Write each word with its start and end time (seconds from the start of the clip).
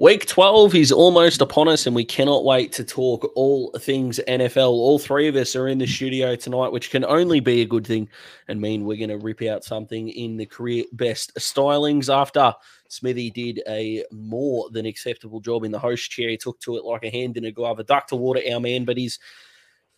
Week 0.00 0.26
12 0.26 0.76
is 0.76 0.92
almost 0.92 1.40
upon 1.40 1.66
us, 1.66 1.84
and 1.84 1.96
we 1.96 2.04
cannot 2.04 2.44
wait 2.44 2.70
to 2.70 2.84
talk 2.84 3.32
all 3.34 3.72
things 3.80 4.20
NFL. 4.28 4.68
All 4.68 5.00
three 5.00 5.26
of 5.26 5.34
us 5.34 5.56
are 5.56 5.66
in 5.66 5.78
the 5.78 5.88
studio 5.88 6.36
tonight, 6.36 6.70
which 6.70 6.92
can 6.92 7.04
only 7.04 7.40
be 7.40 7.62
a 7.62 7.66
good 7.66 7.84
thing 7.84 8.08
and 8.46 8.60
mean 8.60 8.84
we're 8.84 8.96
going 8.96 9.08
to 9.10 9.18
rip 9.18 9.42
out 9.42 9.64
something 9.64 10.08
in 10.10 10.36
the 10.36 10.46
career 10.46 10.84
best 10.92 11.34
stylings 11.34 12.14
after 12.14 12.54
Smithy 12.88 13.32
did 13.32 13.60
a 13.66 14.04
more 14.12 14.70
than 14.70 14.86
acceptable 14.86 15.40
job 15.40 15.64
in 15.64 15.72
the 15.72 15.80
host 15.80 16.08
chair. 16.12 16.28
He 16.28 16.36
took 16.36 16.60
to 16.60 16.76
it 16.76 16.84
like 16.84 17.02
a 17.02 17.10
hand 17.10 17.36
in 17.36 17.46
a 17.46 17.50
glove, 17.50 17.80
a 17.80 17.84
duck 17.84 18.06
to 18.08 18.16
water, 18.16 18.40
our 18.52 18.60
man, 18.60 18.84
but 18.84 18.96
he's 18.96 19.18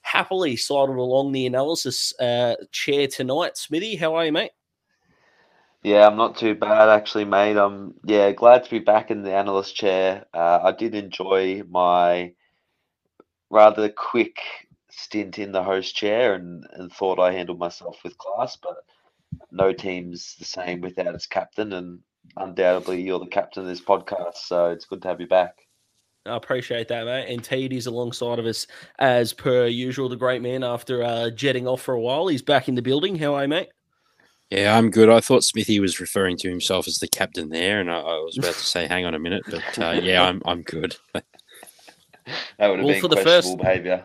happily 0.01 0.57
sidled 0.57 0.97
along 0.97 1.33
the 1.33 1.45
analysis 1.45 2.19
uh, 2.19 2.55
chair 2.73 3.07
tonight. 3.07 3.59
Smithy, 3.59 3.97
how 3.97 4.15
are 4.15 4.25
you, 4.25 4.33
mate? 4.33 4.53
Yeah, 5.83 6.07
I'm 6.07 6.17
not 6.17 6.37
too 6.37 6.55
bad 6.55 6.89
actually, 6.91 7.25
mate. 7.25 7.57
I'm 7.57 7.95
yeah 8.05 8.33
glad 8.33 8.65
to 8.65 8.71
be 8.71 8.81
back 8.81 9.11
in 9.11 9.23
the 9.23 9.33
analyst 9.33 9.75
chair. 9.75 10.27
Uh, 10.35 10.61
I 10.63 10.73
did 10.73 10.95
enjoy 10.95 11.63
my 11.69 12.35
rather 13.51 13.89
quick 13.89 14.39
stint 14.91 15.39
in 15.39 15.53
the 15.53 15.63
host 15.63 15.95
chair 15.97 16.35
and, 16.35 16.65
and 16.73 16.93
thought 16.93 17.19
I 17.19 17.33
handled 17.33 17.59
myself 17.59 17.99
with 18.05 18.19
class, 18.19 18.57
but 18.57 18.77
no 19.51 19.73
team's 19.73 20.37
the 20.39 20.45
same 20.45 20.81
without 20.81 21.15
its 21.15 21.27
captain, 21.27 21.73
and 21.73 22.01
undoubtedly 22.37 23.01
you're 23.01 23.19
the 23.19 23.27
captain 23.27 23.63
of 23.63 23.69
this 23.69 23.81
podcast, 23.81 24.37
so 24.37 24.71
it's 24.71 24.85
good 24.85 25.03
to 25.03 25.09
have 25.09 25.21
you 25.21 25.29
back. 25.29 25.57
I 26.27 26.37
appreciate 26.37 26.89
that, 26.89 27.07
mate. 27.07 27.33
And 27.33 27.43
Teed 27.43 27.73
is 27.73 27.87
alongside 27.87 28.39
of 28.39 28.45
us 28.45 28.67
as 28.99 29.33
per 29.33 29.67
usual, 29.67 30.11
the 30.11 30.17
great 30.17 30.43
man 30.43 30.63
after 30.63 31.03
uh, 31.03 31.31
jetting 31.31 31.67
off 31.67 31.81
for 31.81 31.95
a 31.95 32.01
while. 32.01 32.29
He's 32.29 32.43
back 32.43 32.69
in 32.69 32.75
the 32.75 32.83
building. 32.83 33.17
How 33.17 33.35
are 33.35 33.43
you, 33.43 33.49
mate? 33.49 33.71
Yeah, 34.51 34.77
I'm 34.77 34.91
good. 34.91 35.09
I 35.09 35.21
thought 35.21 35.45
Smithy 35.45 35.79
was 35.79 36.01
referring 36.01 36.37
to 36.39 36.49
himself 36.49 36.89
as 36.89 36.99
the 36.99 37.07
captain 37.07 37.51
there, 37.51 37.81
and 37.81 37.89
I, 37.89 37.99
I 37.99 38.19
was 38.19 38.37
about 38.37 38.55
to 38.55 38.61
say, 38.61 38.87
"Hang 38.89 39.05
on 39.05 39.15
a 39.15 39.19
minute," 39.19 39.45
but 39.49 39.79
uh, 39.79 40.01
yeah, 40.03 40.25
I'm 40.25 40.43
I'm 40.45 40.63
good. 40.63 40.97
that 41.15 41.25
would 42.59 42.79
have 42.79 42.85
well, 42.85 42.95
been 42.95 43.01
for 43.01 43.09
the 43.09 43.17
first 43.19 43.57
behaviour. 43.57 44.05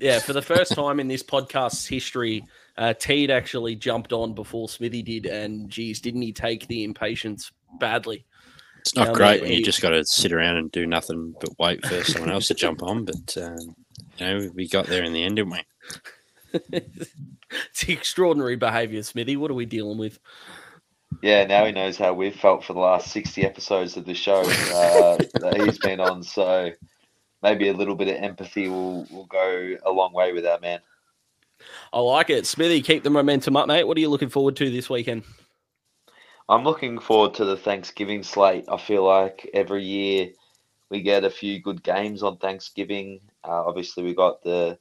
Yeah, 0.00 0.18
for 0.18 0.32
the 0.32 0.42
first 0.42 0.72
time 0.72 1.00
in 1.00 1.08
this 1.08 1.22
podcast's 1.22 1.86
history, 1.86 2.44
uh, 2.76 2.94
Teed 2.94 3.30
actually 3.30 3.76
jumped 3.76 4.12
on 4.12 4.32
before 4.32 4.68
Smithy 4.68 5.02
did, 5.02 5.26
and 5.26 5.68
geez, 5.68 6.00
didn't 6.00 6.22
he 6.22 6.32
take 6.32 6.66
the 6.66 6.82
impatience 6.82 7.52
badly? 7.78 8.24
It's 8.80 8.94
not 8.96 9.08
um, 9.08 9.14
great 9.14 9.42
when 9.42 9.52
you 9.52 9.64
just 9.64 9.82
got 9.82 9.90
to 9.90 10.04
sit 10.04 10.32
around 10.32 10.56
and 10.56 10.72
do 10.72 10.86
nothing 10.86 11.34
but 11.40 11.56
wait 11.58 11.84
for 11.84 12.02
someone 12.04 12.30
else 12.30 12.48
to 12.48 12.54
jump 12.54 12.82
on, 12.82 13.04
but 13.04 13.36
um, 13.36 13.76
you 14.18 14.26
know 14.26 14.50
we 14.54 14.68
got 14.68 14.86
there 14.86 15.04
in 15.04 15.12
the 15.12 15.22
end, 15.22 15.36
didn't 15.36 15.52
we? 15.52 16.80
it's 17.70 17.88
extraordinary 17.88 18.56
behaviour, 18.56 19.02
Smithy. 19.02 19.36
What 19.36 19.50
are 19.50 19.54
we 19.54 19.66
dealing 19.66 19.98
with? 19.98 20.18
Yeah, 21.22 21.44
now 21.44 21.64
he 21.64 21.72
knows 21.72 21.96
how 21.96 22.12
we've 22.12 22.34
felt 22.34 22.64
for 22.64 22.74
the 22.74 22.80
last 22.80 23.10
60 23.10 23.44
episodes 23.44 23.96
of 23.96 24.04
the 24.04 24.14
show 24.14 24.40
uh, 24.40 25.16
that 25.40 25.60
he's 25.64 25.78
been 25.78 26.00
on. 26.00 26.22
So 26.22 26.70
maybe 27.42 27.68
a 27.68 27.74
little 27.74 27.94
bit 27.94 28.08
of 28.08 28.22
empathy 28.22 28.68
will, 28.68 29.04
will 29.10 29.26
go 29.26 29.76
a 29.84 29.90
long 29.90 30.12
way 30.12 30.32
with 30.32 30.44
that 30.44 30.60
man. 30.60 30.80
I 31.92 32.00
like 32.00 32.30
it. 32.30 32.46
Smithy, 32.46 32.82
keep 32.82 33.02
the 33.02 33.10
momentum 33.10 33.56
up, 33.56 33.66
mate. 33.66 33.84
What 33.84 33.96
are 33.96 34.00
you 34.00 34.10
looking 34.10 34.28
forward 34.28 34.54
to 34.56 34.70
this 34.70 34.88
weekend? 34.88 35.24
I'm 36.48 36.64
looking 36.64 36.98
forward 36.98 37.34
to 37.34 37.44
the 37.44 37.56
Thanksgiving 37.56 38.22
slate. 38.22 38.66
I 38.68 38.76
feel 38.76 39.04
like 39.04 39.50
every 39.52 39.84
year 39.84 40.30
we 40.90 41.02
get 41.02 41.24
a 41.24 41.30
few 41.30 41.60
good 41.60 41.82
games 41.82 42.22
on 42.22 42.38
Thanksgiving. 42.38 43.20
Uh, 43.44 43.64
obviously, 43.66 44.04
we 44.04 44.14
got 44.14 44.42
the 44.42 44.78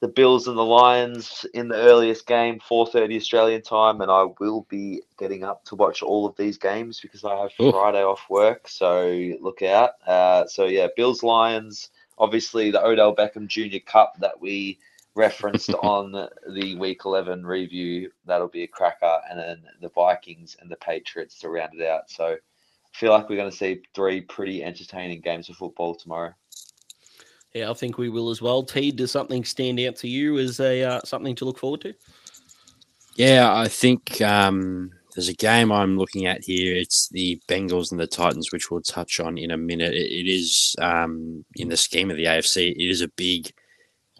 the 0.00 0.08
Bills 0.08 0.46
and 0.46 0.58
the 0.58 0.64
Lions 0.64 1.46
in 1.54 1.68
the 1.68 1.76
earliest 1.76 2.26
game, 2.26 2.60
4:30 2.60 3.16
Australian 3.16 3.62
time, 3.62 4.00
and 4.00 4.10
I 4.10 4.26
will 4.38 4.66
be 4.68 5.02
getting 5.18 5.42
up 5.42 5.64
to 5.66 5.74
watch 5.74 6.02
all 6.02 6.26
of 6.26 6.36
these 6.36 6.58
games 6.58 7.00
because 7.00 7.24
I 7.24 7.34
have 7.36 7.52
Ooh. 7.60 7.72
Friday 7.72 8.04
off 8.04 8.24
work. 8.28 8.68
So 8.68 9.08
look 9.40 9.62
out. 9.62 9.92
Uh, 10.06 10.46
so 10.46 10.66
yeah, 10.66 10.88
Bills 10.96 11.22
Lions. 11.22 11.90
Obviously, 12.18 12.70
the 12.70 12.84
Odell 12.84 13.14
Beckham 13.14 13.46
Jr. 13.46 13.78
Cup 13.86 14.14
that 14.20 14.40
we 14.40 14.78
referenced 15.14 15.70
on 15.82 16.12
the 16.12 16.74
Week 16.78 17.02
11 17.04 17.44
review. 17.44 18.10
That'll 18.26 18.48
be 18.48 18.64
a 18.64 18.68
cracker, 18.68 19.20
and 19.30 19.38
then 19.38 19.62
the 19.80 19.88
Vikings 19.90 20.56
and 20.60 20.70
the 20.70 20.76
Patriots 20.76 21.38
to 21.40 21.48
round 21.48 21.74
it 21.74 21.86
out. 21.86 22.10
So 22.10 22.26
I 22.26 22.98
feel 22.98 23.12
like 23.12 23.28
we're 23.28 23.36
going 23.36 23.50
to 23.50 23.56
see 23.56 23.82
three 23.94 24.20
pretty 24.20 24.62
entertaining 24.62 25.20
games 25.22 25.48
of 25.48 25.56
football 25.56 25.94
tomorrow. 25.94 26.34
Yeah, 27.56 27.70
I 27.70 27.72
think 27.72 27.96
we 27.96 28.10
will 28.10 28.28
as 28.28 28.42
well. 28.42 28.62
T, 28.62 28.90
does 28.90 29.10
something 29.10 29.42
stand 29.42 29.80
out 29.80 29.96
to 29.96 30.08
you 30.08 30.38
as 30.38 30.60
a 30.60 30.82
uh, 30.82 31.00
something 31.06 31.34
to 31.36 31.46
look 31.46 31.58
forward 31.58 31.80
to? 31.80 31.94
Yeah, 33.14 33.50
I 33.50 33.66
think 33.66 34.20
um, 34.20 34.90
there's 35.14 35.30
a 35.30 35.34
game 35.34 35.72
I'm 35.72 35.96
looking 35.96 36.26
at 36.26 36.44
here. 36.44 36.76
It's 36.76 37.08
the 37.08 37.40
Bengals 37.48 37.92
and 37.92 37.98
the 37.98 38.06
Titans, 38.06 38.52
which 38.52 38.70
we'll 38.70 38.82
touch 38.82 39.20
on 39.20 39.38
in 39.38 39.52
a 39.52 39.56
minute. 39.56 39.94
it, 39.94 40.12
it 40.12 40.30
is 40.30 40.76
um, 40.82 41.46
in 41.54 41.70
the 41.70 41.78
scheme 41.78 42.10
of 42.10 42.18
the 42.18 42.26
AFC. 42.26 42.72
It 42.72 42.90
is 42.90 43.00
a 43.00 43.08
big, 43.08 43.50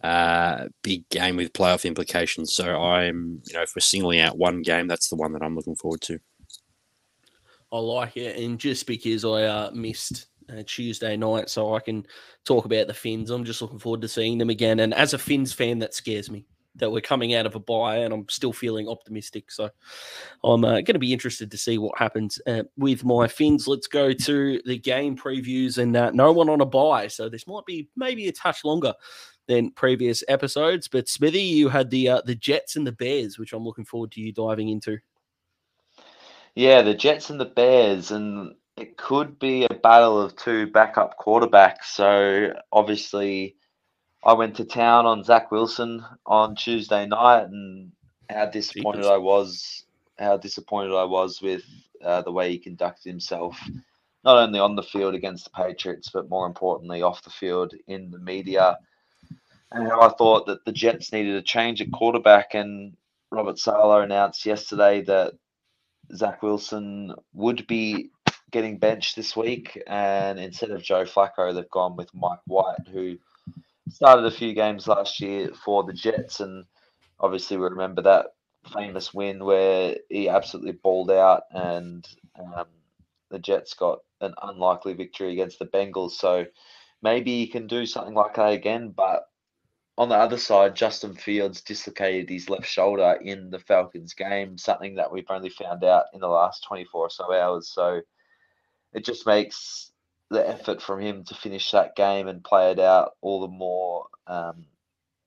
uh, 0.03 0.69
big 0.83 1.07
game 1.11 1.37
with 1.37 1.53
playoff 1.53 1.85
implications. 1.85 2.55
So 2.55 2.81
I'm, 2.81 3.43
you 3.45 3.53
know, 3.53 3.61
if 3.61 3.75
we're 3.77 3.81
singling 3.81 4.21
out 4.21 4.39
one 4.39 4.63
game, 4.63 4.89
that's 4.89 5.11
the 5.11 5.17
one 5.17 5.35
that 5.35 5.43
I'm 5.43 5.57
looking 5.57 5.77
forward 5.77 6.01
to. 6.03 6.19
I 7.71 7.79
like 7.81 8.17
it, 8.17 8.39
and 8.39 8.59
just 8.59 8.87
because 8.87 9.27
I 9.27 9.43
uh, 9.43 9.71
missed 9.75 10.29
uh, 10.51 10.63
Tuesday 10.67 11.17
night, 11.17 11.51
so 11.51 11.75
I 11.75 11.81
can 11.81 12.07
talk 12.45 12.65
about 12.65 12.87
the 12.87 12.95
Fins. 12.95 13.31
I'm 13.31 13.45
just 13.45 13.63
looking 13.63 13.79
forward 13.79 14.03
to 14.03 14.09
seeing 14.09 14.39
them 14.39 14.51
again. 14.51 14.81
And 14.81 14.95
as 14.95 15.15
a 15.15 15.19
Fins 15.19 15.53
fan, 15.53 15.79
that 15.81 15.95
scares 15.95 16.31
me 16.31 16.47
that 16.79 16.91
we're 16.91 17.01
coming 17.01 17.35
out 17.35 17.47
of 17.47 17.55
a 17.55 17.59
bye, 17.59 17.99
and 17.99 18.13
I'm 18.13 18.29
still 18.29 18.53
feeling 18.53 18.89
optimistic. 18.89 19.51
So 19.51 19.71
I'm 20.45 20.65
uh, 20.65 20.75
going 20.75 20.95
to 20.95 20.99
be 20.99 21.13
interested 21.13 21.51
to 21.51 21.57
see 21.57 21.79
what 21.79 21.99
happens 21.99 22.41
uh, 22.47 22.65
with 22.77 23.05
my 23.05 23.27
Fins. 23.27 23.67
Let's 23.67 23.87
go 23.87 24.13
to 24.13 24.61
the 24.65 24.79
game 24.79 25.17
previews, 25.17 25.79
and 25.79 25.97
uh, 25.97 26.11
no 26.13 26.33
one 26.33 26.49
on 26.49 26.61
a 26.61 26.67
bye, 26.67 27.09
so 27.09 27.29
this 27.29 27.47
might 27.47 27.67
be 27.67 27.89
maybe 27.97 28.29
a 28.29 28.33
touch 28.33 28.65
longer 28.65 28.95
than 29.49 29.71
previous 29.73 30.23
episodes. 30.29 30.89
But 30.89 31.09
Smithy, 31.09 31.41
you 31.41 31.69
had 31.69 31.91
the 31.91 32.09
uh, 32.09 32.23
the 32.25 32.35
Jets 32.35 32.77
and 32.77 32.87
the 32.87 32.93
Bears, 32.93 33.39
which 33.39 33.53
I'm 33.53 33.65
looking 33.65 33.85
forward 33.85 34.13
to 34.13 34.21
you 34.21 34.33
diving 34.33 34.69
into. 34.69 34.99
Yeah, 36.55 36.83
the 36.83 36.95
Jets 36.95 37.31
and 37.31 37.41
the 37.41 37.45
Bears, 37.45 38.11
and 38.11 38.55
it 38.77 38.97
could 38.97 39.39
be 39.39 39.65
a 39.65 39.75
battle 39.75 40.21
of 40.21 40.37
two 40.37 40.67
backup 40.67 41.19
quarterbacks. 41.19 41.85
So 41.87 42.53
obviously, 42.73 43.57
I 44.25 44.35
went 44.35 44.57
to 44.57 44.65
town 44.65 45.07
on 45.07 45.25
Zach 45.25 45.51
Wilson 45.51 46.05
on 46.27 46.57
Tuesday 46.57 47.07
night, 47.07 47.45
and 47.45 47.93
how 48.29 48.47
disappointed 48.47 49.03
Jeepers. 49.03 49.11
I 49.11 49.17
was. 49.19 49.83
How 50.19 50.39
disappointed 50.39 50.95
I 50.95 51.05
was 51.05 51.43
with 51.43 51.63
uh, 52.03 52.23
the 52.23 52.33
way 52.33 52.51
he 52.51 52.59
conducted 52.59 53.11
himself, 53.11 53.61
not 54.25 54.39
only 54.39 54.59
on 54.59 54.75
the 54.75 54.83
field 54.83 55.15
against 55.15 55.45
the 55.45 55.51
Patriots, 55.51 56.09
but 56.11 56.31
more 56.31 56.47
importantly 56.47 57.03
off 57.03 57.23
the 57.23 57.29
field 57.29 57.75
in 57.87 58.11
the 58.11 58.19
media. 58.19 58.79
And 59.73 59.87
how 59.87 60.01
I 60.01 60.09
thought 60.09 60.47
that 60.47 60.65
the 60.65 60.73
Jets 60.73 61.13
needed 61.13 61.35
a 61.35 61.43
change 61.43 61.83
at 61.83 61.93
quarterback, 61.93 62.55
and 62.55 62.97
Robert 63.31 63.59
Saleh 63.59 64.05
announced 64.05 64.47
yesterday 64.47 65.03
that 65.03 65.35
Zach 66.15 66.43
Wilson 66.43 67.15
would 67.35 67.67
be 67.67 68.11
getting 68.51 68.79
benched 68.79 69.17
this 69.17 69.37
week, 69.37 69.81
and 69.87 70.39
instead 70.39 70.71
of 70.71 70.83
Joe 70.83 71.05
Flacco, 71.05 71.55
they've 71.55 71.69
gone 71.71 71.97
with 71.97 72.15
Mike 72.15 72.41
White, 72.47 72.87
who 72.91 73.17
started 73.91 74.25
a 74.25 74.31
few 74.31 74.55
games 74.55 74.87
last 74.87 75.21
year 75.21 75.51
for 75.65 75.85
the 75.85 75.93
Jets, 75.93 76.41
and 76.41 76.65
obviously 77.21 77.57
we 77.57 77.65
remember 77.65 78.03
that 78.03 78.27
famous 78.73 79.15
win 79.15 79.45
where 79.45 79.97
he 80.09 80.29
absolutely 80.29 80.73
balled 80.73 81.11
out, 81.11 81.45
and 81.51 82.07
um, 82.39 82.67
the 83.31 83.39
Jets 83.39 83.75
got 83.75 84.01
an 84.21 84.35
unlikely 84.43 84.95
victory 84.95 85.33
against 85.33 85.59
the 85.59 85.67
Bengals. 85.67 86.13
So 86.13 86.47
maybe 87.03 87.39
he 87.39 87.47
can 87.47 87.67
do 87.67 87.87
something 87.87 88.15
like 88.15 88.35
that 88.35 88.53
again, 88.53 88.91
but 88.91 89.25
on 89.99 90.09
the 90.09 90.15
other 90.15 90.39
side, 90.39 90.77
Justin 90.77 91.15
Fields 91.15 91.63
dislocated 91.63 92.29
his 92.29 92.51
left 92.51 92.67
shoulder 92.67 93.19
in 93.23 93.51
the 93.51 93.59
Falcons 93.59 94.13
game, 94.13 94.59
something 94.59 94.95
that 94.97 95.11
we've 95.11 95.31
only 95.31 95.49
found 95.49 95.85
out 95.85 96.05
in 96.13 96.21
the 96.21 96.29
last 96.29 96.65
24 96.65 97.01
or 97.01 97.11
so 97.11 97.33
hours. 97.33 97.69
So 97.69 98.03
it 98.97 99.05
just 99.05 99.27
makes 99.27 99.93
the 100.31 100.49
effort 100.49 100.83
from 100.83 101.01
him 101.01 101.23
to 101.25 101.35
finish 101.35 101.71
that 101.71 101.95
game 101.95 102.27
and 102.29 102.43
play 102.43 102.71
it 102.73 102.81
out 102.81 103.13
all 103.21 103.43
the 103.43 103.49
more 103.49 104.07
um, 104.27 104.65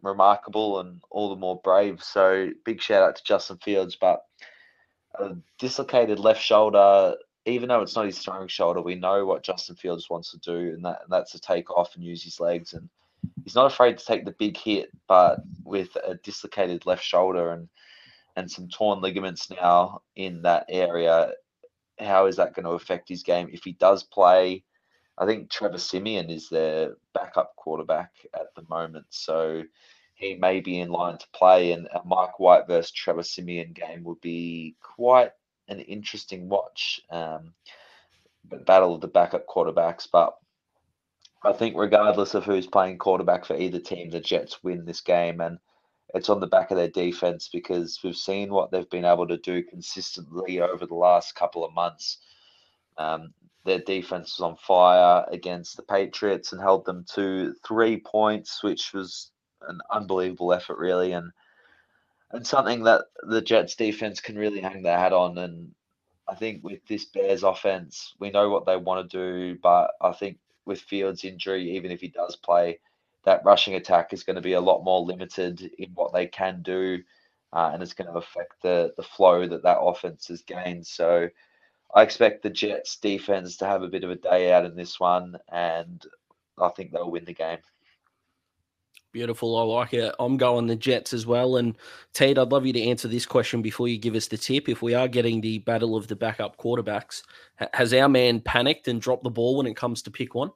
remarkable 0.01 0.79
and 0.79 1.01
all 1.11 1.29
the 1.29 1.35
more 1.35 1.61
brave. 1.63 2.03
So 2.03 2.49
big 2.65 2.81
shout 2.81 3.03
out 3.03 3.15
to 3.15 3.23
Justin 3.23 3.57
Fields, 3.57 3.95
but 3.95 4.23
a 5.19 5.35
dislocated 5.59 6.17
left 6.17 6.41
shoulder. 6.41 7.15
Even 7.45 7.69
though 7.69 7.81
it's 7.81 7.95
not 7.95 8.07
his 8.07 8.19
throwing 8.19 8.47
shoulder, 8.47 8.81
we 8.81 8.95
know 8.95 9.23
what 9.23 9.43
Justin 9.43 9.75
Fields 9.75 10.09
wants 10.09 10.31
to 10.31 10.39
do, 10.39 10.73
and 10.73 10.83
that 10.83 11.01
and 11.03 11.11
that's 11.11 11.31
to 11.31 11.39
take 11.39 11.69
off 11.71 11.95
and 11.95 12.03
use 12.03 12.23
his 12.23 12.39
legs. 12.39 12.73
And 12.73 12.89
he's 13.43 13.55
not 13.55 13.71
afraid 13.71 13.97
to 13.97 14.05
take 14.05 14.25
the 14.25 14.35
big 14.37 14.57
hit, 14.57 14.89
but 15.07 15.39
with 15.63 15.95
a 15.95 16.15
dislocated 16.15 16.85
left 16.85 17.03
shoulder 17.03 17.51
and 17.51 17.69
and 18.35 18.49
some 18.49 18.67
torn 18.67 18.99
ligaments 19.01 19.49
now 19.49 20.01
in 20.15 20.41
that 20.41 20.65
area, 20.69 21.31
how 21.99 22.25
is 22.25 22.35
that 22.37 22.53
going 22.53 22.65
to 22.65 22.71
affect 22.71 23.09
his 23.09 23.23
game 23.23 23.49
if 23.51 23.63
he 23.63 23.73
does 23.73 24.03
play? 24.03 24.63
I 25.17 25.25
think 25.25 25.49
Trevor 25.49 25.77
Siemian 25.77 26.29
is 26.29 26.49
their 26.49 26.95
backup 27.13 27.55
quarterback 27.55 28.11
at 28.33 28.55
the 28.55 28.63
moment, 28.69 29.05
so 29.09 29.63
he 30.15 30.35
may 30.35 30.61
be 30.61 30.79
in 30.79 30.89
line 30.89 31.17
to 31.17 31.27
play. 31.33 31.73
And 31.73 31.87
a 31.93 32.01
Mike 32.05 32.39
White 32.39 32.67
versus 32.67 32.91
Trevor 32.91 33.23
Siemian 33.23 33.73
game 33.73 34.03
would 34.03 34.21
be 34.21 34.75
quite 34.81 35.31
an 35.67 35.79
interesting 35.81 36.47
watch. 36.47 37.01
Um, 37.09 37.53
battle 38.57 38.95
of 38.95 39.01
the 39.01 39.07
backup 39.07 39.45
quarterbacks. 39.47 40.07
But 40.11 40.35
I 41.43 41.53
think 41.53 41.75
regardless 41.77 42.33
of 42.33 42.45
who's 42.45 42.67
playing 42.67 42.97
quarterback 42.97 43.45
for 43.45 43.55
either 43.55 43.79
team, 43.79 44.09
the 44.09 44.19
Jets 44.19 44.63
win 44.63 44.85
this 44.85 45.01
game, 45.01 45.41
and 45.41 45.59
it's 46.13 46.29
on 46.29 46.39
the 46.39 46.47
back 46.47 46.71
of 46.71 46.77
their 46.77 46.89
defense 46.89 47.49
because 47.51 47.99
we've 48.03 48.15
seen 48.15 48.51
what 48.51 48.71
they've 48.71 48.89
been 48.89 49.05
able 49.05 49.27
to 49.27 49.37
do 49.37 49.63
consistently 49.63 50.59
over 50.59 50.85
the 50.85 50.95
last 50.95 51.35
couple 51.35 51.63
of 51.63 51.73
months. 51.73 52.17
Um, 52.97 53.33
their 53.65 53.79
defense 53.79 54.37
was 54.37 54.43
on 54.43 54.57
fire 54.57 55.25
against 55.31 55.75
the 55.75 55.83
Patriots 55.83 56.51
and 56.51 56.61
held 56.61 56.85
them 56.85 57.05
to 57.13 57.53
three 57.65 57.99
points, 57.99 58.63
which 58.63 58.93
was 58.93 59.31
an 59.67 59.79
unbelievable 59.91 60.53
effort, 60.53 60.77
really, 60.77 61.11
and 61.11 61.31
and 62.31 62.45
something 62.45 62.83
that 62.83 63.05
the 63.23 63.41
Jets 63.41 63.75
defense 63.75 64.21
can 64.21 64.37
really 64.37 64.61
hang 64.61 64.83
their 64.83 64.97
hat 64.97 65.13
on. 65.13 65.37
And 65.37 65.73
I 66.27 66.35
think 66.35 66.63
with 66.63 66.85
this 66.87 67.05
Bears 67.05 67.43
offense, 67.43 68.13
we 68.19 68.29
know 68.29 68.49
what 68.49 68.65
they 68.65 68.77
want 68.77 69.09
to 69.09 69.17
do, 69.17 69.59
but 69.61 69.91
I 69.99 70.11
think 70.11 70.37
with 70.65 70.79
Fields' 70.79 71.25
injury, 71.25 71.75
even 71.75 71.91
if 71.91 72.01
he 72.01 72.09
does 72.09 72.35
play, 72.35 72.79
that 73.25 73.43
rushing 73.45 73.75
attack 73.75 74.13
is 74.13 74.23
going 74.23 74.35
to 74.35 74.41
be 74.41 74.53
a 74.53 74.61
lot 74.61 74.83
more 74.83 75.01
limited 75.01 75.61
in 75.77 75.89
what 75.93 76.13
they 76.13 76.27
can 76.27 76.61
do, 76.61 76.99
uh, 77.53 77.71
and 77.73 77.83
it's 77.83 77.93
going 77.93 78.09
to 78.09 78.17
affect 78.17 78.61
the 78.61 78.93
the 78.97 79.03
flow 79.03 79.47
that 79.47 79.63
that 79.63 79.79
offense 79.79 80.27
has 80.27 80.41
gained. 80.41 80.85
So 80.85 81.29
I 81.93 82.03
expect 82.03 82.43
the 82.43 82.49
Jets 82.49 82.97
defense 82.97 83.57
to 83.57 83.65
have 83.65 83.83
a 83.83 83.87
bit 83.87 84.03
of 84.03 84.11
a 84.11 84.15
day 84.15 84.51
out 84.53 84.65
in 84.65 84.75
this 84.75 84.99
one, 84.99 85.37
and 85.51 86.05
I 86.57 86.69
think 86.69 86.91
they'll 86.91 87.11
win 87.11 87.25
the 87.25 87.33
game. 87.33 87.59
Beautiful. 89.11 89.57
I 89.57 89.63
like 89.63 89.95
it. 89.95 90.13
I'm 90.19 90.37
going 90.37 90.67
the 90.67 90.75
Jets 90.75 91.13
as 91.13 91.25
well. 91.25 91.55
And 91.57 91.75
Ted, 92.13 92.37
I'd 92.37 92.51
love 92.51 92.67
you 92.67 92.73
to 92.73 92.83
answer 92.83 93.07
this 93.07 93.25
question 93.25 93.63
before 93.63 93.87
you 93.87 93.97
give 93.97 94.13
us 94.13 94.27
the 94.27 94.37
tip. 94.37 94.69
If 94.69 94.83
we 94.83 94.93
are 94.93 95.07
getting 95.07 95.41
the 95.41 95.57
battle 95.59 95.95
of 95.95 96.07
the 96.07 96.15
backup 96.15 96.57
quarterbacks, 96.57 97.23
has 97.73 97.91
our 97.91 98.07
man 98.07 98.39
panicked 98.39 98.87
and 98.87 99.01
dropped 99.01 99.23
the 99.23 99.31
ball 99.31 99.57
when 99.57 99.65
it 99.65 99.75
comes 99.75 100.03
to 100.03 100.11
pick 100.11 100.35
one? 100.35 100.51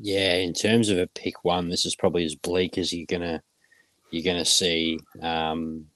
Yeah, 0.00 0.34
in 0.34 0.52
terms 0.52 0.90
of 0.90 0.98
a 0.98 1.06
pick 1.06 1.44
one, 1.44 1.68
this 1.68 1.86
is 1.86 1.96
probably 1.96 2.24
as 2.24 2.34
bleak 2.34 2.76
as 2.78 2.92
you're 2.92 3.06
gonna 3.06 3.42
you're 4.10 4.24
gonna 4.24 4.44
see. 4.44 4.98
Um, 5.22 5.86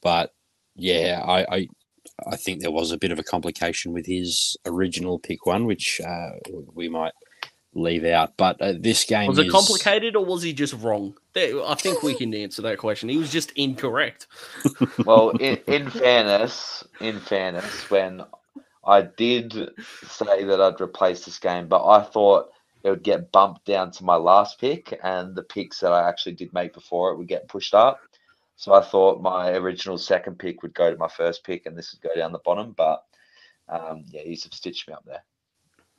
but 0.00 0.32
yeah, 0.76 1.22
I, 1.24 1.56
I 1.56 1.68
I 2.26 2.36
think 2.36 2.60
there 2.60 2.70
was 2.70 2.92
a 2.92 2.98
bit 2.98 3.10
of 3.10 3.18
a 3.18 3.24
complication 3.24 3.92
with 3.92 4.06
his 4.06 4.56
original 4.66 5.18
pick 5.18 5.46
one, 5.46 5.66
which 5.66 6.00
uh, 6.00 6.30
we 6.74 6.88
might 6.88 7.12
leave 7.74 8.04
out. 8.04 8.36
But 8.36 8.60
uh, 8.60 8.74
this 8.78 9.04
game 9.04 9.28
was 9.28 9.38
it 9.38 9.46
is... 9.46 9.52
complicated 9.52 10.16
or 10.16 10.24
was 10.24 10.42
he 10.42 10.52
just 10.52 10.74
wrong? 10.74 11.16
I 11.36 11.74
think 11.78 12.02
we 12.02 12.14
can 12.14 12.34
answer 12.34 12.62
that 12.62 12.78
question. 12.78 13.08
He 13.08 13.16
was 13.16 13.32
just 13.32 13.50
incorrect. 13.52 14.26
well, 15.06 15.30
in, 15.30 15.58
in 15.66 15.90
fairness, 15.90 16.84
in 17.00 17.18
fairness, 17.20 17.90
when 17.90 18.22
I 18.84 19.02
did 19.02 19.70
say 20.08 20.44
that 20.44 20.60
I'd 20.60 20.80
replace 20.80 21.24
this 21.24 21.38
game, 21.38 21.68
but 21.68 21.86
I 21.86 22.02
thought 22.02 22.50
it 22.82 22.90
would 22.90 23.04
get 23.04 23.30
bumped 23.30 23.64
down 23.64 23.92
to 23.92 24.04
my 24.04 24.16
last 24.16 24.60
pick, 24.60 24.98
and 25.02 25.36
the 25.36 25.44
picks 25.44 25.80
that 25.80 25.92
I 25.92 26.08
actually 26.08 26.34
did 26.34 26.52
make 26.52 26.74
before 26.74 27.12
it 27.12 27.18
would 27.18 27.28
get 27.28 27.48
pushed 27.48 27.74
up. 27.74 28.00
So 28.56 28.74
I 28.74 28.82
thought 28.82 29.22
my 29.22 29.52
original 29.52 29.98
second 29.98 30.38
pick 30.38 30.62
would 30.62 30.74
go 30.74 30.90
to 30.90 30.98
my 30.98 31.08
first 31.08 31.44
pick, 31.44 31.66
and 31.66 31.76
this 31.76 31.92
would 31.92 32.08
go 32.08 32.14
down 32.18 32.32
the 32.32 32.40
bottom. 32.44 32.74
But 32.76 33.04
um, 33.68 34.04
yeah, 34.08 34.22
he's 34.22 34.48
stitched 34.52 34.88
me 34.88 34.94
up 34.94 35.04
there. 35.06 35.22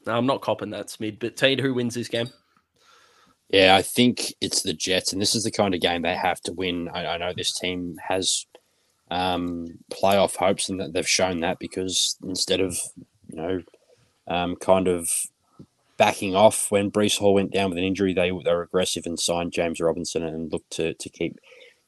No, 0.05 0.17
I'm 0.17 0.25
not 0.25 0.41
copping 0.41 0.71
that, 0.71 0.87
Smid. 0.87 1.19
But 1.19 1.37
Tate, 1.37 1.61
who 1.61 1.73
wins 1.73 1.95
this 1.95 2.09
game? 2.09 2.29
Yeah, 3.49 3.75
I 3.75 3.81
think 3.81 4.33
it's 4.41 4.61
the 4.61 4.73
Jets, 4.73 5.13
and 5.13 5.21
this 5.21 5.35
is 5.35 5.43
the 5.43 5.51
kind 5.51 5.73
of 5.73 5.81
game 5.81 6.01
they 6.01 6.15
have 6.15 6.41
to 6.41 6.53
win. 6.53 6.89
I, 6.93 7.05
I 7.05 7.17
know 7.17 7.33
this 7.35 7.57
team 7.57 7.95
has 8.07 8.45
um, 9.13 9.67
playoff 9.91 10.37
hopes, 10.37 10.69
and 10.69 10.79
that 10.79 10.93
they've 10.93 11.07
shown 11.07 11.41
that 11.41 11.59
because 11.59 12.17
instead 12.23 12.59
of 12.59 12.77
you 13.29 13.35
know, 13.35 13.61
um, 14.27 14.55
kind 14.55 14.87
of 14.87 15.09
backing 15.97 16.35
off 16.35 16.71
when 16.71 16.89
Breece 16.89 17.19
Hall 17.19 17.35
went 17.35 17.51
down 17.51 17.69
with 17.69 17.77
an 17.77 17.83
injury, 17.83 18.13
they 18.13 18.29
they 18.29 18.53
were 18.53 18.63
aggressive 18.63 19.05
and 19.05 19.19
signed 19.19 19.53
James 19.53 19.79
Robinson 19.79 20.23
and 20.23 20.51
looked 20.51 20.71
to 20.71 20.95
to 20.95 21.09
keep 21.09 21.39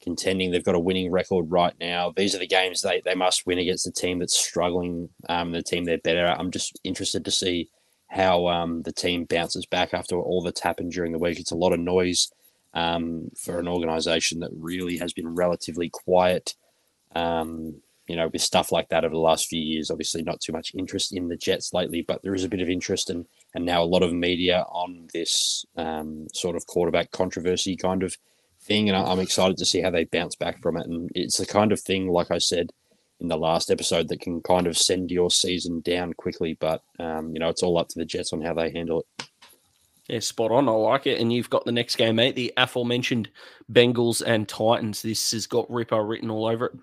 contending. 0.02 0.52
They've 0.52 0.64
got 0.64 0.76
a 0.76 0.80
winning 0.80 1.12
record 1.12 1.50
right 1.50 1.74
now. 1.80 2.14
These 2.16 2.36
are 2.36 2.40
the 2.40 2.48
games 2.48 2.82
they, 2.82 3.02
they 3.04 3.16
must 3.16 3.48
win 3.48 3.58
against 3.58 3.88
a 3.88 3.92
team 3.92 4.20
that's 4.20 4.38
struggling, 4.38 5.10
um, 5.28 5.52
the 5.52 5.64
team 5.64 5.86
they're 5.86 5.98
better 5.98 6.28
at. 6.28 6.40
I'm 6.40 6.52
just 6.52 6.80
interested 6.84 7.26
to 7.26 7.32
see 7.32 7.70
how 8.10 8.48
um, 8.48 8.84
the 8.84 8.92
team 8.92 9.26
bounces 9.26 9.66
back 9.66 9.94
after 9.94 10.16
all 10.16 10.44
that's 10.44 10.62
happened 10.62 10.92
during 10.92 11.12
the 11.12 11.18
week. 11.18 11.40
It's 11.40 11.52
a 11.52 11.56
lot 11.58 11.74
of 11.74 11.80
noise 11.80 12.32
um, 12.76 13.32
for 13.36 13.58
an 13.58 13.68
organization 13.68 14.42
that 14.42 14.52
really 14.54 14.98
has 14.98 15.12
been 15.12 15.34
relatively 15.34 15.90
quiet. 15.90 16.54
Um, 17.16 17.82
you 18.08 18.16
know, 18.16 18.28
with 18.28 18.42
stuff 18.42 18.72
like 18.72 18.90
that 18.90 19.04
over 19.04 19.14
the 19.14 19.20
last 19.20 19.48
few 19.48 19.60
years, 19.60 19.90
obviously 19.90 20.22
not 20.22 20.40
too 20.40 20.54
much 20.54 20.76
interest 20.76 21.12
in 21.12 21.28
the 21.28 21.36
Jets 21.36 21.74
lately, 21.74 22.04
but 22.04 22.22
there 22.22 22.36
is 22.36 22.44
a 22.44 22.50
bit 22.50 22.62
of 22.62 22.70
interest 22.70 23.10
and 23.10 23.26
and 23.56 23.66
now 23.66 23.82
a 23.82 23.86
lot 23.86 24.04
of 24.04 24.14
media 24.14 24.64
on 24.70 25.08
this 25.14 25.66
um, 25.78 26.28
sort 26.34 26.56
of 26.56 26.68
quarterback 26.68 27.12
controversy 27.12 27.76
kind 27.76 28.04
of 28.04 28.16
thing, 28.62 28.90
and 28.90 28.98
I'm 28.98 29.20
excited 29.20 29.58
to 29.58 29.66
see 29.66 29.82
how 29.82 29.90
they 29.90 30.04
bounce 30.04 30.36
back 30.36 30.62
from 30.62 30.78
it. 30.78 30.88
And 30.88 31.10
it's 31.16 31.38
the 31.38 31.46
kind 31.46 31.72
of 31.72 31.80
thing, 31.80 32.10
like 32.10 32.32
I 32.32 32.38
said, 32.38 32.72
in 33.20 33.28
the 33.28 33.38
last 33.38 33.72
episode 33.72 34.08
that 34.10 34.22
can 34.22 34.42
kind 34.42 34.68
of 34.68 34.78
send 34.78 35.10
your 35.10 35.32
season 35.32 35.82
down 35.82 36.14
quickly. 36.14 36.58
But 36.60 36.84
um, 37.00 37.34
you 37.34 37.40
know, 37.40 37.50
it's 37.50 37.64
all 37.64 37.78
up 37.78 37.88
to 37.90 38.00
the 38.00 38.06
Jets 38.06 38.34
on 38.34 38.42
how 38.42 38.54
they 38.54 38.72
handle 38.72 39.02
it. 39.02 39.28
Yeah, 40.08 40.20
spot 40.20 40.52
on. 40.52 40.70
I 40.70 40.72
like 40.72 41.08
it. 41.08 41.20
And 41.20 41.34
you've 41.34 41.50
got 41.50 41.66
the 41.66 41.72
next 41.72 41.96
game, 41.96 42.18
mate. 42.18 42.36
The 42.36 42.54
aforementioned 42.58 43.30
Bengals 43.72 44.22
and 44.22 44.48
Titans. 44.48 45.02
This 45.02 45.32
has 45.32 45.48
got 45.48 45.70
Ripper 45.72 46.06
written 46.06 46.30
all 46.30 46.46
over 46.46 46.68
it. 46.68 46.74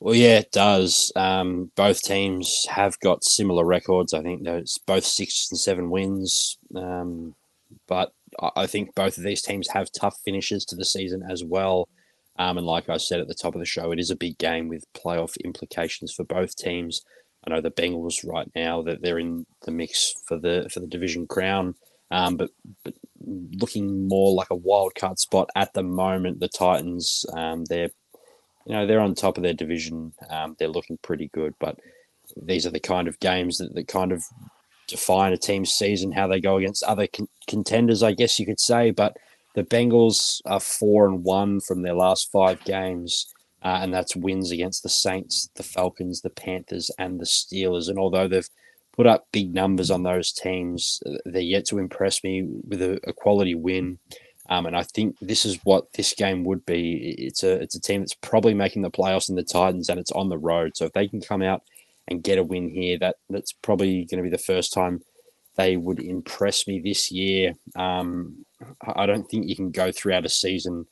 Well, 0.00 0.14
yeah, 0.14 0.38
it 0.38 0.52
does. 0.52 1.10
Um, 1.16 1.72
both 1.74 2.02
teams 2.02 2.66
have 2.68 2.98
got 3.00 3.24
similar 3.24 3.64
records. 3.64 4.14
I 4.14 4.22
think 4.22 4.46
both 4.86 5.04
six 5.04 5.48
and 5.50 5.58
seven 5.58 5.90
wins. 5.90 6.56
Um, 6.74 7.34
but 7.88 8.12
I 8.54 8.66
think 8.66 8.94
both 8.94 9.16
of 9.18 9.24
these 9.24 9.42
teams 9.42 9.68
have 9.70 9.90
tough 9.90 10.18
finishes 10.24 10.64
to 10.66 10.76
the 10.76 10.84
season 10.84 11.22
as 11.28 11.42
well. 11.44 11.88
Um, 12.38 12.58
and 12.58 12.66
like 12.66 12.88
I 12.88 12.98
said 12.98 13.18
at 13.20 13.26
the 13.26 13.34
top 13.34 13.54
of 13.54 13.58
the 13.60 13.64
show, 13.66 13.90
it 13.90 13.98
is 13.98 14.10
a 14.10 14.16
big 14.16 14.38
game 14.38 14.68
with 14.68 14.84
playoff 14.92 15.36
implications 15.44 16.12
for 16.12 16.24
both 16.24 16.54
teams. 16.54 17.02
I 17.46 17.50
know 17.50 17.60
the 17.60 17.70
Bengals 17.70 18.24
right 18.24 18.48
now 18.54 18.82
that 18.82 19.02
they're 19.02 19.18
in 19.18 19.46
the 19.64 19.72
mix 19.72 20.14
for 20.26 20.38
the 20.38 20.68
for 20.72 20.80
the 20.80 20.86
division 20.86 21.26
crown, 21.26 21.74
um, 22.10 22.36
but 22.36 22.50
but 22.84 22.94
looking 23.20 24.06
more 24.06 24.32
like 24.34 24.50
a 24.50 24.56
wild 24.56 24.94
card 24.94 25.18
spot 25.18 25.48
at 25.56 25.72
the 25.74 25.82
moment. 25.82 26.40
The 26.40 26.48
Titans, 26.48 27.24
um, 27.36 27.64
they're 27.64 27.90
you 28.68 28.74
know 28.74 28.86
they're 28.86 29.00
on 29.00 29.14
top 29.14 29.38
of 29.38 29.42
their 29.42 29.54
division. 29.54 30.12
Um, 30.28 30.54
they're 30.58 30.68
looking 30.68 30.98
pretty 30.98 31.28
good, 31.32 31.54
but 31.58 31.78
these 32.36 32.66
are 32.66 32.70
the 32.70 32.78
kind 32.80 33.08
of 33.08 33.18
games 33.18 33.58
that, 33.58 33.74
that 33.74 33.88
kind 33.88 34.12
of 34.12 34.22
define 34.86 35.32
a 35.32 35.38
team's 35.38 35.72
season, 35.72 36.12
how 36.12 36.26
they 36.26 36.40
go 36.40 36.58
against 36.58 36.82
other 36.82 37.06
con- 37.06 37.28
contenders, 37.46 38.02
I 38.02 38.12
guess 38.12 38.38
you 38.38 38.46
could 38.46 38.60
say. 38.60 38.90
But 38.90 39.16
the 39.54 39.64
Bengals 39.64 40.40
are 40.44 40.60
four 40.60 41.06
and 41.06 41.24
one 41.24 41.60
from 41.60 41.82
their 41.82 41.94
last 41.94 42.30
five 42.30 42.62
games, 42.64 43.32
uh, 43.62 43.78
and 43.80 43.92
that's 43.92 44.14
wins 44.14 44.50
against 44.50 44.82
the 44.82 44.90
Saints, 44.90 45.48
the 45.54 45.62
Falcons, 45.62 46.20
the 46.20 46.30
Panthers, 46.30 46.90
and 46.98 47.18
the 47.18 47.24
Steelers. 47.24 47.88
And 47.88 47.98
although 47.98 48.28
they've 48.28 48.48
put 48.94 49.06
up 49.06 49.28
big 49.32 49.54
numbers 49.54 49.90
on 49.90 50.02
those 50.02 50.30
teams, 50.30 51.00
they're 51.24 51.40
yet 51.40 51.64
to 51.66 51.78
impress 51.78 52.22
me 52.22 52.42
with 52.68 52.82
a, 52.82 53.00
a 53.06 53.14
quality 53.14 53.54
win. 53.54 53.98
Um, 54.48 54.66
and 54.66 54.76
I 54.76 54.82
think 54.82 55.16
this 55.20 55.44
is 55.44 55.58
what 55.64 55.92
this 55.92 56.14
game 56.14 56.44
would 56.44 56.64
be. 56.64 57.14
It's 57.18 57.42
a 57.42 57.52
it's 57.52 57.74
a 57.74 57.80
team 57.80 58.00
that's 58.00 58.14
probably 58.14 58.54
making 58.54 58.82
the 58.82 58.90
playoffs 58.90 59.28
in 59.28 59.36
the 59.36 59.42
Titans, 59.42 59.88
and 59.88 60.00
it's 60.00 60.12
on 60.12 60.28
the 60.28 60.38
road. 60.38 60.76
So 60.76 60.86
if 60.86 60.92
they 60.92 61.06
can 61.06 61.20
come 61.20 61.42
out 61.42 61.62
and 62.08 62.22
get 62.22 62.38
a 62.38 62.44
win 62.44 62.70
here, 62.70 62.98
that 62.98 63.16
that's 63.28 63.52
probably 63.52 64.06
going 64.06 64.22
to 64.22 64.28
be 64.28 64.34
the 64.34 64.42
first 64.42 64.72
time 64.72 65.02
they 65.56 65.76
would 65.76 66.00
impress 66.00 66.66
me 66.66 66.80
this 66.80 67.10
year. 67.10 67.52
Um, 67.76 68.46
I 68.94 69.06
don't 69.06 69.28
think 69.28 69.48
you 69.48 69.56
can 69.56 69.70
go 69.70 69.92
throughout 69.92 70.24
a 70.24 70.28
season 70.28 70.86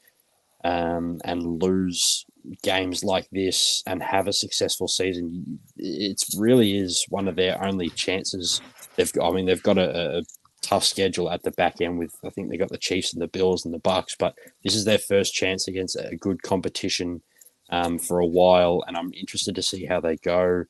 um, 0.65 1.21
and 1.25 1.63
lose 1.63 2.27
games 2.63 3.05
like 3.05 3.29
this 3.31 3.83
and 3.87 4.03
have 4.03 4.27
a 4.27 4.33
successful 4.33 4.89
season. 4.89 5.61
It 5.77 6.23
really 6.37 6.77
is 6.77 7.07
one 7.09 7.29
of 7.29 7.37
their 7.37 7.63
only 7.65 7.91
chances. 7.91 8.61
They've, 8.97 9.13
I 9.23 9.31
mean, 9.31 9.47
they've 9.47 9.63
got 9.63 9.79
a, 9.79 10.19
a 10.19 10.23
tough 10.63 10.85
schedule 10.85 11.31
at 11.31 11.43
the 11.43 11.51
back 11.53 11.81
end 11.81 11.99
with 11.99 12.15
I 12.25 12.31
think 12.31 12.51
they 12.51 12.57
got 12.57 12.71
the 12.71 12.79
Chiefs 12.79 13.13
and 13.13 13.23
the 13.23 13.29
Bills 13.29 13.65
and 13.65 13.73
the 13.73 13.79
Bucs, 13.79 14.17
but 14.19 14.35
this 14.65 14.75
is 14.75 14.85
their 14.85 14.99
first 14.99 15.35
chance 15.35 15.69
against 15.69 15.97
a 15.97 16.17
good 16.17 16.43
competition 16.43 17.23
um, 17.71 17.99
for 17.99 18.19
a 18.19 18.27
while, 18.27 18.85
and 18.87 18.97
I'm 18.97 19.13
interested 19.13 19.55
to 19.55 19.63
see 19.63 19.85
how 19.85 20.01
they 20.01 20.17
go. 20.17 20.65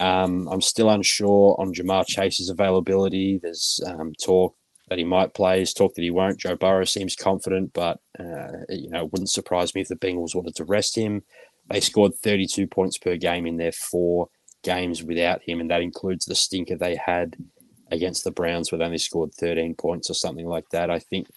Um, 0.00 0.48
I'm 0.48 0.60
still 0.60 0.90
unsure 0.90 1.56
on 1.58 1.72
Ja'Marr 1.72 2.06
Chase's 2.06 2.50
availability. 2.50 3.38
There's 3.42 3.80
um, 3.86 4.12
talk 4.22 4.54
that 4.88 4.98
he 4.98 5.04
might 5.04 5.34
play. 5.34 5.56
There's 5.56 5.72
talk 5.72 5.94
that 5.94 6.02
he 6.02 6.10
won't. 6.10 6.38
Joe 6.38 6.56
Burrow 6.56 6.84
seems 6.84 7.16
confident, 7.16 7.72
but 7.72 8.00
uh, 8.18 8.64
you 8.68 8.90
know, 8.90 9.04
it 9.04 9.12
wouldn't 9.12 9.30
surprise 9.30 9.74
me 9.74 9.80
if 9.80 9.88
the 9.88 9.96
Bengals 9.96 10.34
wanted 10.34 10.54
to 10.56 10.64
rest 10.64 10.96
him. 10.96 11.22
They 11.68 11.80
scored 11.80 12.14
32 12.14 12.66
points 12.68 12.98
per 12.98 13.16
game 13.16 13.46
in 13.46 13.56
their 13.56 13.72
four 13.72 14.28
games 14.62 15.02
without 15.02 15.42
him, 15.42 15.60
and 15.60 15.70
that 15.70 15.82
includes 15.82 16.26
the 16.26 16.34
stinker 16.34 16.76
they 16.76 16.96
had 16.96 17.36
against 17.90 18.24
the 18.24 18.30
Browns, 18.30 18.70
they 18.70 18.76
only 18.78 18.98
scored 18.98 19.34
13 19.34 19.74
points 19.74 20.10
or 20.10 20.14
something 20.14 20.46
like 20.46 20.68
that. 20.70 20.90
I 20.90 20.98
think 20.98 21.28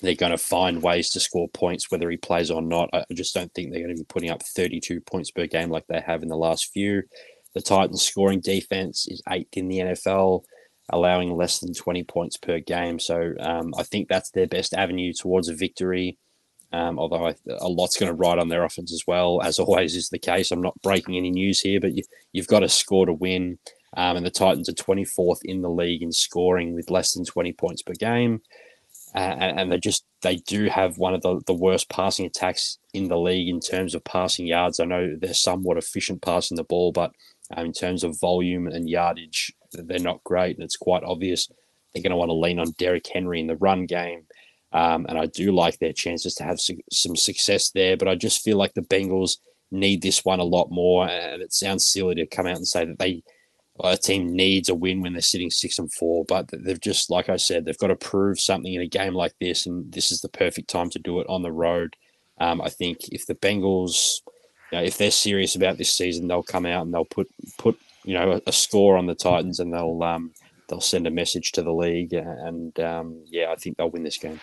they're 0.00 0.14
going 0.14 0.32
to 0.32 0.38
find 0.38 0.82
ways 0.82 1.10
to 1.10 1.20
score 1.20 1.48
points 1.48 1.90
whether 1.90 2.10
he 2.10 2.16
plays 2.16 2.50
or 2.50 2.62
not. 2.62 2.88
I 2.92 3.04
just 3.12 3.34
don't 3.34 3.52
think 3.54 3.70
they're 3.70 3.82
going 3.82 3.94
to 3.94 4.02
be 4.02 4.06
putting 4.06 4.30
up 4.30 4.42
32 4.42 5.00
points 5.00 5.30
per 5.30 5.46
game 5.46 5.70
like 5.70 5.86
they 5.86 6.00
have 6.00 6.22
in 6.22 6.28
the 6.28 6.36
last 6.36 6.72
few. 6.72 7.02
The 7.54 7.60
Titans' 7.60 8.02
scoring 8.02 8.40
defense 8.40 9.06
is 9.08 9.22
eighth 9.30 9.56
in 9.56 9.68
the 9.68 9.78
NFL, 9.78 10.44
allowing 10.88 11.36
less 11.36 11.58
than 11.58 11.74
20 11.74 12.04
points 12.04 12.36
per 12.36 12.60
game. 12.60 12.98
So 12.98 13.34
um, 13.40 13.74
I 13.76 13.82
think 13.82 14.08
that's 14.08 14.30
their 14.30 14.46
best 14.46 14.72
avenue 14.74 15.12
towards 15.12 15.48
a 15.48 15.54
victory. 15.54 16.18
Um, 16.72 16.98
although 16.98 17.26
I, 17.26 17.34
a 17.58 17.68
lot's 17.68 17.98
going 17.98 18.10
to 18.10 18.16
ride 18.16 18.38
on 18.38 18.48
their 18.48 18.64
offense 18.64 18.94
as 18.94 19.04
well, 19.06 19.42
as 19.42 19.58
always 19.58 19.94
is 19.94 20.08
the 20.08 20.18
case. 20.18 20.50
I'm 20.50 20.62
not 20.62 20.80
breaking 20.80 21.16
any 21.16 21.30
news 21.30 21.60
here, 21.60 21.78
but 21.78 21.92
you, 21.94 22.02
have 22.36 22.46
got 22.46 22.60
to 22.60 22.68
score 22.68 23.04
to 23.04 23.12
win. 23.12 23.58
Um, 23.96 24.16
and 24.16 24.24
the 24.26 24.30
Titans 24.30 24.68
are 24.68 24.72
24th 24.72 25.40
in 25.44 25.62
the 25.62 25.70
league 25.70 26.02
in 26.02 26.12
scoring 26.12 26.74
with 26.74 26.90
less 26.90 27.12
than 27.12 27.24
20 27.24 27.52
points 27.52 27.82
per 27.82 27.92
game. 27.92 28.40
Uh, 29.14 29.18
and, 29.18 29.60
and 29.60 29.72
they 29.72 29.78
just 29.78 30.04
they 30.22 30.36
do 30.36 30.66
have 30.66 30.96
one 30.96 31.12
of 31.12 31.20
the, 31.20 31.40
the 31.46 31.52
worst 31.52 31.90
passing 31.90 32.24
attacks 32.24 32.78
in 32.94 33.08
the 33.08 33.18
league 33.18 33.48
in 33.48 33.60
terms 33.60 33.94
of 33.94 34.04
passing 34.04 34.46
yards. 34.46 34.80
I 34.80 34.84
know 34.84 35.16
they're 35.18 35.34
somewhat 35.34 35.76
efficient 35.76 36.22
passing 36.22 36.56
the 36.56 36.64
ball, 36.64 36.92
but 36.92 37.12
um, 37.54 37.66
in 37.66 37.72
terms 37.72 38.04
of 38.04 38.18
volume 38.18 38.66
and 38.66 38.88
yardage, 38.88 39.52
they're 39.72 39.98
not 39.98 40.24
great. 40.24 40.56
And 40.56 40.64
it's 40.64 40.76
quite 40.76 41.02
obvious 41.04 41.48
they're 41.92 42.02
going 42.02 42.10
to 42.10 42.16
want 42.16 42.30
to 42.30 42.34
lean 42.34 42.58
on 42.58 42.74
Derrick 42.78 43.06
Henry 43.06 43.40
in 43.40 43.46
the 43.46 43.56
run 43.56 43.84
game. 43.84 44.24
Um, 44.72 45.04
and 45.08 45.18
I 45.18 45.26
do 45.26 45.52
like 45.52 45.78
their 45.78 45.92
chances 45.92 46.34
to 46.36 46.44
have 46.44 46.58
su- 46.58 46.80
some 46.90 47.16
success 47.16 47.70
there. 47.70 47.96
But 47.98 48.08
I 48.08 48.14
just 48.14 48.42
feel 48.42 48.56
like 48.56 48.72
the 48.72 48.80
Bengals 48.80 49.36
need 49.70 50.00
this 50.00 50.24
one 50.24 50.40
a 50.40 50.44
lot 50.44 50.70
more. 50.70 51.06
And 51.06 51.42
it 51.42 51.52
sounds 51.52 51.84
silly 51.84 52.14
to 52.14 52.26
come 52.26 52.46
out 52.46 52.56
and 52.56 52.66
say 52.66 52.86
that 52.86 52.98
they 52.98 53.22
a 53.80 53.96
team 53.96 54.34
needs 54.34 54.68
a 54.68 54.74
win 54.74 55.00
when 55.00 55.12
they're 55.12 55.22
sitting 55.22 55.50
six 55.50 55.78
and 55.78 55.92
four, 55.92 56.24
but 56.24 56.48
they've 56.52 56.80
just, 56.80 57.10
like 57.10 57.28
I 57.28 57.36
said, 57.36 57.64
they've 57.64 57.78
got 57.78 57.88
to 57.88 57.96
prove 57.96 58.38
something 58.38 58.72
in 58.72 58.82
a 58.82 58.86
game 58.86 59.14
like 59.14 59.34
this, 59.40 59.66
and 59.66 59.90
this 59.92 60.12
is 60.12 60.20
the 60.20 60.28
perfect 60.28 60.68
time 60.68 60.90
to 60.90 60.98
do 60.98 61.20
it 61.20 61.26
on 61.28 61.42
the 61.42 61.52
road. 61.52 61.96
Um, 62.38 62.60
I 62.60 62.68
think 62.68 63.08
if 63.12 63.26
the 63.26 63.34
Bengals, 63.34 64.20
you 64.70 64.78
know, 64.78 64.84
if 64.84 64.98
they're 64.98 65.10
serious 65.10 65.54
about 65.54 65.78
this 65.78 65.92
season, 65.92 66.28
they'll 66.28 66.42
come 66.42 66.66
out 66.66 66.82
and 66.82 66.92
they'll 66.92 67.04
put 67.04 67.28
put 67.58 67.78
you 68.04 68.14
know 68.14 68.32
a, 68.32 68.42
a 68.46 68.52
score 68.52 68.96
on 68.96 69.06
the 69.06 69.14
Titans, 69.14 69.60
and 69.60 69.72
they'll 69.72 70.02
um, 70.02 70.32
they'll 70.68 70.80
send 70.80 71.06
a 71.06 71.10
message 71.10 71.52
to 71.52 71.62
the 71.62 71.72
league, 71.72 72.12
and 72.12 72.78
um, 72.80 73.22
yeah, 73.26 73.52
I 73.52 73.56
think 73.56 73.76
they'll 73.76 73.90
win 73.90 74.02
this 74.02 74.18
game. 74.18 74.40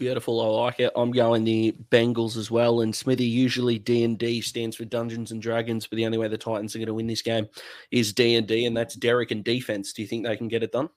Beautiful. 0.00 0.40
I 0.40 0.64
like 0.64 0.80
it. 0.80 0.92
I'm 0.96 1.10
going 1.10 1.44
the 1.44 1.76
Bengals 1.90 2.38
as 2.38 2.50
well. 2.50 2.80
And 2.80 2.96
Smithy, 2.96 3.26
usually 3.26 3.78
D 3.78 4.02
and 4.02 4.16
D 4.18 4.40
stands 4.40 4.74
for 4.74 4.86
Dungeons 4.86 5.30
and 5.30 5.42
Dragons, 5.42 5.86
but 5.86 5.96
the 5.96 6.06
only 6.06 6.16
way 6.16 6.26
the 6.26 6.38
Titans 6.38 6.74
are 6.74 6.78
going 6.78 6.86
to 6.86 6.94
win 6.94 7.06
this 7.06 7.20
game 7.20 7.46
is 7.90 8.14
D 8.14 8.36
and 8.36 8.46
D, 8.46 8.64
and 8.64 8.74
that's 8.74 8.94
Derrick 8.94 9.30
and 9.30 9.44
defense. 9.44 9.92
Do 9.92 10.00
you 10.00 10.08
think 10.08 10.24
they 10.24 10.38
can 10.38 10.48
get 10.48 10.62
it 10.62 10.72
done? 10.72 10.88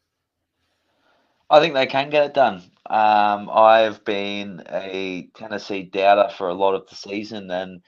I 1.50 1.60
think 1.60 1.74
they 1.74 1.86
can 1.86 2.10
get 2.12 2.28
it 2.28 2.34
done. 2.34 2.64
Um, 2.86 3.50
I've 3.50 4.06
been 4.06 4.64
a 4.70 5.28
Tennessee 5.36 5.84
doubter 5.84 6.34
for 6.34 6.48
a 6.48 6.54
lot 6.54 6.74
of 6.74 6.88
the 6.88 6.96
season, 6.96 7.52
and 7.52 7.82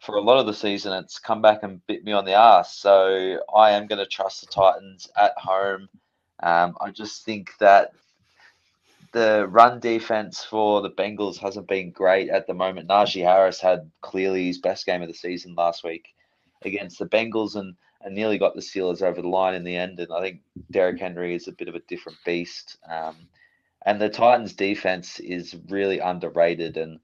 for 0.00 0.16
a 0.16 0.20
lot 0.20 0.36
of 0.36 0.44
the 0.44 0.52
season, 0.52 0.92
it's 0.92 1.18
come 1.18 1.40
back 1.40 1.62
and 1.62 1.80
bit 1.86 2.04
me 2.04 2.12
on 2.12 2.26
the 2.26 2.34
ass. 2.34 2.76
So 2.76 3.38
I 3.56 3.70
am 3.70 3.86
going 3.86 4.00
to 4.00 4.06
trust 4.06 4.42
the 4.42 4.48
Titans 4.48 5.08
at 5.16 5.32
home. 5.38 5.88
Um, 6.42 6.76
I 6.78 6.90
just 6.90 7.24
think 7.24 7.52
that 7.58 7.92
the 9.12 9.46
run 9.48 9.80
defense 9.80 10.44
for 10.44 10.82
the 10.82 10.90
Bengals 10.90 11.38
hasn't 11.38 11.68
been 11.68 11.90
great 11.90 12.28
at 12.28 12.46
the 12.46 12.54
moment. 12.54 12.88
Najee 12.88 13.24
Harris 13.24 13.60
had 13.60 13.90
clearly 14.00 14.46
his 14.46 14.58
best 14.58 14.86
game 14.86 15.02
of 15.02 15.08
the 15.08 15.14
season 15.14 15.54
last 15.54 15.84
week 15.84 16.08
against 16.62 16.98
the 16.98 17.06
Bengals 17.06 17.56
and, 17.56 17.74
and 18.02 18.14
nearly 18.14 18.38
got 18.38 18.54
the 18.54 18.60
Steelers 18.60 19.02
over 19.02 19.22
the 19.22 19.28
line 19.28 19.54
in 19.54 19.64
the 19.64 19.76
end. 19.76 20.00
And 20.00 20.12
I 20.12 20.20
think 20.20 20.40
Derrick 20.70 20.98
Henry 20.98 21.34
is 21.34 21.48
a 21.48 21.52
bit 21.52 21.68
of 21.68 21.74
a 21.74 21.80
different 21.80 22.18
beast. 22.24 22.76
Um, 22.88 23.16
and 23.86 24.00
the 24.00 24.08
Titans 24.08 24.52
defense 24.52 25.20
is 25.20 25.56
really 25.68 25.98
underrated. 25.98 26.76
And, 26.76 27.00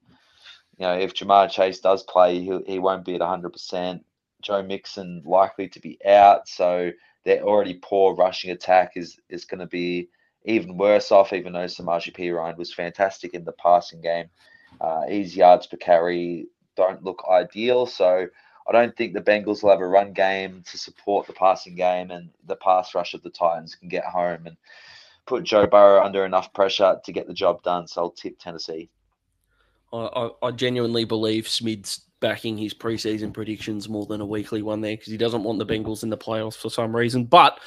you 0.77 0.85
know, 0.85 0.97
if 0.97 1.13
Ja'Marr 1.13 1.49
Chase 1.49 1.79
does 1.79 2.03
play, 2.03 2.39
he, 2.39 2.59
he 2.67 2.79
won't 2.79 3.05
be 3.05 3.15
at 3.15 3.21
100%. 3.21 4.03
Joe 4.41 4.61
Mixon 4.61 5.23
likely 5.25 5.69
to 5.69 5.79
be 5.79 5.97
out. 6.05 6.47
So 6.47 6.91
their 7.23 7.41
already 7.41 7.79
poor 7.81 8.13
rushing 8.13 8.51
attack 8.51 8.91
is, 8.95 9.17
is 9.29 9.45
going 9.45 9.61
to 9.61 9.65
be 9.65 10.09
even 10.45 10.77
worse 10.77 11.11
off, 11.11 11.33
even 11.33 11.53
though 11.53 11.65
Samaje 11.65 12.15
Perine 12.15 12.57
was 12.57 12.73
fantastic 12.73 13.33
in 13.33 13.43
the 13.43 13.51
passing 13.53 14.01
game. 14.01 14.29
Uh, 14.79 15.03
his 15.07 15.35
yards 15.35 15.67
per 15.67 15.77
carry 15.77 16.47
don't 16.75 17.03
look 17.03 17.23
ideal. 17.29 17.85
So 17.85 18.27
I 18.67 18.71
don't 18.71 18.95
think 18.95 19.13
the 19.13 19.21
Bengals 19.21 19.63
will 19.63 19.71
have 19.71 19.81
a 19.81 19.87
run 19.87 20.13
game 20.13 20.63
to 20.69 20.77
support 20.77 21.27
the 21.27 21.33
passing 21.33 21.75
game, 21.75 22.11
and 22.11 22.29
the 22.45 22.55
pass 22.55 22.95
rush 22.95 23.13
of 23.13 23.23
the 23.23 23.29
Titans 23.29 23.75
can 23.75 23.89
get 23.89 24.05
home 24.05 24.47
and 24.47 24.57
put 25.25 25.43
Joe 25.43 25.67
Burrow 25.67 26.03
under 26.03 26.25
enough 26.25 26.53
pressure 26.53 26.99
to 27.03 27.11
get 27.11 27.27
the 27.27 27.33
job 27.33 27.63
done. 27.63 27.87
So 27.87 28.01
I'll 28.01 28.11
tip 28.11 28.37
Tennessee. 28.39 28.89
I, 29.93 30.29
I 30.41 30.51
genuinely 30.51 31.05
believe 31.05 31.47
Smid's 31.47 32.01
backing 32.19 32.57
his 32.57 32.73
preseason 32.73 33.33
predictions 33.33 33.87
more 33.87 34.05
than 34.05 34.19
a 34.19 34.25
weekly 34.25 34.61
one 34.61 34.81
there 34.81 34.97
because 34.97 35.11
he 35.11 35.17
doesn't 35.17 35.43
want 35.43 35.59
the 35.59 35.65
Bengals 35.65 36.03
in 36.03 36.09
the 36.09 36.17
playoffs 36.17 36.57
for 36.57 36.69
some 36.69 36.95
reason. 36.95 37.25
But 37.25 37.59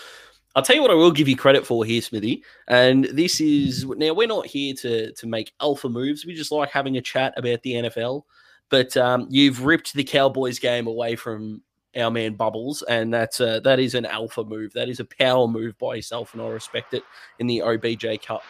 I'll 0.55 0.62
tell 0.62 0.76
you 0.76 0.83
what 0.83 0.90
I 0.90 0.95
will 0.95 1.12
give 1.12 1.28
you 1.28 1.37
credit 1.37 1.67
for 1.67 1.85
here, 1.85 2.00
Smithy. 2.00 2.43
And 2.67 3.05
this 3.05 3.40
is 3.40 3.85
now 3.87 4.12
we're 4.12 4.26
not 4.26 4.47
here 4.47 4.75
to 4.76 5.12
to 5.12 5.26
make 5.26 5.52
alpha 5.61 5.88
moves. 5.88 6.26
We 6.26 6.35
just 6.35 6.52
like 6.52 6.71
having 6.71 6.97
a 6.97 7.02
chat 7.02 7.35
about 7.37 7.62
the 7.62 7.75
NFL. 7.75 8.25
But 8.71 8.97
um, 8.97 9.26
you've 9.31 9.64
ripped 9.64 9.95
the 9.95 10.05
Cowboys 10.05 10.59
game 10.59 10.87
away 10.87 11.17
from 11.17 11.62
our 11.97 12.11
man 12.11 12.35
Bubbles, 12.35 12.83
and 12.83 13.12
that's 13.12 13.40
uh, 13.40 13.61
that 13.61 13.78
is 13.78 13.95
an 13.95 14.07
alpha 14.07 14.45
move. 14.45 14.73
That 14.75 14.88
is 14.88 15.00
a 15.00 15.05
power 15.05 15.49
move 15.49 15.78
by 15.78 15.97
yourself, 15.97 16.35
and 16.35 16.43
I 16.43 16.49
respect 16.49 16.95
it 16.95 17.02
in 17.38 17.47
the 17.47 17.62
OBJ 17.62 18.23
Cup. 18.23 18.43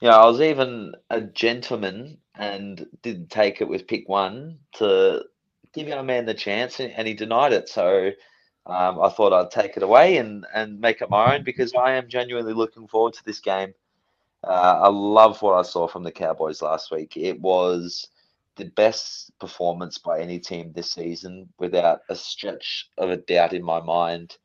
Yeah, 0.00 0.16
I 0.16 0.26
was 0.26 0.40
even 0.40 0.94
a 1.10 1.22
gentleman 1.22 2.18
and 2.34 2.86
didn't 3.02 3.30
take 3.30 3.60
it 3.60 3.68
with 3.68 3.86
pick 3.86 4.08
one 4.08 4.58
to 4.74 5.24
give 5.72 5.90
our 5.90 6.02
man 6.02 6.26
the 6.26 6.34
chance, 6.34 6.80
and 6.80 7.08
he 7.08 7.14
denied 7.14 7.52
it. 7.52 7.68
So 7.68 8.10
um, 8.66 9.00
I 9.00 9.08
thought 9.08 9.32
I'd 9.32 9.50
take 9.50 9.76
it 9.76 9.82
away 9.82 10.16
and, 10.16 10.44
and 10.52 10.80
make 10.80 11.00
it 11.00 11.10
my 11.10 11.34
own 11.34 11.44
because 11.44 11.72
I 11.74 11.92
am 11.92 12.08
genuinely 12.08 12.52
looking 12.52 12.88
forward 12.88 13.14
to 13.14 13.24
this 13.24 13.38
game. 13.38 13.72
Uh, 14.42 14.80
I 14.82 14.88
love 14.88 15.40
what 15.40 15.54
I 15.54 15.62
saw 15.62 15.86
from 15.86 16.02
the 16.02 16.10
Cowboys 16.12 16.62
last 16.62 16.90
week. 16.90 17.16
It 17.16 17.40
was 17.40 18.08
the 18.56 18.64
best 18.64 19.30
performance 19.38 19.98
by 19.98 20.20
any 20.20 20.40
team 20.40 20.72
this 20.72 20.90
season 20.90 21.48
without 21.58 22.00
a 22.08 22.16
stretch 22.16 22.90
of 22.98 23.10
a 23.10 23.18
doubt 23.18 23.52
in 23.52 23.62
my 23.62 23.80
mind. 23.80 24.36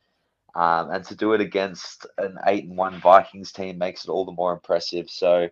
Um, 0.53 0.91
and 0.91 1.03
to 1.05 1.15
do 1.15 1.33
it 1.33 1.41
against 1.41 2.05
an 2.17 2.37
8 2.45 2.65
and 2.65 2.77
1 2.77 2.99
Vikings 2.99 3.51
team 3.51 3.77
makes 3.77 4.03
it 4.03 4.11
all 4.11 4.25
the 4.25 4.33
more 4.33 4.53
impressive. 4.53 5.09
So 5.09 5.49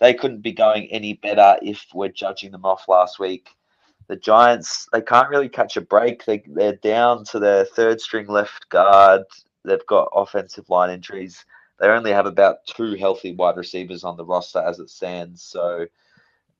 they 0.00 0.14
couldn't 0.14 0.40
be 0.40 0.52
going 0.52 0.86
any 0.86 1.14
better 1.14 1.58
if 1.62 1.84
we're 1.92 2.08
judging 2.08 2.52
them 2.52 2.64
off 2.64 2.88
last 2.88 3.18
week 3.18 3.50
the 4.08 4.16
Giants 4.16 4.88
they 4.92 5.00
can't 5.00 5.28
really 5.28 5.48
catch 5.48 5.76
a 5.76 5.80
break. 5.80 6.24
They 6.24 6.42
they're 6.46 6.76
down 6.76 7.24
to 7.26 7.38
their 7.38 7.64
third 7.64 8.00
string 8.00 8.26
left 8.28 8.68
guard. 8.68 9.22
They've 9.64 9.86
got 9.86 10.08
offensive 10.14 10.68
line 10.70 10.90
injuries. 10.90 11.44
They 11.78 11.88
only 11.88 12.12
have 12.12 12.26
about 12.26 12.64
two 12.66 12.94
healthy 12.94 13.34
wide 13.34 13.56
receivers 13.56 14.04
on 14.04 14.16
the 14.16 14.24
roster 14.24 14.60
as 14.60 14.78
it 14.78 14.88
stands. 14.88 15.42
So 15.42 15.86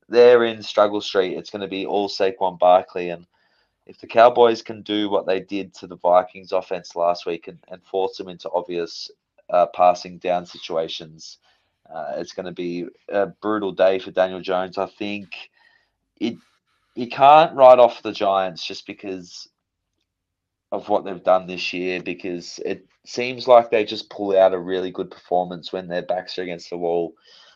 they're 0.09 0.45
in 0.45 0.63
struggle 0.63 1.01
street. 1.01 1.37
It's 1.37 1.51
going 1.51 1.63
to 1.63 1.69
be 1.69 1.87
all 1.87 2.09
Saquon 2.09 2.59
Barkley. 2.59 3.11
And 3.11 3.27
if 3.87 3.99
the 3.99 4.07
Cowboys 4.07 4.63
can 4.63 4.83
do 4.83 5.09
what 5.09 5.27
they 5.27 5.41
did 5.41 5.73
to 5.75 5.87
the 5.87 5.97
Vikings 5.97 6.53
offense 6.53 6.95
last 6.97 7.27
week 7.27 7.49
and, 7.49 7.59
and 7.69 7.83
force 7.85 8.19
them 8.19 8.29
into 8.29 8.51
obvious 8.51 9.11
uh, 9.49 9.67
passing 9.67 10.19
down 10.19 10.45
situations, 10.45 11.39
uh, 11.93 12.15
it's 12.17 12.33
going 12.33 12.47
to 12.47 12.53
be 12.53 12.87
a 13.09 13.27
brutal 13.27 13.73
day 13.73 13.99
for 13.99 14.11
Daniel 14.11 14.41
Jones. 14.41 14.77
I 14.77 14.87
think 14.87 15.29
it 16.21 16.37
you 16.97 17.09
can't 17.09 17.55
write 17.55 17.79
off 17.79 18.03
the 18.03 18.13
Giants 18.13 18.67
just 18.67 18.87
because 18.87 19.49
of 20.73 20.89
what 20.89 21.05
they've 21.05 21.23
done 21.23 21.47
this 21.47 21.73
year 21.73 22.03
because 22.03 22.59
it 22.65 22.87
seems 23.05 23.47
like 23.47 23.71
they 23.71 23.85
just 23.85 24.11
pull 24.11 24.37
out 24.37 24.55
a 24.55 24.59
really 24.59 24.91
good 24.91 25.11
performance 25.11 25.73
when 25.73 25.87
their 25.87 26.03
backs 26.03 26.39
are 26.39 26.43
against 26.43 26.71
the 26.71 26.77
wall. 26.77 27.15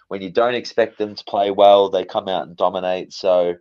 When 0.09 0.20
you 0.20 0.30
don't 0.30 0.54
expect 0.54 0.99
them 0.99 1.14
to 1.14 1.25
play 1.25 1.50
well, 1.50 1.88
they 1.88 2.04
come 2.04 2.28
out 2.28 2.47
and 2.47 2.56
dominate. 2.56 3.12
So 3.12 3.54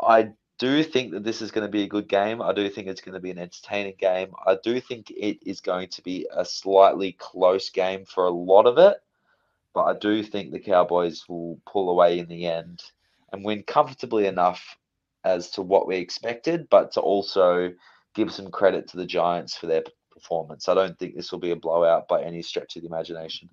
I 0.00 0.30
do 0.58 0.84
think 0.84 1.12
that 1.12 1.24
this 1.24 1.42
is 1.42 1.50
going 1.50 1.66
to 1.66 1.72
be 1.72 1.82
a 1.82 1.88
good 1.88 2.08
game. 2.08 2.40
I 2.40 2.52
do 2.52 2.68
think 2.68 2.86
it's 2.86 3.00
going 3.00 3.14
to 3.14 3.20
be 3.20 3.32
an 3.32 3.38
entertaining 3.38 3.96
game. 3.98 4.32
I 4.46 4.56
do 4.62 4.80
think 4.80 5.10
it 5.10 5.38
is 5.44 5.60
going 5.60 5.88
to 5.88 6.02
be 6.02 6.28
a 6.32 6.44
slightly 6.44 7.16
close 7.18 7.68
game 7.70 8.04
for 8.04 8.26
a 8.26 8.30
lot 8.30 8.66
of 8.66 8.78
it, 8.78 8.98
but 9.74 9.84
I 9.84 9.98
do 9.98 10.22
think 10.22 10.52
the 10.52 10.60
Cowboys 10.60 11.28
will 11.28 11.60
pull 11.66 11.90
away 11.90 12.20
in 12.20 12.28
the 12.28 12.46
end 12.46 12.82
and 13.32 13.44
win 13.44 13.64
comfortably 13.64 14.26
enough 14.26 14.78
as 15.24 15.50
to 15.50 15.62
what 15.62 15.86
we 15.86 15.96
expected, 15.96 16.68
but 16.70 16.92
to 16.92 17.00
also 17.00 17.72
give 18.14 18.32
some 18.32 18.50
credit 18.50 18.88
to 18.88 18.96
the 18.96 19.06
Giants 19.06 19.56
for 19.56 19.66
their 19.66 19.82
performance. 20.12 20.68
I 20.68 20.74
don't 20.74 20.98
think 20.98 21.14
this 21.14 21.32
will 21.32 21.40
be 21.40 21.50
a 21.50 21.56
blowout 21.56 22.08
by 22.08 22.22
any 22.22 22.42
stretch 22.42 22.76
of 22.76 22.82
the 22.82 22.88
imagination. 22.88 23.48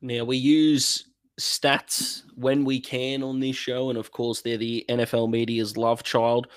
Now, 0.00 0.24
we 0.24 0.36
use 0.36 1.08
stats 1.40 2.22
when 2.34 2.64
we 2.64 2.80
can 2.80 3.22
on 3.22 3.40
this 3.40 3.56
show, 3.56 3.90
and 3.90 3.98
of 3.98 4.10
course, 4.10 4.42
they're 4.42 4.56
the 4.56 4.84
NFL 4.88 5.30
media's 5.30 5.76
love 5.76 6.02
child. 6.02 6.48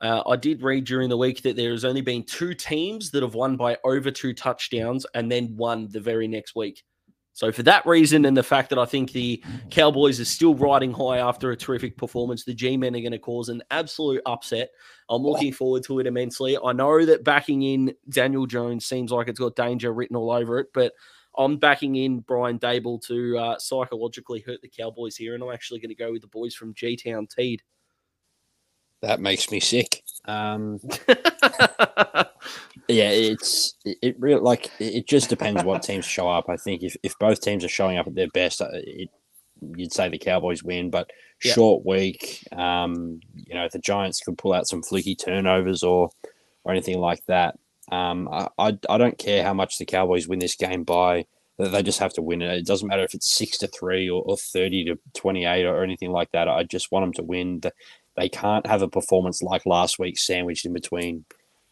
Uh, 0.00 0.22
I 0.26 0.36
did 0.36 0.62
read 0.62 0.84
during 0.84 1.08
the 1.08 1.16
week 1.16 1.42
that 1.42 1.56
there 1.56 1.70
has 1.70 1.84
only 1.84 2.02
been 2.02 2.22
two 2.24 2.54
teams 2.54 3.10
that 3.10 3.22
have 3.22 3.34
won 3.34 3.56
by 3.56 3.78
over 3.84 4.10
two 4.10 4.34
touchdowns 4.34 5.06
and 5.14 5.30
then 5.30 5.56
won 5.56 5.88
the 5.90 6.00
very 6.00 6.28
next 6.28 6.54
week. 6.54 6.82
So 7.34 7.50
for 7.50 7.64
that 7.64 7.84
reason, 7.84 8.24
and 8.26 8.36
the 8.36 8.44
fact 8.44 8.70
that 8.70 8.78
I 8.78 8.84
think 8.84 9.10
the 9.10 9.42
Cowboys 9.68 10.20
are 10.20 10.24
still 10.24 10.54
riding 10.54 10.92
high 10.92 11.18
after 11.18 11.50
a 11.50 11.56
terrific 11.56 11.96
performance, 11.96 12.44
the 12.44 12.54
G-men 12.54 12.94
are 12.94 13.00
going 13.00 13.10
to 13.10 13.18
cause 13.18 13.48
an 13.48 13.60
absolute 13.72 14.22
upset. 14.24 14.70
I'm 15.10 15.22
looking 15.22 15.52
forward 15.52 15.82
to 15.84 15.98
it 15.98 16.06
immensely. 16.06 16.56
I 16.64 16.72
know 16.72 17.04
that 17.04 17.24
backing 17.24 17.62
in 17.62 17.92
Daniel 18.08 18.46
Jones 18.46 18.86
seems 18.86 19.10
like 19.10 19.26
it's 19.26 19.40
got 19.40 19.56
danger 19.56 19.92
written 19.92 20.16
all 20.16 20.30
over 20.30 20.60
it, 20.60 20.68
but 20.72 20.92
I'm 21.36 21.56
backing 21.56 21.96
in 21.96 22.20
Brian 22.20 22.60
Daboll 22.60 23.04
to 23.06 23.36
uh, 23.36 23.58
psychologically 23.58 24.40
hurt 24.40 24.62
the 24.62 24.68
Cowboys 24.68 25.16
here, 25.16 25.34
and 25.34 25.42
I'm 25.42 25.52
actually 25.52 25.80
going 25.80 25.88
to 25.88 25.96
go 25.96 26.12
with 26.12 26.22
the 26.22 26.28
boys 26.28 26.54
from 26.54 26.72
G 26.72 26.96
Town 26.96 27.26
Teed. 27.26 27.62
That 29.04 29.20
makes 29.20 29.50
me 29.50 29.60
sick. 29.60 30.02
Um, 30.26 30.80
yeah, 32.88 33.10
it's 33.10 33.74
it, 33.84 33.98
it 34.00 34.16
real 34.18 34.40
like 34.40 34.70
it 34.78 35.06
just 35.06 35.28
depends 35.28 35.62
what 35.62 35.82
teams 35.82 36.06
show 36.06 36.28
up. 36.28 36.48
I 36.48 36.56
think 36.56 36.82
if, 36.82 36.96
if 37.02 37.18
both 37.18 37.40
teams 37.42 37.64
are 37.64 37.68
showing 37.68 37.98
up 37.98 38.06
at 38.06 38.14
their 38.14 38.28
best, 38.28 38.62
uh, 38.62 38.68
it, 38.72 39.10
you'd 39.76 39.92
say 39.92 40.08
the 40.08 40.18
Cowboys 40.18 40.62
win. 40.62 40.88
But 40.88 41.10
yeah. 41.42 41.52
short 41.52 41.84
week, 41.84 42.46
um, 42.52 43.20
you 43.34 43.54
know, 43.54 43.66
if 43.66 43.72
the 43.72 43.78
Giants 43.78 44.20
could 44.20 44.38
pull 44.38 44.54
out 44.54 44.68
some 44.68 44.82
fluky 44.82 45.14
turnovers 45.14 45.82
or 45.82 46.10
or 46.64 46.72
anything 46.72 46.98
like 46.98 47.24
that, 47.26 47.58
um, 47.92 48.26
I, 48.32 48.48
I, 48.58 48.78
I 48.88 48.96
don't 48.96 49.18
care 49.18 49.44
how 49.44 49.52
much 49.52 49.76
the 49.76 49.84
Cowboys 49.84 50.26
win 50.26 50.38
this 50.38 50.56
game 50.56 50.84
by. 50.84 51.26
They 51.58 51.82
just 51.82 52.00
have 52.00 52.14
to 52.14 52.22
win 52.22 52.42
it. 52.42 52.50
It 52.50 52.66
doesn't 52.66 52.88
matter 52.88 53.04
if 53.04 53.14
it's 53.14 53.30
six 53.30 53.58
to 53.58 53.68
three 53.68 54.08
or, 54.08 54.22
or 54.22 54.36
thirty 54.38 54.84
to 54.86 54.98
twenty-eight 55.12 55.66
or 55.66 55.84
anything 55.84 56.10
like 56.10 56.32
that. 56.32 56.48
I 56.48 56.64
just 56.64 56.90
want 56.90 57.04
them 57.04 57.12
to 57.12 57.22
win. 57.22 57.60
The, 57.60 57.72
they 58.16 58.28
can't 58.28 58.66
have 58.66 58.82
a 58.82 58.88
performance 58.88 59.42
like 59.42 59.66
last 59.66 59.98
week, 59.98 60.18
sandwiched 60.18 60.64
in 60.64 60.72
between, 60.72 61.24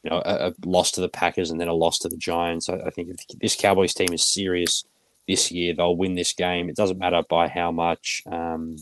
you 0.02 0.10
know, 0.10 0.22
a, 0.24 0.48
a 0.48 0.54
loss 0.64 0.90
to 0.92 1.00
the 1.00 1.08
Packers 1.08 1.50
and 1.50 1.60
then 1.60 1.68
a 1.68 1.74
loss 1.74 1.98
to 2.00 2.08
the 2.08 2.16
Giants. 2.16 2.68
I, 2.68 2.76
I, 2.78 2.90
think 2.90 3.08
if 3.10 3.38
this 3.40 3.56
Cowboys 3.56 3.94
team 3.94 4.12
is 4.12 4.24
serious 4.24 4.84
this 5.28 5.52
year, 5.52 5.74
they'll 5.74 5.96
win 5.96 6.14
this 6.14 6.32
game. 6.32 6.68
It 6.68 6.76
doesn't 6.76 6.98
matter 6.98 7.22
by 7.28 7.48
how 7.48 7.70
much. 7.70 8.22
Um, 8.26 8.76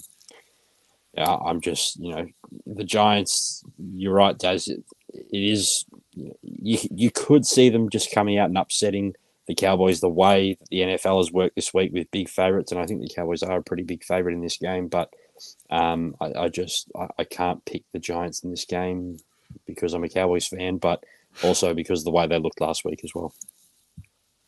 I'm 1.16 1.60
just, 1.60 1.96
you 1.96 2.14
know, 2.14 2.26
the 2.66 2.84
Giants. 2.84 3.64
You're 3.78 4.14
right, 4.14 4.38
Daz. 4.38 4.68
It, 4.68 4.84
it 5.12 5.42
is. 5.42 5.84
You 6.14 6.78
you 6.90 7.10
could 7.10 7.44
see 7.44 7.68
them 7.68 7.90
just 7.90 8.14
coming 8.14 8.38
out 8.38 8.48
and 8.48 8.58
upsetting 8.58 9.14
the 9.46 9.54
Cowboys 9.54 10.00
the 10.00 10.08
way 10.08 10.56
the 10.70 10.78
NFL 10.78 11.18
has 11.18 11.32
worked 11.32 11.56
this 11.56 11.74
week 11.74 11.92
with 11.92 12.10
big 12.12 12.28
favorites, 12.28 12.70
and 12.70 12.80
I 12.80 12.86
think 12.86 13.00
the 13.00 13.12
Cowboys 13.12 13.42
are 13.42 13.58
a 13.58 13.62
pretty 13.62 13.82
big 13.82 14.04
favorite 14.04 14.34
in 14.34 14.40
this 14.40 14.56
game. 14.56 14.86
But 14.86 15.12
um, 15.70 16.16
I, 16.20 16.32
I, 16.34 16.48
just 16.48 16.90
I, 16.96 17.08
I, 17.18 17.24
can't 17.24 17.64
pick 17.64 17.84
the 17.92 17.98
Giants 17.98 18.42
in 18.42 18.50
this 18.50 18.64
game 18.64 19.18
because 19.66 19.94
I'm 19.94 20.04
a 20.04 20.08
Cowboys 20.08 20.48
fan, 20.48 20.78
but 20.78 21.04
also 21.42 21.74
because 21.74 22.04
the 22.04 22.10
way 22.10 22.26
they 22.26 22.38
looked 22.38 22.60
last 22.60 22.84
week 22.84 23.00
as 23.04 23.14
well. 23.14 23.32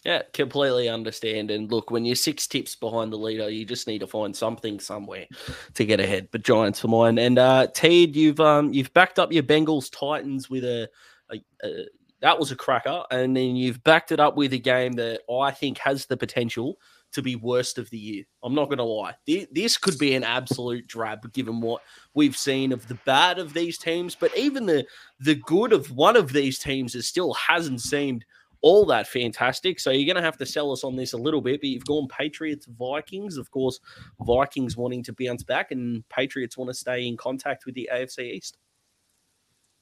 Yeah, 0.05 0.23
completely 0.33 0.89
understand. 0.89 1.53
And 1.53 1.71
look, 1.71 1.93
when 1.93 2.05
you're 2.05 2.17
six 2.17 2.49
tips 2.49 2.75
behind 2.75 3.13
the 3.13 3.19
leader, 3.19 3.49
you 3.49 3.65
just 3.65 3.87
need 3.87 4.01
to 4.01 4.07
find 4.09 4.35
something 4.35 4.81
somewhere 4.81 5.27
to 5.75 5.85
get 5.85 6.01
ahead. 6.01 6.29
But 6.33 6.43
Giants 6.43 6.81
for 6.81 6.89
mine. 6.89 7.19
And 7.19 7.39
uh 7.39 7.69
Teed, 7.69 8.17
you've 8.17 8.41
um 8.41 8.73
you've 8.73 8.93
backed 8.95 9.21
up 9.21 9.33
your 9.33 9.45
Bengals 9.45 9.91
Titans 9.97 10.51
with 10.51 10.65
a, 10.65 10.89
a, 11.31 11.37
a 11.63 11.87
that 12.21 12.39
was 12.39 12.51
a 12.53 12.57
cracker, 12.57 13.03
and 13.11 13.37
then 13.37 13.57
you've 13.57 13.83
backed 13.85 14.13
it 14.13 14.21
up 14.21 14.37
with 14.37 14.53
a 14.53 14.59
game 14.59 14.93
that 14.93 15.21
I 15.31 15.51
think 15.51 15.79
has 15.79 16.07
the 16.07 16.17
potential 16.17 16.79
to 17.13 17.23
be 17.23 17.37
worst 17.37 17.79
of 17.79 17.89
the 17.91 17.99
year. 17.99 18.25
I'm 18.43 18.55
not 18.55 18.67
going 18.67 18.79
to 18.79 18.85
lie. 18.85 19.15
This 19.27 19.77
could 19.77 19.99
be 19.99 20.15
an 20.15 20.25
absolute 20.25 20.87
drab 20.87 21.33
given 21.33 21.61
what 21.61 21.83
we've 22.15 22.37
seen 22.37 22.73
of 22.73 22.87
the 22.89 22.99
bad 23.07 23.39
of 23.39 23.55
these 23.55 23.79
teams, 23.79 24.15
but 24.15 24.37
even 24.37 24.67
the 24.67 24.87
the 25.21 25.37
good 25.37 25.73
of 25.73 25.91
one 25.91 26.17
of 26.17 26.33
these 26.33 26.59
teams 26.59 26.95
is 26.95 27.07
still 27.07 27.35
hasn't 27.35 27.81
seemed 27.81 28.25
all 28.63 28.87
that 28.87 29.09
fantastic. 29.09 29.81
So 29.81 29.91
you're 29.91 30.07
going 30.07 30.23
to 30.23 30.27
have 30.27 30.39
to 30.39 30.47
sell 30.47 30.73
us 30.73 30.85
on 30.85 30.97
this 30.97 31.13
a 31.13 31.19
little 31.19 31.41
bit, 31.41 31.61
but 31.61 31.69
you've 31.69 31.85
gone 31.85 32.09
Patriots 32.09 32.67
Vikings. 32.79 33.37
Of 33.37 33.51
course, 33.51 33.81
Vikings 34.21 34.77
wanting 34.77 35.03
to 35.05 35.13
bounce 35.13 35.43
back 35.43 35.73
and 35.73 36.09
Patriots 36.09 36.57
want 36.57 36.71
to 36.71 36.75
stay 36.75 37.07
in 37.07 37.17
contact 37.17 37.67
with 37.67 37.75
the 37.75 37.91
AFC 37.93 38.33
East. 38.33 38.59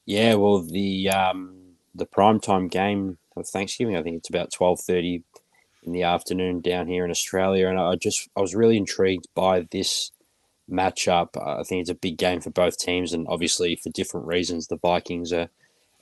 Yeah, 0.05 0.33
well, 0.33 0.61
the 0.61 1.09
um 1.09 1.75
the 1.93 2.05
primetime 2.05 2.69
game 2.69 3.17
of 3.35 3.47
Thanksgiving, 3.47 3.95
I 3.95 4.01
think 4.01 4.17
it's 4.17 4.29
about 4.29 4.51
12:30 4.51 5.23
in 5.83 5.91
the 5.93 6.03
afternoon 6.03 6.61
down 6.61 6.87
here 6.87 7.05
in 7.05 7.11
Australia. 7.11 7.67
And 7.67 7.79
I 7.79 7.95
just 7.95 8.29
I 8.35 8.41
was 8.41 8.55
really 8.55 8.77
intrigued 8.77 9.27
by 9.35 9.67
this 9.71 10.11
matchup. 10.69 11.29
I 11.41 11.63
think 11.63 11.81
it's 11.81 11.89
a 11.89 11.95
big 11.95 12.17
game 12.17 12.41
for 12.41 12.49
both 12.49 12.77
teams, 12.77 13.13
and 13.13 13.27
obviously 13.27 13.75
for 13.75 13.89
different 13.89 14.27
reasons. 14.27 14.67
The 14.67 14.77
Vikings 14.77 15.33
are 15.33 15.49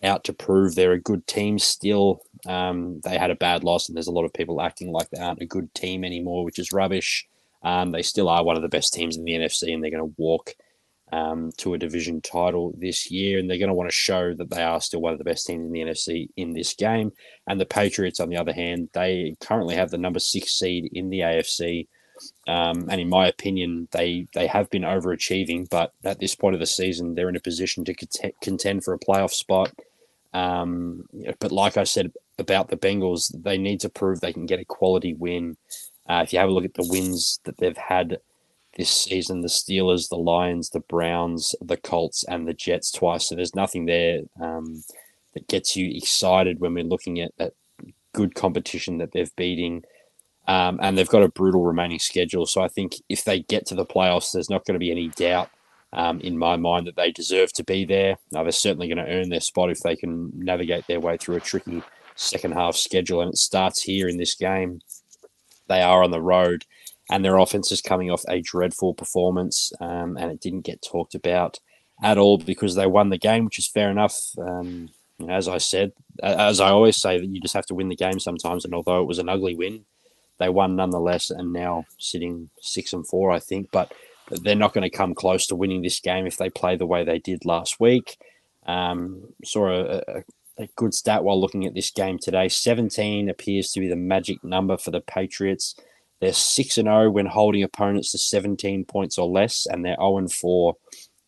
out 0.04 0.24
to 0.26 0.34
prove 0.34 0.76
they're 0.76 0.94
a 0.94 1.00
good 1.00 1.28
team 1.28 1.60
still. 1.60 2.22
Um, 2.48 3.02
they 3.04 3.18
had 3.18 3.32
a 3.32 3.36
bad 3.36 3.64
loss, 3.64 3.88
and 3.88 3.96
there's 3.96 4.08
a 4.08 4.12
lot 4.12 4.26
of 4.26 4.34
people 4.34 4.62
acting 4.62 4.92
like 4.92 5.10
they 5.10 5.22
aren't 5.22 5.42
a 5.42 5.46
good 5.46 5.74
team 5.74 6.04
anymore, 6.04 6.44
which 6.44 6.60
is 6.60 6.72
rubbish. 6.72 7.28
Um, 7.64 7.92
they 7.92 8.02
still 8.02 8.30
are 8.30 8.44
one 8.44 8.56
of 8.56 8.62
the 8.62 8.70
best 8.70 8.94
teams 8.94 9.18
in 9.18 9.26
the 9.26 9.34
NFC, 9.34 9.74
and 9.74 9.84
they're 9.84 9.92
going 9.92 10.08
to 10.08 10.16
walk 10.18 10.56
um, 11.12 11.52
to 11.58 11.74
a 11.74 11.78
division 11.78 12.22
title 12.22 12.74
this 12.78 13.10
year, 13.10 13.40
and 13.40 13.50
they're 13.50 13.58
going 13.58 13.70
to 13.70 13.74
want 13.74 13.90
to 13.90 13.96
show 13.96 14.34
that 14.34 14.50
they 14.50 14.62
are 14.62 14.82
still 14.82 15.02
one 15.02 15.14
of 15.14 15.18
the 15.18 15.26
best 15.26 15.48
teams 15.48 15.66
in 15.66 15.72
the 15.72 15.82
NFC 15.82 16.30
in 16.38 16.54
this 16.54 16.74
game. 16.74 17.12
And 17.48 17.60
the 17.60 17.66
Patriots, 17.66 18.20
on 18.20 18.30
the 18.30 18.38
other 18.38 18.54
hand, 18.54 18.90
they 18.94 19.36
currently 19.40 19.76
have 19.76 19.90
the 19.90 19.98
number 19.98 20.20
six 20.20 20.54
seed 20.54 20.90
in 20.94 21.10
the 21.10 21.20
AFC. 21.20 21.88
Um, 22.48 22.90
and 22.90 23.00
in 23.00 23.10
my 23.10 23.28
opinion, 23.28 23.88
they 23.92 24.28
they 24.34 24.48
have 24.48 24.70
been 24.70 24.82
overachieving, 24.82 25.70
but 25.70 25.94
at 26.04 26.20
this 26.20 26.36
point 26.36 26.54
of 26.54 26.60
the 26.60 26.68
season, 26.68 27.16
they're 27.16 27.30
in 27.30 27.36
a 27.36 27.42
position 27.42 27.86
to 27.86 27.96
contend 28.42 28.84
for 28.84 28.94
a 28.94 29.00
playoff 29.00 29.32
spot. 29.32 29.74
Um, 30.34 31.06
but 31.40 31.52
like 31.52 31.78
I 31.78 31.86
said 31.86 32.12
about 32.38 32.70
the 32.70 32.78
Bengals, 32.78 33.34
they 33.44 33.58
need 33.58 33.80
to 33.82 33.90
prove 33.90 34.20
they 34.20 34.34
can 34.34 34.46
get 34.46 34.60
a 34.60 34.66
quality 34.66 35.14
win. 35.14 35.58
Uh, 36.08 36.22
if 36.24 36.34
you 36.34 36.40
have 36.40 36.50
a 36.50 36.52
look 36.52 36.66
at 36.66 36.74
the 36.74 36.88
wins 36.90 37.40
that 37.46 37.58
they've 37.58 37.78
had 37.78 38.20
this 38.80 38.90
season 38.90 39.42
the 39.42 39.50
Steelers, 39.50 40.08
the 40.08 40.16
Lions, 40.16 40.70
the 40.70 40.80
Browns, 40.80 41.54
the 41.60 41.76
Colts, 41.76 42.24
and 42.24 42.48
the 42.48 42.54
Jets 42.54 42.94
twice. 42.94 43.28
So 43.28 43.36
there's 43.36 43.54
nothing 43.54 43.86
there 43.86 44.22
um, 44.42 44.82
that 45.34 45.50
gets 45.50 45.76
you 45.76 45.92
excited 45.98 46.62
when 46.62 46.74
we're 46.74 46.86
looking 46.86 47.20
at, 47.20 47.34
at 47.38 47.54
good 48.14 48.36
competition 48.36 49.00
that 49.00 49.12
they're 49.12 49.26
beating. 49.36 49.84
Um, 50.48 50.80
and 50.82 50.98
they've 50.98 51.10
got 51.10 51.24
a 51.24 51.28
brutal 51.28 51.66
remaining 51.66 52.00
schedule. 52.00 52.46
So 52.46 52.62
I 52.62 52.70
think 52.70 52.96
if 53.10 53.26
they 53.26 53.42
get 53.42 53.66
to 53.68 53.76
the 53.76 53.86
playoffs, 53.86 54.32
there's 54.32 54.50
not 54.50 54.64
going 54.64 54.76
to 54.76 54.80
be 54.80 54.92
any 54.92 55.10
doubt 55.10 55.50
um, 55.92 56.22
in 56.22 56.38
my 56.38 56.56
mind 56.56 56.88
that 56.88 56.96
they 56.96 57.12
deserve 57.12 57.52
to 57.54 57.66
be 57.66 57.84
there. 57.84 58.16
Now, 58.32 58.44
they're 58.44 58.54
certainly 58.54 58.88
going 58.88 59.06
to 59.06 59.12
earn 59.12 59.28
their 59.28 59.42
spot 59.42 59.72
if 59.72 59.82
they 59.82 59.98
can 59.98 60.32
navigate 60.34 60.88
their 60.88 61.02
way 61.02 61.18
through 61.18 61.36
a 61.36 61.42
tricky 61.42 61.84
second 62.16 62.54
half 62.54 62.78
schedule. 62.78 63.20
And 63.22 63.34
it 63.34 63.38
starts 63.38 63.82
here 63.84 64.08
in 64.08 64.16
this 64.16 64.36
game. 64.36 64.80
They 65.68 65.82
are 65.82 66.02
on 66.02 66.12
the 66.12 66.22
road 66.22 66.66
and 67.10 67.26
their 67.26 67.38
offense 67.38 67.72
is 67.72 67.82
coming 67.82 68.12
off 68.12 68.24
a 68.28 68.42
dreadful 68.42 68.94
performance, 68.94 69.72
um, 69.80 70.18
and 70.18 70.32
it 70.32 70.40
didn't 70.40 70.62
get 70.62 70.82
talked 70.82 71.16
about 71.16 71.60
at 72.04 72.18
all 72.18 72.38
because 72.38 72.76
they 72.76 72.88
won 72.88 73.10
the 73.10 73.18
game, 73.18 73.46
which 73.46 73.60
is 73.60 73.68
fair 73.68 73.90
enough. 73.90 74.18
Um, 74.38 74.90
as 75.28 75.48
I 75.48 75.58
said, 75.58 75.92
as 76.24 76.60
I 76.60 76.70
always 76.70 76.98
say, 76.98 77.20
that 77.20 77.26
you 77.26 77.42
just 77.42 77.54
have 77.54 77.66
to 77.68 77.76
win 77.76 77.90
the 77.90 77.96
game 77.96 78.20
sometimes. 78.20 78.64
And 78.64 78.74
although 78.74 79.02
it 79.02 79.08
was 79.08 79.20
an 79.20 79.28
ugly 79.28 79.56
win, 79.56 79.86
they 80.38 80.50
won 80.50 80.76
nonetheless, 80.76 81.30
and 81.30 81.52
now 81.52 81.86
sitting 81.98 82.50
six 82.62 82.94
and 82.94 83.06
four, 83.06 83.32
I 83.32 83.40
think. 83.40 83.70
But 83.72 83.92
they're 84.30 84.56
not 84.56 84.74
going 84.74 84.90
to 84.90 84.96
come 84.96 85.14
close 85.14 85.48
to 85.48 85.56
winning 85.56 85.82
this 85.82 86.00
game 86.00 86.26
if 86.26 86.38
they 86.38 86.50
play 86.50 86.76
the 86.76 86.86
way 86.86 87.04
they 87.04 87.20
did 87.20 87.44
last 87.44 87.80
week. 87.80 88.18
Um, 88.66 89.34
saw 89.44 89.70
a, 89.70 90.04
a, 90.08 90.24
a 90.60 90.68
good 90.76 90.94
stat 90.94 91.24
while 91.24 91.40
looking 91.40 91.66
at 91.66 91.74
this 91.74 91.92
game 91.92 92.20
today. 92.20 92.48
17 92.48 93.30
appears 93.30 93.72
to 93.72 93.80
be 93.80 93.88
the 93.88 93.96
magic 93.96 94.44
number 94.44 94.78
for 94.78 94.92
the 94.92 95.02
Patriots. 95.02 95.76
They're 96.22 96.34
6 96.34 96.78
and 96.78 96.88
0 96.88 97.12
when 97.12 97.26
holding 97.26 97.64
opponents 97.64 98.12
to 98.12 98.18
17 98.18 98.86
points 98.86 99.18
or 99.18 99.28
less, 99.28 99.66
and 99.66 99.84
they're 99.86 99.96
0 99.96 100.18
and 100.18 100.32
4 100.32 100.76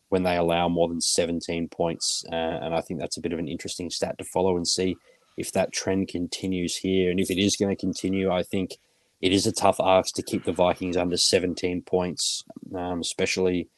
when 0.10 0.24
they 0.24 0.36
allow 0.36 0.68
more 0.68 0.90
than 0.90 1.00
17 1.00 1.70
points. 1.70 2.26
Uh, 2.32 2.36
and 2.36 2.76
I 2.76 2.82
think 2.82 3.00
that's 3.00 3.18
a 3.18 3.22
bit 3.22 3.32
of 3.32 3.40
an 3.40 3.48
interesting 3.48 3.90
stat 3.90 4.18
to 4.18 4.26
follow 4.26 4.58
and 4.58 4.68
see 4.68 4.98
if 5.38 5.54
that 5.54 5.72
trend 5.72 6.10
continues 6.10 6.76
here. 6.76 7.10
And 7.10 7.20
if 7.20 7.32
it 7.32 7.38
is 7.38 7.56
going 7.56 7.74
to 7.74 7.80
continue, 7.80 8.30
I 8.30 8.44
think 8.44 8.78
it 9.22 9.32
is 9.32 9.48
a 9.48 9.52
tough 9.54 9.80
ask 9.80 10.14
to 10.16 10.24
keep 10.24 10.44
the 10.44 10.52
Vikings 10.52 10.98
under 10.98 11.16
17 11.16 11.84
points, 11.84 12.44
um, 12.76 13.00
especially 13.00 13.70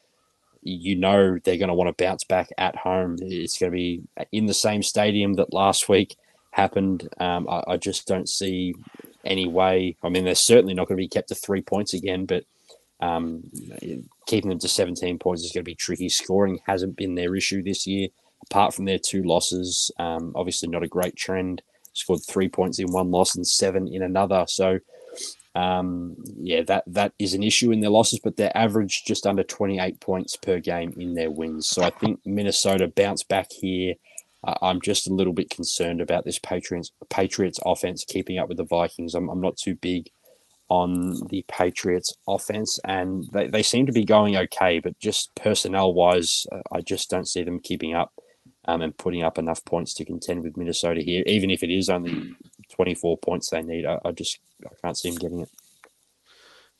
you 0.62 0.96
know 0.96 1.38
they're 1.44 1.58
going 1.58 1.68
to 1.68 1.74
want 1.74 1.94
to 1.94 2.04
bounce 2.04 2.24
back 2.24 2.48
at 2.58 2.74
home. 2.74 3.16
It's 3.20 3.58
going 3.58 3.70
to 3.70 3.76
be 3.76 4.02
in 4.32 4.46
the 4.46 4.54
same 4.54 4.82
stadium 4.82 5.34
that 5.34 5.52
last 5.52 5.88
week 5.88 6.16
happened. 6.52 7.08
Um, 7.20 7.46
I, 7.48 7.62
I, 7.68 7.76
just 7.76 8.06
don't 8.06 8.28
see 8.28 8.74
any 9.24 9.46
way. 9.46 9.96
I 10.02 10.08
mean, 10.08 10.24
they're 10.24 10.34
certainly 10.34 10.74
not 10.74 10.88
going 10.88 10.96
to 10.96 11.02
be 11.02 11.08
kept 11.08 11.28
to 11.28 11.34
three 11.34 11.62
points 11.62 11.94
again, 11.94 12.26
but 12.26 12.44
um, 13.00 13.42
keeping 14.26 14.50
them 14.50 14.58
to 14.58 14.68
17 14.68 15.18
points 15.18 15.44
is 15.44 15.52
going 15.52 15.64
to 15.64 15.70
be 15.70 15.74
tricky. 15.74 16.08
Scoring 16.08 16.60
hasn't 16.66 16.96
been 16.96 17.14
their 17.14 17.36
issue 17.36 17.62
this 17.62 17.86
year, 17.86 18.08
apart 18.50 18.74
from 18.74 18.84
their 18.84 18.98
two 18.98 19.22
losses. 19.22 19.90
Um, 19.98 20.32
obviously, 20.34 20.68
not 20.68 20.82
a 20.82 20.88
great 20.88 21.16
trend. 21.16 21.62
Scored 21.92 22.20
three 22.26 22.48
points 22.48 22.78
in 22.78 22.90
one 22.90 23.10
loss 23.10 23.36
and 23.36 23.46
seven 23.46 23.86
in 23.86 24.02
another. 24.02 24.44
So, 24.48 24.80
um, 25.54 26.16
yeah, 26.36 26.62
that 26.62 26.84
that 26.88 27.12
is 27.18 27.34
an 27.34 27.42
issue 27.44 27.70
in 27.70 27.80
their 27.80 27.90
losses, 27.90 28.18
but 28.22 28.36
they're 28.36 28.56
average 28.56 29.04
just 29.06 29.26
under 29.26 29.44
28 29.44 30.00
points 30.00 30.36
per 30.36 30.58
game 30.58 30.92
in 30.98 31.14
their 31.14 31.30
wins. 31.30 31.68
So 31.68 31.82
I 31.82 31.90
think 31.90 32.20
Minnesota 32.24 32.88
bounce 32.88 33.22
back 33.22 33.52
here 33.52 33.94
I'm 34.62 34.80
just 34.80 35.08
a 35.08 35.14
little 35.14 35.32
bit 35.32 35.50
concerned 35.50 36.00
about 36.00 36.24
this 36.24 36.38
Patriots 36.38 36.92
Patriots 37.10 37.58
offense 37.64 38.04
keeping 38.04 38.38
up 38.38 38.48
with 38.48 38.58
the 38.58 38.64
Vikings. 38.64 39.14
I'm, 39.14 39.28
I'm 39.28 39.40
not 39.40 39.56
too 39.56 39.74
big 39.74 40.10
on 40.68 41.26
the 41.28 41.44
Patriots 41.48 42.14
offense, 42.26 42.78
and 42.84 43.24
they, 43.32 43.48
they 43.48 43.62
seem 43.62 43.86
to 43.86 43.92
be 43.92 44.04
going 44.04 44.36
okay, 44.36 44.78
but 44.80 44.98
just 44.98 45.34
personnel 45.34 45.92
wise, 45.92 46.46
uh, 46.52 46.62
I 46.72 46.80
just 46.80 47.10
don't 47.10 47.28
see 47.28 47.42
them 47.42 47.60
keeping 47.60 47.94
up 47.94 48.12
um, 48.64 48.82
and 48.82 48.96
putting 48.96 49.22
up 49.22 49.38
enough 49.38 49.64
points 49.64 49.94
to 49.94 50.04
contend 50.04 50.42
with 50.42 50.56
Minnesota 50.56 51.02
here, 51.02 51.22
even 51.26 51.50
if 51.50 51.62
it 51.62 51.70
is 51.70 51.88
only 51.88 52.34
24 52.72 53.18
points 53.18 53.50
they 53.50 53.62
need. 53.62 53.86
I, 53.86 53.98
I 54.04 54.12
just 54.12 54.38
I 54.64 54.70
can't 54.82 54.96
see 54.96 55.10
them 55.10 55.18
getting 55.18 55.40
it. 55.40 55.50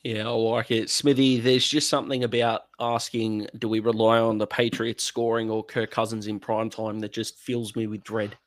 Yeah, 0.05 0.27
I 0.27 0.29
like 0.33 0.69
it. 0.69 0.91
Smithy, 0.91 1.39
there's 1.39 1.67
just 1.67 1.89
something 1.89 2.23
about 2.23 2.65
asking 2.79 3.47
do 3.57 3.67
we 3.67 3.79
rely 3.79 4.19
on 4.19 4.37
the 4.37 4.45
Patriots 4.45 5.03
scoring 5.03 5.49
or 5.49 5.63
Kirk 5.63 5.89
Cousins 5.89 6.27
in 6.27 6.39
prime 6.39 6.69
time 6.69 6.99
that 6.99 7.11
just 7.11 7.39
fills 7.39 7.75
me 7.75 7.87
with 7.87 8.03
dread. 8.03 8.37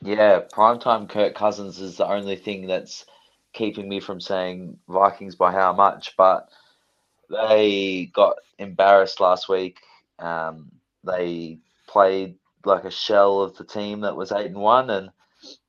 Yeah, 0.00 0.40
primetime 0.50 1.06
Kirk 1.06 1.34
Cousins 1.34 1.82
is 1.82 1.98
the 1.98 2.08
only 2.08 2.36
thing 2.36 2.66
that's 2.66 3.04
keeping 3.52 3.90
me 3.90 4.00
from 4.00 4.18
saying 4.18 4.78
Vikings 4.88 5.34
by 5.34 5.52
how 5.52 5.74
much, 5.74 6.16
but 6.16 6.48
they 7.28 8.10
got 8.14 8.38
embarrassed 8.58 9.20
last 9.20 9.50
week. 9.50 9.76
Um, 10.18 10.72
they 11.04 11.58
played 11.86 12.36
like 12.64 12.84
a 12.84 12.90
shell 12.90 13.42
of 13.42 13.54
the 13.58 13.64
team 13.64 14.00
that 14.00 14.16
was 14.16 14.32
eight 14.32 14.46
and 14.46 14.56
one, 14.56 14.88
and 14.88 15.10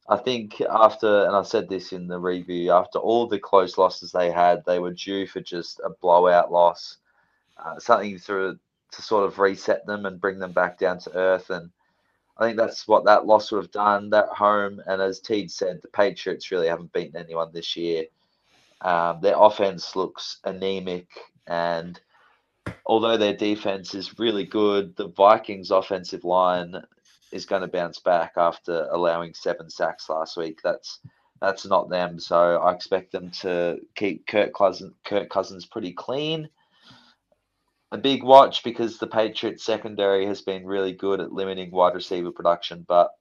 I 0.09 0.15
think 0.15 0.61
after, 0.61 1.25
and 1.25 1.35
I 1.35 1.43
said 1.43 1.67
this 1.67 1.91
in 1.91 2.07
the 2.07 2.19
review, 2.19 2.71
after 2.71 2.97
all 2.99 3.27
the 3.27 3.39
close 3.39 3.77
losses 3.77 4.11
they 4.11 4.31
had, 4.31 4.63
they 4.65 4.79
were 4.79 4.93
due 4.93 5.27
for 5.27 5.41
just 5.41 5.81
a 5.83 5.89
blowout 5.89 6.51
loss, 6.51 6.97
uh, 7.57 7.77
something 7.79 8.17
to 8.19 8.57
to 8.89 9.01
sort 9.01 9.25
of 9.25 9.37
reset 9.37 9.85
them 9.85 10.05
and 10.05 10.21
bring 10.21 10.39
them 10.39 10.53
back 10.53 10.79
down 10.79 10.97
to 10.97 11.13
earth. 11.13 11.49
And 11.49 11.69
I 12.37 12.45
think 12.45 12.57
that's 12.57 12.87
what 12.87 13.03
that 13.03 13.25
loss 13.25 13.51
would 13.51 13.61
have 13.61 13.71
done. 13.71 14.09
That 14.09 14.29
home, 14.29 14.81
and 14.87 15.01
as 15.01 15.19
Teed 15.19 15.51
said, 15.51 15.81
the 15.81 15.89
Patriots 15.89 16.51
really 16.51 16.67
haven't 16.67 16.93
beaten 16.93 17.17
anyone 17.17 17.49
this 17.51 17.75
year. 17.75 18.05
Um, 18.81 19.19
their 19.21 19.35
offense 19.37 19.95
looks 19.95 20.37
anemic, 20.45 21.07
and 21.47 21.99
although 22.85 23.17
their 23.17 23.35
defense 23.35 23.93
is 23.93 24.19
really 24.19 24.45
good, 24.45 24.95
the 24.95 25.09
Vikings' 25.09 25.71
offensive 25.71 26.23
line 26.23 26.75
is 27.31 27.45
going 27.45 27.61
to 27.61 27.67
bounce 27.67 27.99
back 27.99 28.33
after 28.37 28.87
allowing 28.91 29.33
seven 29.33 29.69
sacks 29.69 30.09
last 30.09 30.37
week. 30.37 30.59
That's 30.63 30.99
that's 31.39 31.65
not 31.65 31.89
them. 31.89 32.19
So 32.19 32.57
I 32.57 32.73
expect 32.73 33.11
them 33.11 33.29
to 33.41 33.79
keep 33.95 34.25
Kirk 34.25 34.53
Cousins, 34.53 34.93
Kirk 35.05 35.29
Cousins 35.29 35.65
pretty 35.65 35.93
clean 35.93 36.49
a 37.91 37.97
big 37.97 38.23
watch 38.23 38.63
because 38.63 38.97
the 38.97 39.07
Patriots 39.07 39.63
secondary 39.63 40.25
has 40.25 40.41
been 40.41 40.65
really 40.65 40.93
good 40.93 41.21
at 41.21 41.31
limiting 41.31 41.71
wide 41.71 41.95
receiver 41.95 42.31
production, 42.31 42.85
but 42.87 43.11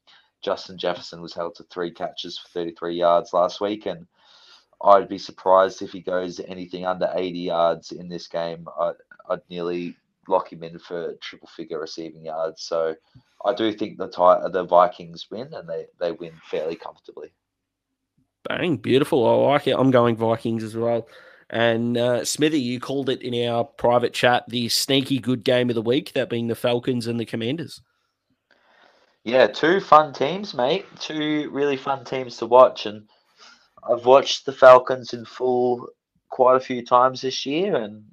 Justin 0.43 0.79
Jefferson 0.79 1.21
was 1.21 1.35
held 1.35 1.55
to 1.57 1.65
three 1.65 1.91
catches 1.91 2.39
for 2.39 2.49
33 2.49 2.97
yards 2.97 3.33
last 3.33 3.61
week, 3.61 3.87
and 3.87 4.07
I'd 4.83 5.09
be 5.09 5.19
surprised 5.19 5.83
if 5.83 5.93
he 5.93 6.01
goes 6.01 6.41
anything 6.41 6.85
under 6.85 7.11
80 7.15 7.39
yards 7.39 7.93
in 7.93 8.09
this 8.09 8.27
game. 8.27 8.67
I, 8.79 8.93
would 9.29 9.43
nearly 9.51 9.97
lock 10.29 10.53
him 10.53 10.63
in 10.63 10.79
for 10.79 11.15
triple 11.21 11.49
figure 11.49 11.81
receiving 11.81 12.25
yards. 12.25 12.63
So 12.63 12.95
I 13.45 13.55
do 13.55 13.73
think 13.73 13.99
the 13.99 14.09
the 14.53 14.65
Vikings 14.65 15.27
win, 15.31 15.53
and 15.55 15.69
they 15.69 15.87
they 16.01 16.13
win 16.13 16.33
fairly 16.45 16.77
comfortably. 16.77 17.33
Bang, 18.49 18.77
beautiful. 18.77 19.27
I 19.27 19.53
like 19.53 19.67
it. 19.67 19.77
I'm 19.77 19.91
going 19.91 20.17
Vikings 20.17 20.63
as 20.63 20.77
well. 20.77 21.09
And 21.51 21.97
uh, 21.97 22.25
Smithy, 22.25 22.61
you 22.61 22.81
called 22.81 23.09
it 23.09 23.23
in 23.23 23.49
our 23.49 23.65
private 23.65 24.13
chat 24.13 24.45
the 24.49 24.69
sneaky 24.69 25.19
good 25.19 25.45
game 25.45 25.69
of 25.69 25.75
the 25.75 25.83
week, 25.83 26.13
that 26.13 26.29
being 26.31 26.49
the 26.49 26.55
Falcons 26.55 27.07
and 27.07 27.21
the 27.21 27.25
Commanders. 27.25 27.81
Yeah, 29.23 29.47
two 29.47 29.81
fun 29.81 30.13
teams, 30.13 30.55
mate. 30.55 30.87
Two 31.01 31.51
really 31.53 31.77
fun 31.77 32.05
teams 32.05 32.37
to 32.39 32.47
watch. 32.47 32.87
And 32.87 33.09
I've 33.89 34.07
watched 34.07 34.47
the 34.47 34.53
Falcons 34.53 35.13
in 35.13 35.25
full 35.25 35.89
quite 36.31 36.57
a 36.57 36.61
few 36.61 36.85
times 36.85 37.23
this 37.23 37.47
year, 37.47 37.77
and 37.77 38.05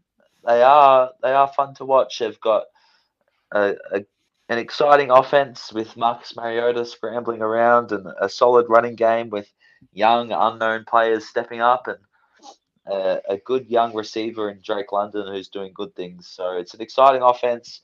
they 0.45 0.61
are 0.61 1.11
they 1.21 1.31
are 1.31 1.47
fun 1.47 1.73
to 1.75 1.85
watch. 1.85 2.19
They've 2.19 2.39
got 2.39 2.63
a, 3.51 3.75
a 3.91 4.05
an 4.49 4.57
exciting 4.57 5.09
offense 5.09 5.71
with 5.71 5.95
Marcus 5.95 6.35
Mariota 6.35 6.85
scrambling 6.85 7.41
around 7.41 7.91
and 7.91 8.07
a 8.19 8.27
solid 8.27 8.67
running 8.69 8.95
game 8.95 9.29
with 9.29 9.51
young 9.93 10.31
unknown 10.31 10.85
players 10.85 11.25
stepping 11.25 11.61
up 11.61 11.87
and 11.87 11.97
a, 12.85 13.21
a, 13.29 13.37
good 13.37 13.67
young 13.67 13.95
receiver 13.95 14.49
in 14.49 14.59
Drake 14.61 14.91
London 14.91 15.27
who's 15.27 15.47
doing 15.47 15.71
good 15.73 15.95
things. 15.95 16.27
So 16.27 16.57
it's 16.57 16.73
an 16.73 16.81
exciting 16.81 17.21
offense. 17.21 17.81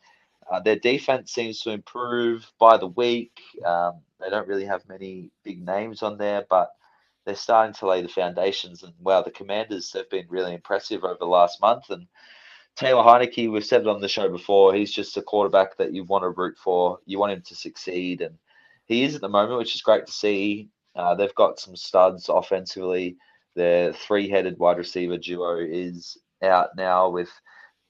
Uh, 0.52 0.60
their 0.60 0.76
defense 0.76 1.32
seems 1.32 1.62
to 1.62 1.72
improve 1.72 2.52
by 2.60 2.78
the 2.78 2.88
week. 2.88 3.40
Um, 3.66 4.02
they 4.20 4.30
don't 4.30 4.48
really 4.48 4.66
have 4.66 4.88
many 4.90 5.32
big 5.44 5.66
names 5.66 6.04
on 6.04 6.18
there, 6.18 6.46
but 6.50 6.72
they're 7.26 7.36
starting 7.36 7.74
to 7.76 7.88
lay 7.88 8.02
the 8.02 8.10
foundations. 8.10 8.84
And 8.84 8.94
wow, 9.00 9.22
the 9.22 9.32
Commanders 9.32 9.94
have 9.94 10.10
been 10.10 10.26
really 10.28 10.54
impressive 10.54 11.04
over 11.04 11.18
the 11.20 11.26
last 11.26 11.62
month. 11.62 11.90
And 11.90 12.08
Taylor 12.80 13.04
Heinicke, 13.04 13.52
we've 13.52 13.66
said 13.66 13.82
it 13.82 13.88
on 13.88 14.00
the 14.00 14.08
show 14.08 14.30
before, 14.30 14.74
he's 14.74 14.94
just 14.94 15.18
a 15.18 15.22
quarterback 15.22 15.76
that 15.76 15.94
you 15.94 16.06
want 16.06 16.24
to 16.24 16.30
root 16.30 16.58
for. 16.58 17.00
You 17.06 17.20
want 17.20 17.34
him 17.34 17.42
to 17.42 17.56
succeed, 17.56 18.22
and 18.22 18.38
he 18.86 19.04
is 19.04 19.16
at 19.16 19.22
the 19.22 19.28
moment, 19.28 19.60
which 19.60 19.76
is 19.76 19.82
great 19.82 20.06
to 20.06 20.12
see. 20.14 20.70
Uh, 20.96 21.14
they've 21.14 21.36
got 21.36 21.60
some 21.60 21.76
studs 21.76 22.30
offensively. 22.30 23.18
Their 23.54 23.92
three-headed 23.92 24.58
wide 24.60 24.78
receiver 24.78 25.18
duo 25.18 25.58
is 25.58 26.18
out 26.42 26.70
now 26.78 27.10
with 27.10 27.30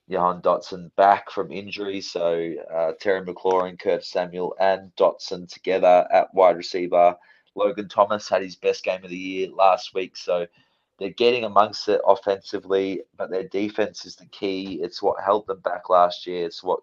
Jahan 0.09 0.41
Dotson 0.41 0.89
back 0.95 1.29
from 1.29 1.51
injury. 1.51 2.01
So 2.01 2.55
uh, 2.73 2.93
Terry 2.99 3.23
McLaurin, 3.23 3.79
Kurt 3.79 4.03
Samuel, 4.03 4.55
and 4.59 4.91
Dotson 4.95 5.47
together 5.47 6.07
at 6.11 6.33
wide 6.33 6.57
receiver. 6.57 7.15
Logan 7.53 7.89
Thomas 7.89 8.27
had 8.27 8.41
his 8.41 8.55
best 8.55 8.83
game 8.83 9.03
of 9.03 9.11
the 9.11 9.17
year 9.17 9.49
last 9.51 9.93
week. 9.93 10.17
So 10.17 10.47
they're 10.99 11.09
getting 11.09 11.45
amongst 11.45 11.87
it 11.87 12.01
offensively, 12.05 13.03
but 13.17 13.29
their 13.29 13.47
defense 13.47 14.05
is 14.05 14.15
the 14.15 14.25
key. 14.27 14.79
It's 14.83 15.01
what 15.01 15.23
held 15.23 15.47
them 15.47 15.61
back 15.61 15.89
last 15.89 16.27
year. 16.27 16.45
It's 16.45 16.63
what 16.63 16.81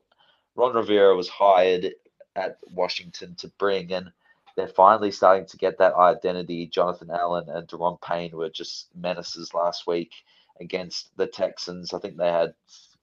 Ron 0.55 0.75
Rivera 0.75 1.15
was 1.15 1.29
hired 1.29 1.93
at 2.35 2.59
Washington 2.73 3.35
to 3.37 3.49
bring. 3.59 3.93
And 3.93 4.11
they're 4.57 4.69
finally 4.69 5.11
starting 5.11 5.47
to 5.47 5.59
get 5.59 5.79
that 5.79 5.95
identity. 5.95 6.67
Jonathan 6.67 7.11
Allen 7.11 7.49
and 7.49 7.69
Daron 7.69 8.01
Payne 8.01 8.35
were 8.35 8.49
just 8.49 8.89
menaces 8.97 9.53
last 9.53 9.87
week 9.87 10.13
against 10.61 11.15
the 11.19 11.27
Texans. 11.27 11.93
I 11.93 11.99
think 11.99 12.17
they 12.17 12.31
had 12.33 12.55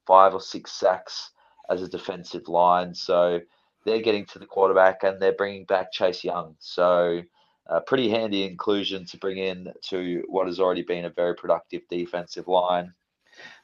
five 0.08 0.34
or 0.34 0.41
six 0.41 0.71
sacks 0.71 1.30
as 1.69 1.84
a 1.84 1.88
defensive 1.88 2.47
line. 2.47 2.95
So 2.95 3.39
they're 3.86 4.02
getting 4.02 4.26
to 4.28 4.39
the 4.39 4.47
quarterback 4.47 5.04
and 5.04 5.21
they're 5.21 5.34
bringing 5.34 5.65
back 5.65 5.91
Chase 5.91 6.23
Young. 6.23 6.56
So 6.60 7.21
a 7.67 7.82
pretty 7.82 8.10
handy 8.10 8.43
inclusion 8.43 9.06
to 9.06 9.17
bring 9.17 9.38
in 9.38 9.71
to 9.89 10.23
what 10.28 10.47
has 10.47 10.60
already 10.60 10.84
been 10.84 11.06
a 11.06 11.10
very 11.10 11.36
productive 11.36 11.82
defensive 11.89 12.47
line. 12.47 12.93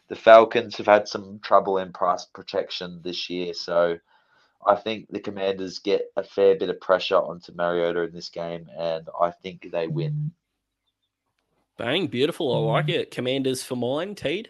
The 0.08 0.16
Falcons 0.16 0.78
have 0.78 0.88
had 0.88 1.08
some 1.08 1.40
trouble 1.44 1.78
in 1.78 1.94
price 1.94 2.26
protection 2.26 3.02
this 3.04 3.30
year. 3.30 3.54
So 3.54 3.98
I 4.66 4.76
think 4.76 5.08
the 5.10 5.20
Commanders 5.20 5.80
get 5.80 6.12
a 6.18 6.24
fair 6.24 6.58
bit 6.58 6.70
of 6.70 6.82
pressure 6.82 7.18
onto 7.18 7.54
Mariota 7.54 8.02
in 8.02 8.14
this 8.14 8.30
game, 8.30 8.68
and 8.78 9.08
I 9.20 9.32
think 9.32 9.70
they 9.72 9.88
win. 9.88 10.32
Bang, 11.78 12.08
beautiful. 12.08 12.54
I 12.54 12.74
like 12.74 12.90
it. 12.90 13.12
Commanders 13.12 13.64
for 13.64 13.78
mine, 13.78 14.16
Teed. 14.16 14.50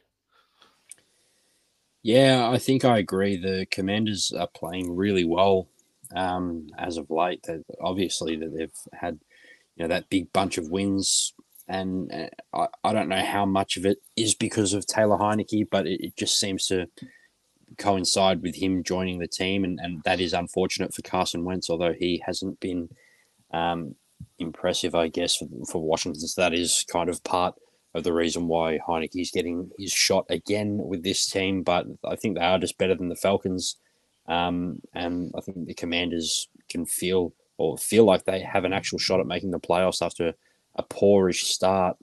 Yeah, 2.01 2.49
I 2.49 2.57
think 2.57 2.85
I 2.85 2.97
agree. 2.97 3.37
The 3.37 3.67
Commanders 3.69 4.31
are 4.31 4.47
playing 4.47 4.95
really 4.95 5.25
well 5.25 5.67
um, 6.15 6.67
as 6.77 6.97
of 6.97 7.11
late. 7.11 7.43
That 7.43 7.63
obviously 7.81 8.35
that 8.37 8.55
they've 8.55 8.71
had 8.93 9.19
you 9.79 9.87
know 9.87 9.95
that 9.95 10.09
big 10.09 10.31
bunch 10.33 10.57
of 10.57 10.69
wins, 10.69 11.33
and 11.67 12.11
uh, 12.11 12.27
I, 12.53 12.89
I 12.89 12.93
don't 12.93 13.09
know 13.09 13.23
how 13.23 13.45
much 13.45 13.77
of 13.77 13.85
it 13.85 13.99
is 14.17 14.35
because 14.35 14.73
of 14.73 14.85
Taylor 14.85 15.17
Heinicke, 15.17 15.69
but 15.71 15.87
it, 15.87 16.01
it 16.01 16.17
just 16.17 16.37
seems 16.37 16.67
to 16.67 16.87
coincide 17.77 18.41
with 18.41 18.55
him 18.55 18.83
joining 18.83 19.19
the 19.19 19.27
team, 19.27 19.63
and, 19.63 19.79
and 19.81 20.03
that 20.03 20.19
is 20.19 20.33
unfortunate 20.33 20.93
for 20.93 21.01
Carson 21.01 21.45
Wentz, 21.45 21.69
although 21.69 21.93
he 21.93 22.21
hasn't 22.25 22.59
been 22.59 22.89
um, 23.53 23.95
impressive, 24.37 24.95
I 24.95 25.07
guess, 25.07 25.37
for, 25.37 25.47
for 25.71 25.81
Washington. 25.81 26.27
So 26.27 26.41
that 26.41 26.53
is 26.53 26.85
kind 26.91 27.09
of 27.09 27.23
part 27.23 27.55
of 27.93 28.03
the 28.03 28.13
reason 28.13 28.47
why 28.47 28.79
Heinicke 28.85 29.21
is 29.21 29.31
getting 29.31 29.71
his 29.79 29.93
shot 29.93 30.25
again 30.29 30.77
with 30.77 31.03
this 31.03 31.25
team. 31.25 31.63
But 31.63 31.87
I 32.05 32.17
think 32.17 32.37
they 32.37 32.43
are 32.43 32.59
just 32.59 32.77
better 32.77 32.95
than 32.95 33.09
the 33.09 33.15
Falcons, 33.15 33.77
um, 34.27 34.81
and 34.93 35.31
I 35.37 35.41
think 35.41 35.65
the 35.65 35.73
Commanders 35.73 36.49
can 36.69 36.85
feel 36.85 37.33
or 37.59 37.77
feel 37.77 38.05
like 38.05 38.23
they 38.23 38.39
have 38.39 38.63
an 38.63 38.71
actual 38.71 38.97
shot 38.97 39.19
at 39.19 39.27
making 39.27 39.51
the 39.51 39.59
playoffs 39.59 40.01
after 40.01 40.33
a 40.75 40.83
poorish 40.83 41.43
start. 41.43 41.97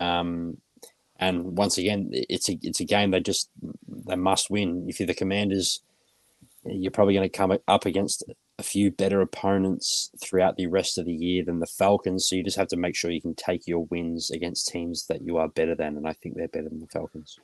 Um, 0.00 0.58
and 1.18 1.56
once 1.56 1.78
again, 1.78 2.10
it's 2.12 2.50
a 2.50 2.58
it's 2.60 2.80
a 2.80 2.84
game 2.84 3.12
they 3.12 3.20
just 3.20 3.48
they 3.88 4.16
must 4.16 4.50
win. 4.50 4.84
If 4.88 4.98
you're 4.98 5.06
the 5.06 5.14
Commanders, 5.14 5.80
you're 6.64 6.90
probably 6.90 7.14
going 7.14 7.30
to 7.30 7.38
come 7.38 7.56
up 7.68 7.86
against 7.86 8.24
a 8.58 8.62
few 8.62 8.90
better 8.90 9.20
opponents 9.20 10.10
throughout 10.20 10.56
the 10.56 10.66
rest 10.66 10.98
of 10.98 11.06
the 11.06 11.14
year 11.14 11.44
than 11.44 11.60
the 11.60 11.66
Falcons. 11.66 12.28
So 12.28 12.36
you 12.36 12.42
just 12.42 12.56
have 12.56 12.68
to 12.68 12.76
make 12.76 12.96
sure 12.96 13.10
you 13.10 13.22
can 13.22 13.34
take 13.34 13.66
your 13.66 13.84
wins 13.86 14.30
against 14.30 14.68
teams 14.68 15.06
that 15.06 15.22
you 15.22 15.36
are 15.36 15.48
better 15.48 15.76
than, 15.76 15.96
and 15.96 16.08
I 16.08 16.14
think 16.14 16.34
they're 16.34 16.48
better 16.48 16.68
than 16.68 16.80
the 16.80 16.88
Falcons. 16.88 17.38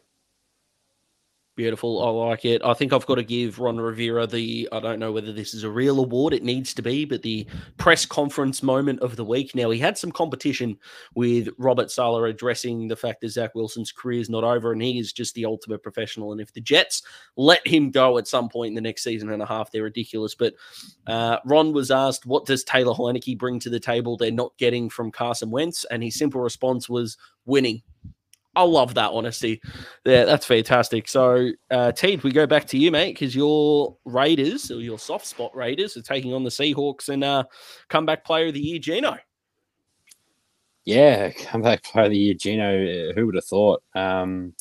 Beautiful. 1.54 2.02
I 2.02 2.30
like 2.30 2.46
it. 2.46 2.62
I 2.64 2.72
think 2.72 2.94
I've 2.94 3.04
got 3.04 3.16
to 3.16 3.22
give 3.22 3.58
Ron 3.58 3.78
Rivera 3.78 4.26
the, 4.26 4.66
I 4.72 4.80
don't 4.80 4.98
know 4.98 5.12
whether 5.12 5.34
this 5.34 5.52
is 5.52 5.64
a 5.64 5.70
real 5.70 6.00
award, 6.00 6.32
it 6.32 6.42
needs 6.42 6.72
to 6.72 6.80
be, 6.80 7.04
but 7.04 7.20
the 7.20 7.46
press 7.76 8.06
conference 8.06 8.62
moment 8.62 9.00
of 9.00 9.16
the 9.16 9.24
week. 9.24 9.54
Now, 9.54 9.68
he 9.68 9.78
had 9.78 9.98
some 9.98 10.10
competition 10.10 10.78
with 11.14 11.50
Robert 11.58 11.90
Saleh 11.90 12.30
addressing 12.30 12.88
the 12.88 12.96
fact 12.96 13.20
that 13.20 13.28
Zach 13.28 13.54
Wilson's 13.54 13.92
career 13.92 14.18
is 14.18 14.30
not 14.30 14.44
over 14.44 14.72
and 14.72 14.80
he 14.80 14.98
is 14.98 15.12
just 15.12 15.34
the 15.34 15.44
ultimate 15.44 15.82
professional. 15.82 16.32
And 16.32 16.40
if 16.40 16.54
the 16.54 16.62
Jets 16.62 17.02
let 17.36 17.66
him 17.66 17.90
go 17.90 18.16
at 18.16 18.26
some 18.26 18.48
point 18.48 18.68
in 18.68 18.74
the 18.74 18.80
next 18.80 19.04
season 19.04 19.28
and 19.30 19.42
a 19.42 19.46
half, 19.46 19.70
they're 19.70 19.82
ridiculous. 19.82 20.34
But 20.34 20.54
uh, 21.06 21.36
Ron 21.44 21.74
was 21.74 21.90
asked, 21.90 22.24
what 22.24 22.46
does 22.46 22.64
Taylor 22.64 22.94
Heinicke 22.94 23.36
bring 23.36 23.58
to 23.60 23.68
the 23.68 23.78
table 23.78 24.16
they're 24.16 24.30
not 24.30 24.56
getting 24.56 24.88
from 24.88 25.12
Carson 25.12 25.50
Wentz? 25.50 25.84
And 25.90 26.02
his 26.02 26.14
simple 26.14 26.40
response 26.40 26.88
was 26.88 27.18
winning. 27.44 27.82
I 28.54 28.62
love 28.64 28.94
that 28.94 29.12
honesty. 29.12 29.60
Yeah, 30.04 30.24
that's 30.24 30.44
fantastic. 30.44 31.08
So, 31.08 31.50
uh, 31.70 31.92
Teed, 31.92 32.22
we 32.22 32.32
go 32.32 32.46
back 32.46 32.66
to 32.68 32.78
you, 32.78 32.90
mate, 32.90 33.14
because 33.14 33.34
your 33.34 33.96
Raiders 34.04 34.70
or 34.70 34.80
your 34.80 34.98
soft 34.98 35.26
spot 35.26 35.56
Raiders 35.56 35.96
are 35.96 36.02
taking 36.02 36.34
on 36.34 36.44
the 36.44 36.50
Seahawks 36.50 37.08
and 37.08 37.24
uh, 37.24 37.44
comeback 37.88 38.24
player 38.24 38.48
of 38.48 38.54
the 38.54 38.60
year, 38.60 38.78
Geno. 38.78 39.16
Yeah, 40.84 41.30
comeback 41.30 41.84
player 41.84 42.06
of 42.06 42.10
the 42.10 42.18
year, 42.18 42.34
Geno. 42.34 43.10
Uh, 43.10 43.12
who 43.14 43.26
would 43.26 43.36
have 43.36 43.44
thought? 43.44 43.82
Um, 43.94 44.54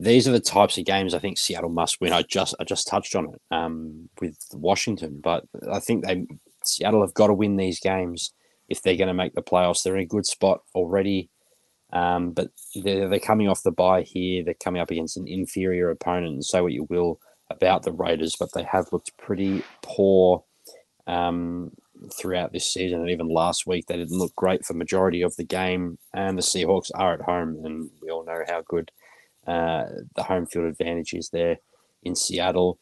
these 0.00 0.26
are 0.28 0.32
the 0.32 0.40
types 0.40 0.76
of 0.76 0.84
games 0.84 1.14
I 1.14 1.18
think 1.18 1.38
Seattle 1.38 1.70
must 1.70 2.00
win. 2.00 2.12
I 2.12 2.22
just 2.22 2.54
I 2.60 2.64
just 2.64 2.88
touched 2.88 3.14
on 3.14 3.32
it 3.32 3.40
um, 3.50 4.08
with 4.20 4.36
Washington, 4.52 5.20
but 5.22 5.44
I 5.70 5.78
think 5.80 6.04
they 6.04 6.26
Seattle 6.64 7.02
have 7.02 7.14
got 7.14 7.28
to 7.28 7.34
win 7.34 7.56
these 7.56 7.80
games 7.80 8.32
if 8.68 8.82
they're 8.82 8.96
going 8.96 9.08
to 9.08 9.14
make 9.14 9.34
the 9.34 9.42
playoffs. 9.42 9.82
They're 9.82 9.96
in 9.96 10.02
a 10.02 10.06
good 10.06 10.26
spot 10.26 10.60
already. 10.74 11.30
Um, 11.94 12.32
but 12.32 12.50
they're, 12.74 13.08
they're 13.08 13.20
coming 13.20 13.48
off 13.48 13.62
the 13.62 13.70
bye 13.70 14.02
here. 14.02 14.42
They're 14.42 14.54
coming 14.54 14.82
up 14.82 14.90
against 14.90 15.16
an 15.16 15.28
inferior 15.28 15.90
opponent, 15.90 16.34
and 16.34 16.44
say 16.44 16.60
what 16.60 16.72
you 16.72 16.86
will 16.90 17.20
about 17.50 17.84
the 17.84 17.92
Raiders, 17.92 18.34
but 18.38 18.52
they 18.52 18.64
have 18.64 18.92
looked 18.92 19.16
pretty 19.16 19.62
poor 19.82 20.44
um, 21.06 21.70
throughout 22.18 22.52
this 22.52 22.72
season, 22.72 23.00
and 23.00 23.10
even 23.10 23.28
last 23.28 23.66
week 23.66 23.86
they 23.86 23.96
didn't 23.96 24.18
look 24.18 24.34
great 24.34 24.64
for 24.64 24.74
majority 24.74 25.22
of 25.22 25.36
the 25.36 25.44
game. 25.44 25.98
And 26.12 26.36
the 26.36 26.42
Seahawks 26.42 26.90
are 26.94 27.14
at 27.14 27.22
home, 27.22 27.60
and 27.64 27.90
we 28.02 28.10
all 28.10 28.24
know 28.24 28.42
how 28.48 28.62
good 28.66 28.90
uh, 29.46 29.84
the 30.16 30.24
home 30.24 30.46
field 30.46 30.64
advantage 30.64 31.12
is 31.14 31.28
there 31.30 31.58
in 32.02 32.16
Seattle. 32.16 32.78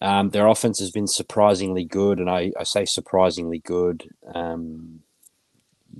Um, 0.00 0.30
their 0.30 0.46
offense 0.46 0.78
has 0.80 0.90
been 0.90 1.06
surprisingly 1.06 1.84
good, 1.84 2.18
and 2.18 2.28
I, 2.28 2.52
I 2.58 2.64
say 2.64 2.84
surprisingly 2.84 3.60
good. 3.60 4.10
Um, 4.34 5.00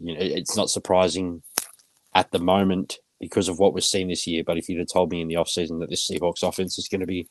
you 0.01 0.15
know, 0.15 0.21
it's 0.21 0.57
not 0.57 0.69
surprising 0.69 1.43
at 2.17 2.31
the 2.31 2.39
moment 2.39 2.97
because 3.21 3.47
of 3.47 3.59
what 3.59 3.75
we're 3.75 3.81
seeing 3.81 4.09
this 4.09 4.27
year. 4.27 4.43
But 4.43 4.57
if 4.57 4.69
you'd 4.69 4.79
have 4.79 4.89
told 4.89 5.11
me 5.13 5.21
in 5.21 5.29
the 5.29 5.35
offseason 5.35 5.81
that 5.81 5.91
this 5.91 6.09
Seahawks 6.09 6.43
offense 6.43 6.79
is 6.79 6.89
going 6.89 7.03
to 7.03 7.07
be 7.07 7.29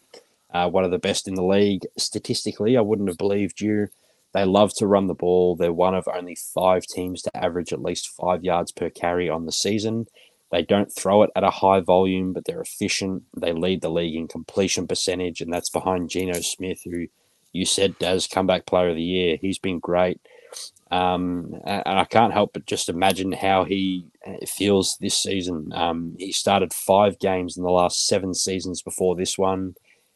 uh, 0.54 0.69
one 0.69 0.84
of 0.84 0.91
the 0.91 1.00
best 1.00 1.28
in 1.28 1.34
the 1.34 1.43
league 1.43 1.82
statistically, 1.98 2.78
I 2.78 2.82
wouldn't 2.82 3.10
have 3.10 3.17
believed 3.17 3.62
you. 3.62 3.88
They 4.34 4.45
love 4.45 4.74
to 4.76 4.86
run 4.86 5.08
the 5.08 5.15
ball. 5.15 5.56
They're 5.56 5.74
one 5.74 5.95
of 5.95 6.08
only 6.13 6.36
five 6.36 6.84
teams 6.84 7.24
to 7.24 7.36
average 7.36 7.74
at 7.74 7.82
least 7.82 8.10
five 8.10 8.43
yards 8.43 8.71
per 8.71 8.91
carry 8.91 9.28
on 9.28 9.45
the 9.45 9.52
season. 9.52 10.06
They 10.52 10.62
don't 10.62 10.93
throw 10.93 11.24
it 11.24 11.32
at 11.36 11.43
a 11.43 11.50
high 11.50 11.80
volume, 11.80 12.32
but 12.34 12.45
they're 12.45 12.62
efficient. 12.62 13.24
They 13.36 13.54
lead 13.54 13.82
the 13.82 13.89
league 13.89 14.15
in 14.15 14.28
completion 14.28 14.88
percentage, 14.88 15.41
and 15.41 15.52
that's 15.52 15.71
behind 15.71 16.10
Geno 16.12 16.39
Smith, 16.41 16.82
who 16.86 17.08
you 17.54 17.65
said 17.65 17.98
does 17.98 18.28
comeback 18.28 18.67
player 18.67 18.89
of 18.89 18.95
the 18.95 19.02
year. 19.02 19.38
He's 19.41 19.58
been 19.58 19.80
great. 19.80 20.21
Um, 20.95 21.60
and 21.65 21.99
I 21.99 22.05
can't 22.05 22.31
help 22.31 22.53
but 22.53 22.65
just 22.65 22.88
imagine 22.88 23.34
how 23.34 23.65
he 23.65 24.05
uh, 24.25 24.45
feels 24.47 24.97
this 24.97 25.17
season. 25.17 25.73
Um, 25.73 26.15
he 26.17 26.31
started 26.31 26.73
five 26.73 27.19
games 27.19 27.58
in 27.58 27.63
the 27.63 27.69
last 27.69 28.08
seven 28.08 28.34
seasons 28.34 28.81
before 28.81 29.13
this 29.13 29.38
one. 29.38 29.75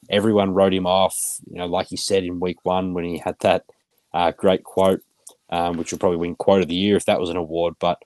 Everyone 0.10 0.54
wrote 0.54 0.74
him 0.74 0.88
off, 0.88 1.18
you 1.52 1.58
know, 1.58 1.66
like 1.66 1.88
he 1.88 1.98
said 1.98 2.24
in 2.24 2.40
week 2.40 2.64
one 2.64 2.94
when 2.94 3.04
he 3.04 3.18
had 3.18 3.36
that 3.42 3.66
uh, 4.14 4.32
great 4.32 4.64
quote, 4.64 5.02
um, 5.50 5.76
which 5.76 5.92
would 5.92 6.00
probably 6.00 6.18
win 6.18 6.36
quote 6.36 6.62
of 6.62 6.70
the 6.70 6.76
year 6.76 6.96
if 6.96 7.06
that 7.06 7.20
was 7.20 7.30
an 7.30 7.36
award. 7.36 7.76
But 7.80 8.02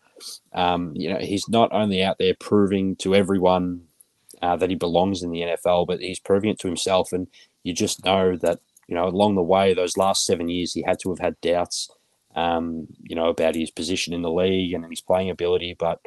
um, 0.54 0.94
you 0.96 1.14
know, 1.14 1.20
he's 1.20 1.48
not 1.48 1.72
only 1.72 2.02
out 2.02 2.18
there 2.18 2.34
proving 2.40 2.96
to 2.98 3.14
everyone 3.14 3.84
uh, 4.42 4.56
that 4.56 4.72
he 4.72 4.76
belongs 4.76 5.22
in 5.22 5.30
the 5.30 5.42
NFL, 5.42 5.86
but 5.86 6.00
he's 6.00 6.20
proving 6.20 6.50
it 6.50 6.58
to 6.60 6.68
himself. 6.68 7.14
And 7.14 7.28
you 7.62 7.72
just 7.72 8.04
know 8.04 8.36
that 8.38 8.62
you 8.88 8.96
know 8.96 9.08
along 9.08 9.36
the 9.36 9.44
way, 9.44 9.76
those 9.76 9.96
last 9.96 10.26
seven 10.26 10.50
years, 10.50 10.74
he 10.74 10.82
had 10.82 10.98
to 11.02 11.10
have 11.10 11.20
had 11.20 11.40
doubts 11.42 11.92
um, 12.36 12.88
you 13.02 13.16
know, 13.16 13.28
about 13.28 13.56
his 13.56 13.72
position 13.72 14.14
in 14.14 14.22
the 14.22 14.32
league 14.32 14.74
and 14.74 14.86
his 14.90 15.02
playing 15.02 15.30
ability. 15.30 15.76
But 15.78 16.00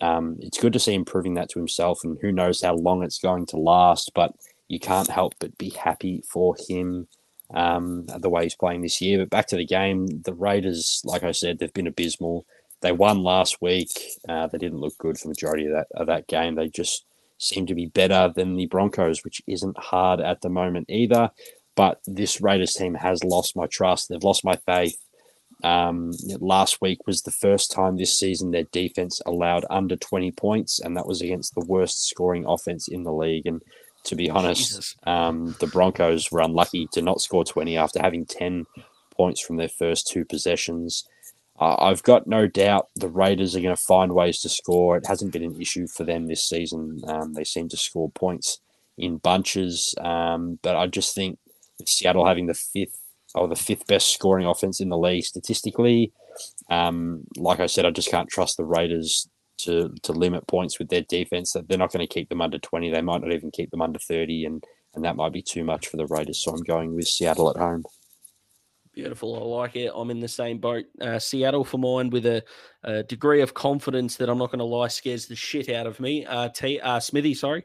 um, 0.00 0.36
it's 0.40 0.58
good 0.58 0.72
to 0.72 0.80
see 0.80 0.94
him 0.94 1.04
proving 1.04 1.34
that 1.34 1.48
to 1.50 1.58
himself. 1.58 2.00
And 2.04 2.18
who 2.20 2.32
knows 2.32 2.62
how 2.62 2.74
long 2.74 3.02
it's 3.02 3.18
going 3.18 3.46
to 3.46 3.56
last. 3.56 4.12
But 4.14 4.34
you 4.68 4.78
can't 4.78 5.08
help 5.08 5.34
but 5.38 5.58
be 5.58 5.70
happy 5.70 6.22
for 6.28 6.56
him 6.68 7.08
um, 7.52 8.06
the 8.06 8.30
way 8.30 8.44
he's 8.44 8.56
playing 8.56 8.82
this 8.82 9.00
year. 9.00 9.18
But 9.18 9.30
back 9.30 9.46
to 9.48 9.56
the 9.56 9.66
game, 9.66 10.06
the 10.22 10.34
Raiders, 10.34 11.02
like 11.04 11.22
I 11.22 11.32
said, 11.32 11.58
they've 11.58 11.72
been 11.72 11.86
abysmal. 11.86 12.46
They 12.80 12.92
won 12.92 13.22
last 13.22 13.62
week. 13.62 13.90
Uh, 14.28 14.46
they 14.46 14.58
didn't 14.58 14.80
look 14.80 14.98
good 14.98 15.18
for 15.18 15.28
majority 15.28 15.66
of 15.66 15.72
that 15.72 15.86
of 15.94 16.06
that 16.06 16.26
game. 16.26 16.54
They 16.54 16.68
just 16.68 17.04
seem 17.38 17.66
to 17.66 17.74
be 17.74 17.86
better 17.86 18.32
than 18.34 18.56
the 18.56 18.66
Broncos, 18.66 19.24
which 19.24 19.42
isn't 19.46 19.78
hard 19.78 20.20
at 20.20 20.42
the 20.42 20.48
moment 20.48 20.86
either. 20.90 21.30
But 21.76 22.00
this 22.06 22.40
Raiders 22.40 22.74
team 22.74 22.94
has 22.94 23.24
lost 23.24 23.56
my 23.56 23.66
trust. 23.66 24.08
They've 24.08 24.22
lost 24.22 24.44
my 24.44 24.56
faith. 24.66 24.98
Um, 25.62 26.12
last 26.40 26.80
week 26.80 27.06
was 27.06 27.22
the 27.22 27.30
first 27.30 27.70
time 27.70 27.96
this 27.96 28.18
season 28.18 28.50
their 28.50 28.64
defense 28.64 29.20
allowed 29.24 29.64
under 29.70 29.96
20 29.96 30.32
points, 30.32 30.80
and 30.80 30.96
that 30.96 31.06
was 31.06 31.20
against 31.20 31.54
the 31.54 31.64
worst 31.64 32.08
scoring 32.08 32.44
offense 32.46 32.88
in 32.88 33.04
the 33.04 33.12
league. 33.12 33.46
And 33.46 33.62
to 34.04 34.16
be 34.16 34.30
honest, 34.30 34.96
um, 35.06 35.56
the 35.60 35.66
Broncos 35.66 36.30
were 36.30 36.40
unlucky 36.40 36.88
to 36.92 37.02
not 37.02 37.20
score 37.20 37.44
20 37.44 37.76
after 37.76 38.00
having 38.00 38.26
10 38.26 38.66
points 39.16 39.40
from 39.40 39.56
their 39.56 39.68
first 39.68 40.06
two 40.06 40.24
possessions. 40.24 41.06
Uh, 41.58 41.76
I've 41.78 42.02
got 42.02 42.26
no 42.26 42.46
doubt 42.46 42.88
the 42.96 43.08
Raiders 43.08 43.54
are 43.54 43.60
going 43.60 43.76
to 43.76 43.82
find 43.82 44.12
ways 44.12 44.40
to 44.40 44.48
score. 44.48 44.96
It 44.96 45.06
hasn't 45.06 45.32
been 45.32 45.44
an 45.44 45.60
issue 45.60 45.86
for 45.86 46.04
them 46.04 46.26
this 46.26 46.42
season. 46.42 47.00
Um, 47.06 47.34
they 47.34 47.44
seem 47.44 47.68
to 47.68 47.76
score 47.76 48.10
points 48.10 48.60
in 48.98 49.18
bunches, 49.18 49.94
um, 50.00 50.58
but 50.62 50.76
I 50.76 50.86
just 50.88 51.14
think 51.14 51.38
Seattle 51.84 52.26
having 52.26 52.46
the 52.46 52.54
fifth 52.54 53.00
or 53.34 53.48
the 53.48 53.56
fifth 53.56 53.86
best 53.86 54.12
scoring 54.12 54.46
offense 54.46 54.80
in 54.80 54.88
the 54.88 54.98
league 54.98 55.24
statistically. 55.24 56.12
Um, 56.70 57.24
like 57.36 57.60
I 57.60 57.66
said, 57.66 57.84
I 57.84 57.90
just 57.90 58.10
can't 58.10 58.28
trust 58.28 58.56
the 58.56 58.64
Raiders 58.64 59.28
to 59.58 59.94
to 60.02 60.12
limit 60.12 60.46
points 60.46 60.78
with 60.78 60.88
their 60.88 61.02
defense. 61.02 61.52
That 61.52 61.68
they're 61.68 61.78
not 61.78 61.92
going 61.92 62.06
to 62.06 62.12
keep 62.12 62.28
them 62.28 62.40
under 62.40 62.58
twenty. 62.58 62.90
They 62.90 63.02
might 63.02 63.20
not 63.20 63.32
even 63.32 63.50
keep 63.50 63.70
them 63.70 63.82
under 63.82 63.98
thirty, 63.98 64.44
and 64.44 64.62
and 64.94 65.04
that 65.04 65.16
might 65.16 65.32
be 65.32 65.42
too 65.42 65.64
much 65.64 65.88
for 65.88 65.96
the 65.96 66.06
Raiders. 66.06 66.42
So 66.42 66.52
I'm 66.52 66.62
going 66.62 66.94
with 66.94 67.08
Seattle 67.08 67.50
at 67.50 67.56
home. 67.56 67.84
Beautiful. 68.94 69.34
I 69.34 69.62
like 69.62 69.74
it. 69.74 69.90
I'm 69.92 70.10
in 70.10 70.20
the 70.20 70.28
same 70.28 70.58
boat. 70.58 70.84
Uh, 71.00 71.18
Seattle 71.18 71.64
for 71.64 71.78
mine 71.78 72.10
with 72.10 72.26
a, 72.26 72.44
a, 72.84 73.02
degree 73.02 73.42
of 73.42 73.52
confidence 73.52 74.14
that 74.16 74.28
I'm 74.28 74.38
not 74.38 74.52
going 74.52 74.60
to 74.60 74.64
lie 74.64 74.86
scares 74.86 75.26
the 75.26 75.34
shit 75.34 75.68
out 75.68 75.88
of 75.88 75.98
me. 75.98 76.24
Uh, 76.24 76.48
T, 76.50 76.78
uh, 76.78 77.00
Smithy, 77.00 77.34
sorry. 77.34 77.64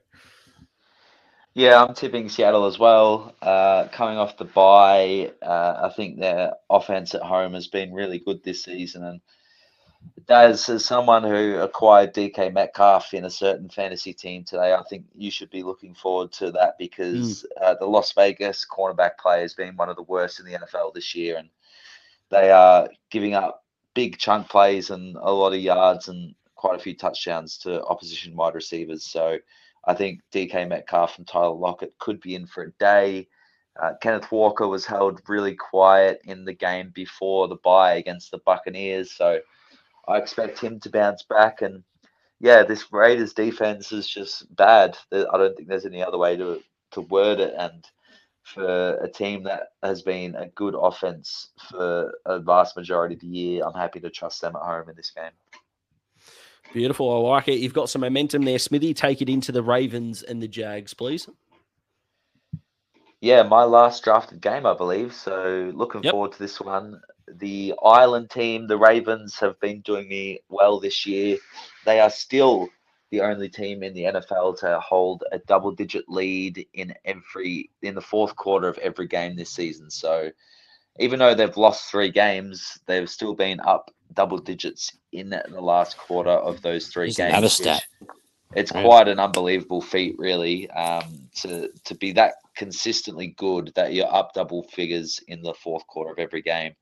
Yeah, 1.56 1.84
I'm 1.84 1.94
tipping 1.94 2.30
Seattle 2.30 2.66
as 2.66 2.78
well. 2.78 3.36
Uh, 3.42 3.88
coming 3.92 4.18
off 4.18 4.38
the 4.38 4.46
bye, 4.46 5.32
uh, 5.42 5.90
I 5.90 5.94
think 5.96 6.20
their 6.20 6.54
offense 6.70 7.16
at 7.16 7.22
home 7.22 7.54
has 7.54 7.68
been 7.68 7.94
really 7.94 8.20
good 8.20 8.44
this 8.44 8.64
season. 8.64 9.04
And 9.04 9.22
Daz, 10.28 10.70
as 10.70 10.86
someone 10.86 11.24
who 11.24 11.58
acquired 11.58 12.14
DK 12.14 12.54
Metcalf 12.54 13.14
in 13.14 13.26
a 13.26 13.30
certain 13.30 13.68
fantasy 13.68 14.14
team 14.14 14.44
today, 14.44 14.74
I 14.74 14.84
think 14.90 15.06
you 15.16 15.32
should 15.32 15.50
be 15.50 15.64
looking 15.64 15.96
forward 15.96 16.32
to 16.34 16.52
that 16.52 16.78
because 16.78 17.44
mm. 17.44 17.64
uh, 17.64 17.76
the 17.80 17.88
Las 17.88 18.12
Vegas 18.14 18.66
cornerback 18.70 19.18
play 19.18 19.42
has 19.42 19.56
been 19.56 19.76
one 19.76 19.90
of 19.90 19.96
the 19.96 20.04
worst 20.04 20.40
in 20.40 20.46
the 20.46 20.54
NFL 20.54 20.94
this 20.94 21.16
year. 21.16 21.38
And 21.38 21.50
they 22.30 22.52
are 22.52 22.90
giving 23.10 23.34
up 23.34 23.66
big 23.96 24.18
chunk 24.18 24.50
plays 24.50 24.92
and 24.92 25.18
a 25.18 25.32
lot 25.32 25.54
of 25.54 25.60
yards 25.60 26.10
and 26.10 26.36
quite 26.56 26.76
a 26.76 26.84
few 26.84 26.96
touchdowns 26.96 27.58
to 27.58 27.84
opposition 27.86 28.36
wide 28.36 28.54
receivers. 28.54 29.06
So, 29.06 29.40
I 29.86 29.94
think 29.94 30.22
DK 30.32 30.68
Metcalf 30.68 31.18
and 31.18 31.28
Tyler 31.28 31.56
Lockett 31.56 31.98
could 32.00 32.20
be 32.22 32.36
in 32.36 32.48
for 32.48 32.64
a 32.64 32.72
day. 32.74 33.28
Uh, 33.82 33.94
Kenneth 34.02 34.32
Walker 34.32 34.68
was 34.68 34.86
held 34.86 35.22
really 35.28 35.56
quiet 35.56 36.22
in 36.26 36.44
the 36.44 36.54
game 36.54 36.92
before 36.94 37.48
the 37.48 37.56
bye 37.56 37.94
against 37.96 38.32
the 38.32 38.40
Buccaneers, 38.40 39.12
so 39.12 39.40
I 40.08 40.18
expect 40.18 40.60
him 40.60 40.80
to 40.82 40.90
bounce 40.90 41.24
back. 41.24 41.62
And 41.62 41.84
yeah, 42.40 42.64
this 42.64 42.92
Raiders 42.92 43.34
defense 43.34 43.92
is 43.92 44.08
just 44.08 44.54
bad. 44.56 44.98
I 45.12 45.38
don't 45.38 45.56
think 45.56 45.70
there's 45.70 45.86
any 45.86 46.04
other 46.04 46.18
way 46.18 46.36
to 46.38 46.62
to 46.92 47.02
word 47.02 47.40
it. 47.40 47.54
And 47.58 47.86
for 48.44 48.96
a 48.96 49.10
team 49.10 49.44
that 49.44 49.70
has 49.84 50.02
been 50.02 50.36
a 50.36 50.48
good 50.48 50.76
offense 50.76 51.50
for 51.70 52.12
a 52.26 52.40
vast 52.40 52.76
majority 52.76 53.16
of 53.16 53.22
the 53.22 53.28
year, 53.28 53.64
I'm 53.64 53.74
happy 53.74 54.00
to 54.00 54.10
trust 54.10 54.42
them 54.42 54.56
at 54.56 54.62
home 54.62 54.90
in 54.90 54.96
this 54.96 55.12
game. 55.12 55.32
Beautiful. 56.74 57.12
I 57.12 57.30
like 57.30 57.48
it. 57.48 57.60
You've 57.60 57.74
got 57.74 57.90
some 57.90 58.02
momentum 58.02 58.44
there, 58.44 58.60
Smithy. 58.60 58.94
Take 58.94 59.22
it 59.22 59.30
into 59.30 59.52
the 59.52 59.64
Ravens 59.64 60.22
and 60.24 60.42
the 60.42 60.48
Jags, 60.48 60.94
please. 60.94 61.28
Yeah, 63.22 63.44
my 63.44 63.64
last 63.64 64.04
drafted 64.04 64.42
game, 64.42 64.66
I 64.66 64.74
believe. 64.74 65.14
So 65.14 65.72
looking 65.74 66.04
yep. 66.04 66.12
forward 66.12 66.34
to 66.34 66.40
this 66.40 66.60
one. 66.60 67.02
The 67.28 67.74
Island 67.84 68.30
team, 68.30 68.68
the 68.68 68.78
Ravens, 68.78 69.38
have 69.40 69.60
been 69.60 69.82
doing 69.82 70.08
me 70.08 70.40
well 70.50 70.80
this 70.80 71.06
year. 71.06 71.38
They 71.86 72.00
are 72.00 72.10
still 72.10 72.70
the 73.12 73.22
only 73.22 73.50
team 73.50 73.84
in 73.84 73.94
the 73.94 74.04
NFL 74.04 74.60
to 74.60 74.80
hold 74.80 75.24
a 75.32 75.40
double 75.40 75.72
digit 75.72 76.06
lead 76.08 76.66
in 76.74 76.94
every 77.06 77.72
in 77.82 77.96
the 77.96 78.02
fourth 78.02 78.36
quarter 78.36 78.68
of 78.68 78.78
every 78.78 79.08
game 79.08 79.36
this 79.36 79.52
season. 79.52 79.90
So 79.90 80.32
even 81.00 81.20
though 81.20 81.34
they've 81.34 81.58
lost 81.58 81.90
three 81.90 82.12
games, 82.12 82.80
they've 82.86 83.10
still 83.10 83.34
been 83.34 83.60
up 83.62 83.92
double 84.14 84.38
digits 84.38 84.92
in 85.12 85.30
the 85.30 85.62
last 85.62 85.98
quarter 85.98 86.32
of 86.32 86.62
those 86.62 86.88
3 86.88 87.06
Here's 87.06 87.18
games. 87.18 87.30
another 87.32 87.50
stat. 87.50 87.84
It's 88.56 88.72
Right. 88.72 88.84
quite 88.84 89.08
an 89.08 89.20
unbelievable 89.20 89.82
feat, 89.82 90.16
really, 90.18 90.70
um, 90.72 91.30
to 91.42 91.70
to 91.86 91.96
be 91.96 92.12
that 92.14 92.34
consistently 92.56 93.28
good 93.38 93.72
that 93.76 93.94
you're 93.94 94.12
up 94.14 94.34
double 94.34 94.64
figures 94.64 95.20
in 95.28 95.42
the 95.44 95.54
fourth 95.54 95.86
quarter 95.86 96.12
of 96.12 96.18
every 96.20 96.42
game. 96.42 96.76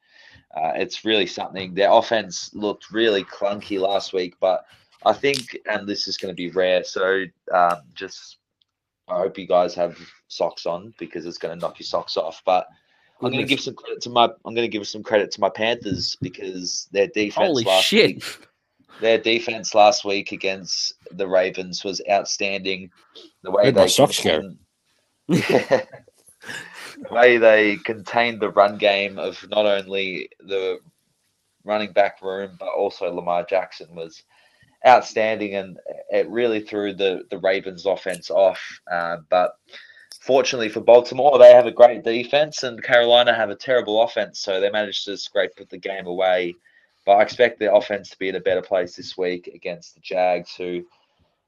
Uh, 0.56 0.72
it's 0.76 1.04
really 1.04 1.28
something. 1.28 1.74
Their 1.74 1.92
offense 1.92 2.52
looked 2.54 2.90
really 2.92 3.24
clunky 3.26 3.80
last 3.80 4.14
week, 4.14 4.36
but 4.40 4.66
I 5.06 5.14
think, 5.14 5.58
and 5.70 5.88
this 5.88 6.08
is 6.08 6.18
going 6.18 6.34
to 6.34 6.36
be 6.36 6.50
rare, 6.52 6.84
so 6.84 7.26
um, 7.54 7.82
just 7.94 8.38
I 9.10 9.18
hope 9.18 9.38
you 9.38 9.48
guys 9.48 9.76
have 9.76 9.98
socks 10.28 10.66
on 10.66 10.94
because 10.98 11.26
it's 11.26 11.38
going 11.38 11.58
to 11.58 11.62
knock 11.62 11.80
your 11.80 11.86
socks 11.86 12.18
off. 12.18 12.42
But 12.46 12.68
I'm 13.22 13.32
going 13.32 13.44
to 13.44 13.48
give 13.48 13.62
some 13.62 13.76
credit 13.76 14.02
to 14.02 14.10
my 14.10 14.26
I'm 14.26 14.54
going 14.54 14.66
to 14.66 14.68
give 14.68 14.88
some 14.88 15.04
credit 15.04 15.32
to 15.32 15.42
my 15.42 15.50
Panthers 15.50 16.16
because 16.22 16.88
their 16.92 17.08
defense 17.08 17.48
Holy 17.48 17.64
last 17.64 17.86
shit. 17.86 18.16
week 18.16 18.48
their 19.00 19.18
defense 19.18 19.76
last 19.76 20.06
week 20.06 20.32
against 20.32 20.94
the 21.12 21.28
Ravens 21.28 21.84
was 21.84 22.02
outstanding. 22.10 22.90
The 23.44 23.52
way 23.52 23.72
they 23.72 23.88
socks 23.88 24.24
go? 24.24 24.54
the 25.28 25.88
way 27.12 27.38
they 27.38 27.78
contained 27.78 28.40
the 28.40 28.50
run 28.50 28.78
game 28.78 29.20
of 29.20 29.46
not 29.50 29.66
only 29.66 30.30
the 30.40 30.80
running 31.64 31.92
back 31.92 32.22
room 32.22 32.56
but 32.60 32.70
also 32.70 33.14
Lamar 33.14 33.46
Jackson 33.48 33.94
was 33.94 34.24
outstanding, 34.86 35.56
and 35.56 35.78
it 36.10 36.30
really 36.30 36.62
threw 36.62 36.94
the 36.94 37.24
the 37.30 37.40
Ravens 37.40 37.86
offense 37.86 38.30
off. 38.30 38.62
Uh, 38.92 39.18
but 39.30 39.58
fortunately 40.28 40.68
for 40.68 40.82
Baltimore, 40.82 41.40
they 41.40 41.54
have 41.54 41.66
a 41.66 41.72
great 41.72 42.04
defense, 42.04 42.64
and 42.64 42.84
Carolina 42.84 43.34
have 43.34 43.50
a 43.50 43.56
terrible 43.56 44.02
offense, 44.04 44.40
so 44.42 44.60
they 44.60 44.70
managed 44.70 45.06
to 45.06 45.18
scrape 45.18 45.56
put 45.56 45.70
the 45.70 45.78
game 45.78 46.06
away. 46.06 46.54
But 47.06 47.14
I 47.14 47.22
expect 47.22 47.60
the 47.60 47.74
offense 47.74 48.10
to 48.10 48.20
be 48.20 48.28
in 48.28 48.36
a 48.36 48.42
better 48.42 48.62
place 48.62 48.98
this 48.98 49.18
week 49.18 49.48
against 49.48 49.96
the 49.96 50.02
Jags, 50.02 50.54
who 50.54 50.86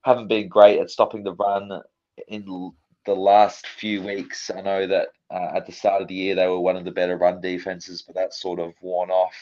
haven't 0.03 0.29
been 0.29 0.47
great 0.47 0.79
at 0.79 0.89
stopping 0.89 1.23
the 1.23 1.33
run 1.33 1.81
in 2.29 2.71
the 3.05 3.15
last 3.15 3.67
few 3.67 4.01
weeks. 4.01 4.49
I 4.49 4.61
know 4.61 4.87
that 4.87 5.09
uh, 5.29 5.51
at 5.55 5.65
the 5.65 5.73
start 5.73 6.01
of 6.01 6.07
the 6.07 6.15
year 6.15 6.35
they 6.35 6.47
were 6.47 6.61
one 6.61 6.77
of 6.77 6.85
the 6.85 6.91
better 6.91 7.17
run 7.17 7.41
defenses, 7.41 8.01
but 8.01 8.15
that's 8.15 8.39
sort 8.39 8.61
of 8.61 8.73
worn 8.81 9.09
off, 9.09 9.35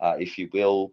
uh, 0.00 0.16
if 0.18 0.36
you 0.36 0.50
will. 0.52 0.90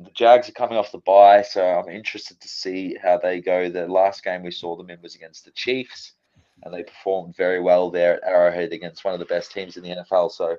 The 0.00 0.10
Jags 0.10 0.48
are 0.48 0.52
coming 0.52 0.78
off 0.78 0.90
the 0.90 0.98
bye, 0.98 1.42
so 1.42 1.64
I'm 1.64 1.88
interested 1.88 2.40
to 2.40 2.48
see 2.48 2.96
how 3.00 3.18
they 3.18 3.40
go. 3.40 3.70
The 3.70 3.86
last 3.86 4.24
game 4.24 4.42
we 4.42 4.50
saw 4.50 4.76
them 4.76 4.90
in 4.90 5.00
was 5.00 5.14
against 5.14 5.44
the 5.44 5.52
Chiefs, 5.52 6.14
and 6.62 6.72
they 6.72 6.82
performed 6.82 7.36
very 7.36 7.60
well 7.60 7.90
there 7.90 8.14
at 8.14 8.28
Arrowhead 8.28 8.72
against 8.72 9.04
one 9.04 9.14
of 9.14 9.20
the 9.20 9.26
best 9.26 9.52
teams 9.52 9.76
in 9.76 9.82
the 9.82 9.90
NFL. 9.90 10.32
So 10.32 10.56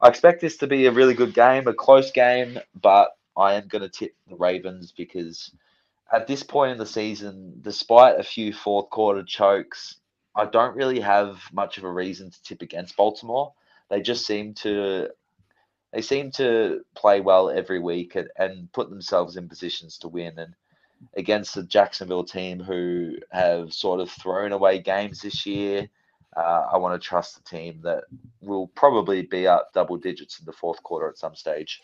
I 0.00 0.08
expect 0.08 0.40
this 0.40 0.56
to 0.58 0.66
be 0.66 0.86
a 0.86 0.92
really 0.92 1.14
good 1.14 1.34
game, 1.34 1.66
a 1.68 1.74
close 1.74 2.10
game, 2.10 2.58
but 2.80 3.10
I 3.36 3.54
am 3.54 3.68
going 3.68 3.82
to 3.82 3.88
tip 3.88 4.14
the 4.28 4.36
Ravens 4.36 4.92
because 4.92 5.52
at 6.12 6.26
this 6.26 6.42
point 6.42 6.72
in 6.72 6.78
the 6.78 6.86
season, 6.86 7.60
despite 7.62 8.18
a 8.18 8.24
few 8.24 8.52
fourth 8.52 8.90
quarter 8.90 9.22
chokes, 9.22 9.96
I 10.34 10.46
don't 10.46 10.76
really 10.76 11.00
have 11.00 11.40
much 11.52 11.78
of 11.78 11.84
a 11.84 11.92
reason 11.92 12.30
to 12.30 12.42
tip 12.42 12.62
against 12.62 12.96
Baltimore. 12.96 13.52
They 13.88 14.00
just 14.00 14.26
seem 14.26 14.54
to 14.54 15.08
they 15.92 16.02
seem 16.02 16.30
to 16.32 16.82
play 16.94 17.20
well 17.20 17.50
every 17.50 17.80
week 17.80 18.14
and, 18.14 18.28
and 18.36 18.72
put 18.72 18.90
themselves 18.90 19.36
in 19.36 19.48
positions 19.48 19.98
to 19.98 20.08
win. 20.08 20.38
And 20.38 20.54
against 21.16 21.54
the 21.54 21.62
Jacksonville 21.62 22.24
team 22.24 22.60
who 22.60 23.16
have 23.30 23.72
sort 23.72 24.00
of 24.00 24.10
thrown 24.10 24.52
away 24.52 24.78
games 24.80 25.20
this 25.20 25.46
year, 25.46 25.88
uh, 26.36 26.66
I 26.72 26.76
want 26.76 27.00
to 27.00 27.06
trust 27.06 27.36
the 27.36 27.56
team 27.56 27.80
that 27.82 28.04
will 28.40 28.68
probably 28.68 29.22
be 29.22 29.46
up 29.46 29.72
double 29.72 29.96
digits 29.96 30.38
in 30.38 30.46
the 30.46 30.52
fourth 30.52 30.82
quarter 30.82 31.08
at 31.08 31.18
some 31.18 31.34
stage. 31.34 31.80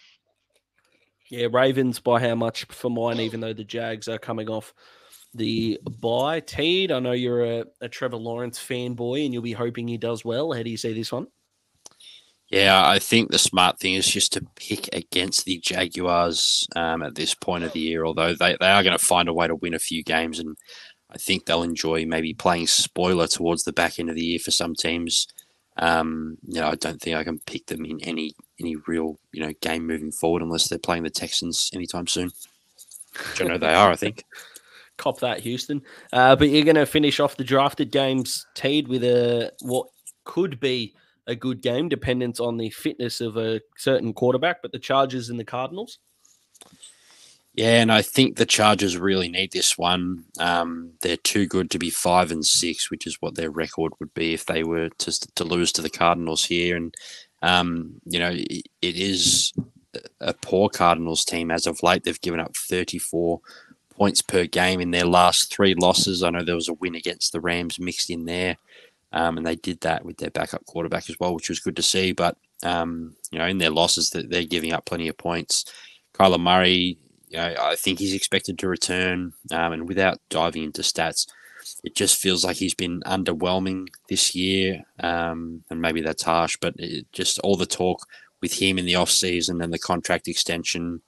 Yeah, 1.28 1.48
Ravens 1.50 1.98
by 1.98 2.20
how 2.20 2.36
much 2.36 2.64
for 2.66 2.90
mine, 2.90 3.18
even 3.18 3.40
though 3.40 3.52
the 3.52 3.64
Jags 3.64 4.08
are 4.08 4.18
coming 4.18 4.48
off 4.48 4.72
the 5.34 5.78
bye. 6.00 6.40
Teed, 6.40 6.92
I 6.92 7.00
know 7.00 7.12
you're 7.12 7.44
a, 7.44 7.64
a 7.80 7.88
Trevor 7.88 8.16
Lawrence 8.16 8.58
fanboy 8.58 9.24
and 9.24 9.34
you'll 9.34 9.42
be 9.42 9.52
hoping 9.52 9.88
he 9.88 9.98
does 9.98 10.24
well. 10.24 10.52
How 10.52 10.62
do 10.62 10.70
you 10.70 10.76
see 10.76 10.92
this 10.92 11.12
one? 11.12 11.26
Yeah, 12.48 12.86
I 12.86 13.00
think 13.00 13.30
the 13.30 13.38
smart 13.38 13.80
thing 13.80 13.94
is 13.94 14.06
just 14.06 14.32
to 14.34 14.46
pick 14.54 14.88
against 14.92 15.44
the 15.44 15.58
Jaguars 15.58 16.68
um, 16.76 17.02
at 17.02 17.16
this 17.16 17.34
point 17.34 17.64
of 17.64 17.72
the 17.72 17.80
year, 17.80 18.04
although 18.04 18.34
they, 18.34 18.56
they 18.60 18.68
are 18.68 18.84
going 18.84 18.96
to 18.96 19.04
find 19.04 19.28
a 19.28 19.34
way 19.34 19.48
to 19.48 19.56
win 19.56 19.74
a 19.74 19.80
few 19.80 20.04
games. 20.04 20.38
And 20.38 20.56
I 21.10 21.16
think 21.16 21.44
they'll 21.44 21.64
enjoy 21.64 22.06
maybe 22.06 22.34
playing 22.34 22.68
spoiler 22.68 23.26
towards 23.26 23.64
the 23.64 23.72
back 23.72 23.98
end 23.98 24.10
of 24.10 24.14
the 24.14 24.24
year 24.24 24.38
for 24.38 24.52
some 24.52 24.76
teams. 24.76 25.26
Um, 25.78 26.38
you 26.46 26.60
know, 26.60 26.68
I 26.68 26.76
don't 26.76 27.02
think 27.02 27.16
I 27.16 27.24
can 27.24 27.40
pick 27.40 27.66
them 27.66 27.84
in 27.84 28.00
any 28.02 28.34
any 28.58 28.76
real 28.86 29.18
you 29.32 29.42
know 29.42 29.52
game 29.60 29.86
moving 29.86 30.10
forward 30.10 30.40
unless 30.40 30.68
they're 30.68 30.78
playing 30.78 31.02
the 31.02 31.10
Texans 31.10 31.70
anytime 31.74 32.06
soon. 32.06 32.30
Which 33.30 33.42
I 33.42 33.44
know 33.44 33.58
they 33.58 33.74
are, 33.74 33.90
I 33.90 33.96
think. 33.96 34.24
Cop 34.96 35.20
that, 35.20 35.40
Houston. 35.40 35.82
Uh, 36.12 36.36
but 36.36 36.48
you're 36.48 36.64
going 36.64 36.76
to 36.76 36.86
finish 36.86 37.20
off 37.20 37.36
the 37.36 37.44
drafted 37.44 37.90
games, 37.90 38.46
Teed, 38.54 38.88
with 38.88 39.04
a 39.04 39.52
what 39.60 39.88
could 40.24 40.58
be 40.58 40.94
a 41.26 41.34
good 41.34 41.60
game, 41.60 41.88
dependent 41.88 42.40
on 42.40 42.56
the 42.56 42.70
fitness 42.70 43.20
of 43.20 43.36
a 43.36 43.60
certain 43.76 44.12
quarterback. 44.12 44.62
But 44.62 44.72
the 44.72 44.78
Chargers 44.78 45.28
and 45.28 45.38
the 45.38 45.44
Cardinals. 45.44 45.98
Yeah, 47.56 47.80
and 47.80 47.90
I 47.90 48.02
think 48.02 48.36
the 48.36 48.44
Chargers 48.44 48.98
really 48.98 49.30
need 49.30 49.52
this 49.52 49.78
one. 49.78 50.26
Um, 50.38 50.92
they're 51.00 51.16
too 51.16 51.46
good 51.46 51.70
to 51.70 51.78
be 51.78 51.88
five 51.88 52.30
and 52.30 52.44
six, 52.44 52.90
which 52.90 53.06
is 53.06 53.16
what 53.20 53.34
their 53.34 53.50
record 53.50 53.94
would 53.98 54.12
be 54.12 54.34
if 54.34 54.44
they 54.44 54.62
were 54.62 54.90
to 54.90 55.34
to 55.34 55.44
lose 55.44 55.72
to 55.72 55.82
the 55.82 55.88
Cardinals 55.90 56.44
here. 56.44 56.76
And 56.76 56.94
um, 57.42 58.02
you 58.04 58.18
know, 58.18 58.30
it, 58.30 58.66
is 58.82 59.54
a 60.20 60.34
poor 60.34 60.68
Cardinals 60.68 61.24
team 61.24 61.50
as 61.50 61.66
of 61.66 61.82
late. 61.82 62.04
They've 62.04 62.20
given 62.20 62.40
up 62.40 62.54
thirty 62.54 62.98
four 62.98 63.40
points 63.88 64.20
per 64.20 64.44
game 64.44 64.78
in 64.78 64.90
their 64.90 65.06
last 65.06 65.50
three 65.50 65.74
losses. 65.74 66.22
I 66.22 66.28
know 66.28 66.44
there 66.44 66.54
was 66.54 66.68
a 66.68 66.74
win 66.74 66.94
against 66.94 67.32
the 67.32 67.40
Rams 67.40 67.80
mixed 67.80 68.10
in 68.10 68.26
there, 68.26 68.58
um, 69.16 69.38
and 69.38 69.46
they 69.46 69.56
did 69.56 69.80
that 69.80 70.04
with 70.04 70.18
their 70.18 70.30
backup 70.30 70.66
quarterback 70.66 71.08
as 71.08 71.16
well, 71.18 71.34
which 71.34 71.48
was 71.48 71.58
good 71.58 71.76
to 71.76 71.82
see. 71.82 72.12
But 72.12 72.36
um, 72.62 73.16
you 73.30 73.38
know, 73.38 73.46
in 73.46 73.56
their 73.56 73.70
losses, 73.70 74.10
that 74.10 74.28
they're 74.28 74.44
giving 74.44 74.72
up 74.72 74.84
plenty 74.84 75.08
of 75.08 75.16
points. 75.16 75.64
Kyler 76.12 76.38
Murray, 76.38 76.98
you 77.28 77.38
know, 77.38 77.54
I 77.58 77.76
think 77.76 77.98
he's 77.98 78.12
expected 78.12 78.58
to 78.58 78.68
return. 78.68 79.32
Um, 79.50 79.72
and 79.72 79.88
without 79.88 80.18
diving 80.28 80.64
into 80.64 80.82
stats, 80.82 81.26
it 81.82 81.96
just 81.96 82.20
feels 82.20 82.44
like 82.44 82.56
he's 82.56 82.74
been 82.74 83.00
underwhelming 83.06 83.86
this 84.10 84.34
year. 84.34 84.82
Um, 85.00 85.64
and 85.70 85.80
maybe 85.80 86.02
that's 86.02 86.22
harsh, 86.22 86.58
but 86.60 86.74
it, 86.78 87.10
just 87.12 87.38
all 87.38 87.56
the 87.56 87.64
talk 87.64 88.06
with 88.42 88.52
him 88.60 88.78
in 88.78 88.84
the 88.84 88.96
off 88.96 89.10
season 89.10 89.62
and 89.62 89.72
the 89.72 89.78
contract 89.78 90.28
extension, 90.28 91.00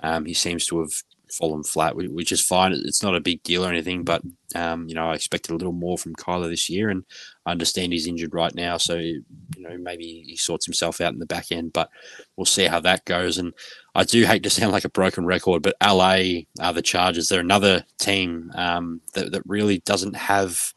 um, 0.00 0.26
he 0.26 0.34
seems 0.34 0.66
to 0.66 0.80
have 0.80 0.92
fallen 1.32 1.62
flat, 1.62 1.96
which 1.96 2.32
is 2.32 2.44
fine. 2.44 2.72
It's 2.72 3.02
not 3.02 3.16
a 3.16 3.20
big 3.20 3.42
deal 3.42 3.64
or 3.64 3.70
anything, 3.70 4.04
but 4.04 4.22
um, 4.54 4.88
you 4.88 4.94
know, 4.94 5.10
I 5.10 5.14
expected 5.14 5.52
a 5.52 5.56
little 5.56 5.72
more 5.72 5.98
from 5.98 6.14
Kyler 6.14 6.48
this 6.48 6.68
year, 6.70 6.90
and 6.90 7.04
I 7.46 7.50
understand 7.50 7.92
he's 7.92 8.06
injured 8.06 8.34
right 8.34 8.54
now, 8.54 8.78
so 8.78 8.96
you 8.96 9.22
know 9.58 9.76
maybe 9.76 10.24
he 10.26 10.36
sorts 10.36 10.64
himself 10.64 11.00
out 11.00 11.12
in 11.12 11.18
the 11.18 11.26
back 11.26 11.52
end, 11.52 11.72
but 11.72 11.90
we'll 12.36 12.46
see 12.46 12.64
how 12.64 12.80
that 12.80 13.04
goes. 13.04 13.36
And 13.36 13.52
I 13.94 14.04
do 14.04 14.24
hate 14.24 14.42
to 14.44 14.50
sound 14.50 14.72
like 14.72 14.84
a 14.84 14.90
broken 14.90 15.26
record, 15.26 15.62
but 15.62 15.76
LA 15.82 16.42
are 16.60 16.72
the 16.72 16.82
Chargers. 16.82 17.28
They're 17.28 17.40
another 17.40 17.84
team 17.98 18.50
um, 18.54 19.02
that, 19.12 19.32
that 19.32 19.42
really 19.46 19.78
doesn't 19.80 20.16
have 20.16 20.72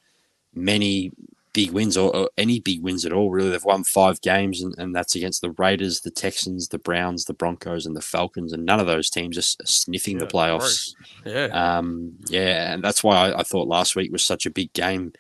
many 0.54 1.12
big 1.54 1.72
wins 1.72 1.98
or, 1.98 2.16
or 2.16 2.30
any 2.38 2.60
big 2.60 2.84
wins 2.84 3.04
at 3.04 3.12
all. 3.12 3.32
Really, 3.32 3.50
they've 3.50 3.64
won 3.64 3.84
five 3.84 4.22
games, 4.22 4.62
and, 4.62 4.76
and 4.78 4.94
that's 4.94 5.16
against 5.16 5.42
the 5.42 5.52
Raiders, 5.52 6.02
the 6.02 6.12
Texans, 6.12 6.68
the 6.68 6.78
Browns, 6.78 7.26
the 7.26 7.34
Broncos, 7.34 7.86
and 7.86 7.96
the 7.96 8.02
Falcons. 8.02 8.54
And 8.54 8.66
none 8.66 8.80
of 8.80 8.86
those 8.88 9.10
teams 9.10 9.38
are 9.38 9.42
sniffing 9.42 10.20
the 10.20 10.26
Yeah, 10.26 10.32
playoffs. 10.32 10.94
Yeah. 11.26 11.78
Um, 11.78 12.14
yeah, 12.28 12.74
and 12.74 12.84
that's 12.84 13.04
why 13.04 13.16
I, 13.16 13.40
I 13.40 13.44
thought 13.44 13.68
last 13.68 13.96
week 13.96 14.12
was 14.12 14.24
such 14.24 14.46
a 14.46 14.52
big 14.52 14.72
game 14.74 15.14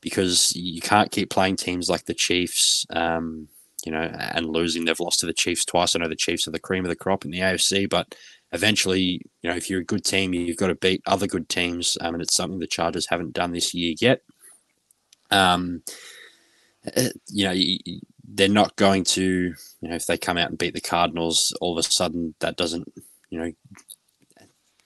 because 0.00 0.54
you 0.54 0.80
can't 0.80 1.10
keep 1.10 1.30
playing 1.30 1.56
teams 1.56 1.88
like 1.88 2.04
the 2.04 2.14
Chiefs, 2.14 2.86
um, 2.90 3.48
you 3.84 3.92
know, 3.92 4.00
and 4.00 4.46
losing. 4.46 4.84
They've 4.84 4.98
lost 4.98 5.20
to 5.20 5.26
the 5.26 5.32
Chiefs 5.32 5.64
twice. 5.64 5.94
I 5.94 5.98
know 5.98 6.08
the 6.08 6.16
Chiefs 6.16 6.46
are 6.46 6.52
the 6.52 6.58
cream 6.58 6.84
of 6.84 6.88
the 6.88 6.96
crop 6.96 7.24
in 7.24 7.30
the 7.30 7.40
AFC, 7.40 7.88
but 7.88 8.14
eventually, 8.52 9.20
you 9.42 9.50
know, 9.50 9.56
if 9.56 9.68
you're 9.68 9.80
a 9.80 9.84
good 9.84 10.04
team, 10.04 10.34
you've 10.34 10.56
got 10.56 10.68
to 10.68 10.74
beat 10.74 11.02
other 11.06 11.26
good 11.26 11.48
teams, 11.48 11.96
um, 12.00 12.14
and 12.14 12.22
it's 12.22 12.34
something 12.34 12.58
the 12.58 12.66
Chargers 12.66 13.08
haven't 13.08 13.32
done 13.32 13.52
this 13.52 13.74
year 13.74 13.94
yet. 14.00 14.22
Um, 15.30 15.82
uh, 16.96 17.10
you 17.28 17.44
know, 17.44 18.00
they're 18.26 18.48
not 18.48 18.76
going 18.76 19.04
to, 19.04 19.22
you 19.22 19.88
know, 19.88 19.94
if 19.94 20.06
they 20.06 20.16
come 20.18 20.38
out 20.38 20.50
and 20.50 20.58
beat 20.58 20.74
the 20.74 20.80
Cardinals, 20.80 21.54
all 21.60 21.76
of 21.76 21.84
a 21.84 21.88
sudden 21.88 22.34
that 22.40 22.56
doesn't, 22.56 22.92
you 23.30 23.38
know, 23.38 23.52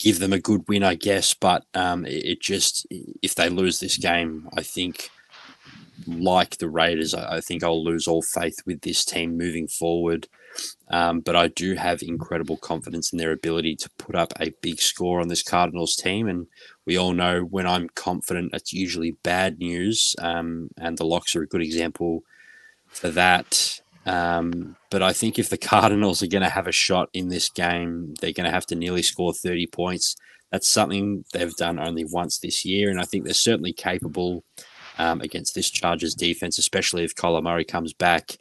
give 0.03 0.19
them 0.19 0.33
a 0.33 0.41
good 0.41 0.65
win, 0.69 0.83
I 0.83 0.95
guess. 0.97 1.35
But 1.35 1.65
um, 1.75 2.05
it, 2.05 2.25
it 2.25 2.41
just, 2.41 2.87
if 3.23 3.35
they 3.35 3.49
lose 3.49 3.81
this 3.81 3.97
game, 3.97 4.49
I 4.57 4.63
think 4.63 5.11
like 6.07 6.59
the 6.59 6.69
Raiders, 6.69 7.15
I, 7.15 7.37
I 7.37 7.41
think 7.41 7.63
I'll 7.63 7.85
lose 7.85 8.09
all 8.09 8.23
faith 8.23 8.57
with 8.67 8.81
this 8.83 9.05
team 9.05 9.39
moving 9.39 9.69
forward. 9.69 10.29
Um, 10.91 11.21
but 11.21 11.35
I 11.35 11.49
do 11.49 11.75
have 11.75 12.03
incredible 12.03 12.59
confidence 12.59 13.13
in 13.13 13.19
their 13.19 13.33
ability 13.33 13.77
to 13.77 13.91
put 13.97 14.15
up 14.15 14.33
a 14.39 14.51
big 14.61 14.81
score 14.81 15.21
on 15.21 15.29
this 15.29 15.43
Cardinals 15.43 15.97
team. 15.97 16.29
And 16.29 16.49
we 16.85 16.99
all 16.99 17.13
know 17.13 17.41
when 17.43 17.67
I'm 17.67 17.89
confident, 17.89 18.53
it's 18.53 18.73
usually 18.73 19.13
bad 19.23 19.59
news. 19.59 20.15
Um, 20.19 20.71
and 20.77 20.99
the 20.99 21.07
locks 21.07 21.35
are 21.37 21.43
a 21.43 21.47
good 21.47 21.63
example 21.63 22.25
for 22.89 23.09
that. 23.11 23.81
Um, 24.05 24.77
but 24.91 25.03
I 25.03 25.13
think 25.13 25.39
if 25.39 25.49
the 25.49 25.59
Cardinals 25.59 26.23
are 26.23 26.29
going 26.29 26.43
to 26.43 26.49
have 26.49 26.67
a 26.67 26.73
shot 26.73 27.09
in 27.13 27.29
this 27.29 27.49
game, 27.49 28.15
they're 28.21 28.33
going 28.33 28.47
to 28.47 28.53
have 28.53 28.67
to 28.67 28.75
nearly 28.75 29.03
score 29.03 29.33
30 29.33 29.67
points. 29.69 30.17
That's 30.51 30.69
something 30.69 31.25
they've 31.33 31.55
done 31.55 31.79
only 31.79 32.05
once 32.05 32.39
this 32.39 32.65
year. 32.65 32.91
And 32.91 33.01
I 33.01 33.05
think 33.05 33.25
they're 33.25 33.35
certainly 33.35 33.73
capable 33.73 34.45
um, 34.99 35.21
against 35.21 35.55
this 35.55 35.71
Chargers 35.71 36.15
defense, 36.15 36.59
especially 36.59 37.05
if 37.05 37.15
Kyler 37.15 37.43
Murray 37.43 37.65
comes 37.65 37.93
back. 37.93 38.37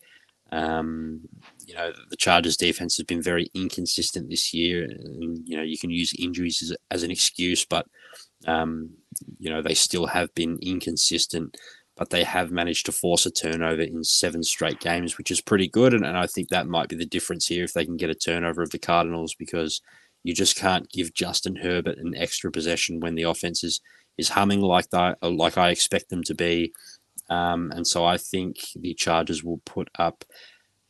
Um, 0.51 1.21
you 1.65 1.73
know, 1.75 1.93
the 2.09 2.17
Chargers 2.17 2.57
defense 2.57 2.97
has 2.97 3.05
been 3.05 3.21
very 3.21 3.49
inconsistent 3.53 4.29
this 4.29 4.53
year. 4.53 4.83
And, 4.83 5.47
you 5.47 5.55
know, 5.55 5.63
you 5.63 5.77
can 5.77 5.89
use 5.89 6.13
injuries 6.19 6.61
as, 6.61 6.75
as 6.89 7.03
an 7.03 7.11
excuse, 7.11 7.65
but, 7.65 7.85
um, 8.45 8.89
you 9.39 9.49
know, 9.49 9.61
they 9.61 9.73
still 9.73 10.07
have 10.07 10.33
been 10.35 10.59
inconsistent, 10.61 11.55
but 11.97 12.09
they 12.09 12.23
have 12.23 12.51
managed 12.51 12.85
to 12.85 12.91
force 12.91 13.25
a 13.25 13.31
turnover 13.31 13.81
in 13.81 14.03
seven 14.03 14.43
straight 14.43 14.79
games, 14.79 15.17
which 15.17 15.31
is 15.31 15.41
pretty 15.41 15.67
good. 15.67 15.93
And, 15.93 16.05
and 16.05 16.17
I 16.17 16.27
think 16.27 16.49
that 16.49 16.67
might 16.67 16.89
be 16.89 16.95
the 16.95 17.05
difference 17.05 17.47
here 17.47 17.63
if 17.63 17.73
they 17.73 17.85
can 17.85 17.97
get 17.97 18.09
a 18.09 18.15
turnover 18.15 18.61
of 18.61 18.71
the 18.71 18.79
Cardinals 18.79 19.35
because 19.35 19.81
you 20.23 20.33
just 20.33 20.55
can't 20.55 20.89
give 20.89 21.13
Justin 21.13 21.55
Herbert 21.55 21.97
an 21.97 22.15
extra 22.15 22.51
possession 22.51 22.99
when 22.99 23.15
the 23.15 23.23
offense 23.23 23.63
is, 23.63 23.81
is 24.17 24.29
humming 24.29 24.61
like 24.61 24.89
that, 24.91 25.17
like 25.21 25.57
I 25.57 25.69
expect 25.69 26.09
them 26.09 26.23
to 26.23 26.35
be. 26.35 26.73
Um, 27.29 27.71
and 27.75 27.85
so 27.87 28.05
I 28.05 28.17
think 28.17 28.57
the 28.75 28.93
Chargers 28.93 29.43
will 29.43 29.61
put 29.65 29.89
up 29.97 30.23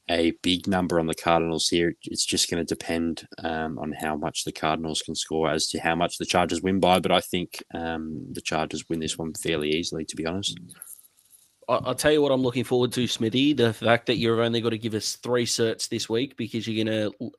a 0.10 0.32
big 0.42 0.68
number 0.68 1.00
on 1.00 1.08
the 1.08 1.16
Cardinals 1.16 1.70
here. 1.70 1.96
It's 2.04 2.26
just 2.26 2.50
going 2.50 2.66
to 2.66 2.76
depend 2.76 3.28
um, 3.44 3.80
on 3.80 3.94
how 3.94 4.18
much 4.18 4.44
the 4.44 4.52
Cardinals 4.52 5.02
can 5.02 5.16
score 5.16 5.50
as 5.50 5.68
to 5.68 5.80
how 5.80 5.96
much 5.96 6.18
the 6.18 6.26
Chargers 6.26 6.62
win 6.62 6.80
by. 6.80 7.00
But 7.00 7.12
I 7.12 7.22
think 7.22 7.64
um, 7.74 8.26
the 8.32 8.42
Chargers 8.42 8.90
win 8.90 9.00
this 9.00 9.18
one 9.18 9.34
fairly 9.34 9.70
easily, 9.70 10.04
to 10.06 10.16
be 10.16 10.26
honest. 10.26 10.60
I'll 11.72 11.96
tell 11.96 12.12
you 12.12 12.22
what 12.22 12.32
I'm 12.32 12.42
looking 12.42 12.64
forward 12.64 12.92
to, 12.94 13.08
Smithy. 13.08 13.54
The 13.54 13.74
fact 13.74 14.06
that 14.08 14.18
you've 14.18 14.40
only 14.40 14.62
got 14.62 14.70
to 14.70 14.78
give 14.78 14.94
us 14.94 15.16
three 15.16 15.46
certs 15.46 15.88
this 15.88 16.10
week 16.10 16.36
because 16.38 16.68
you're 16.68 16.86
going 16.86 17.12
to 17.12 17.32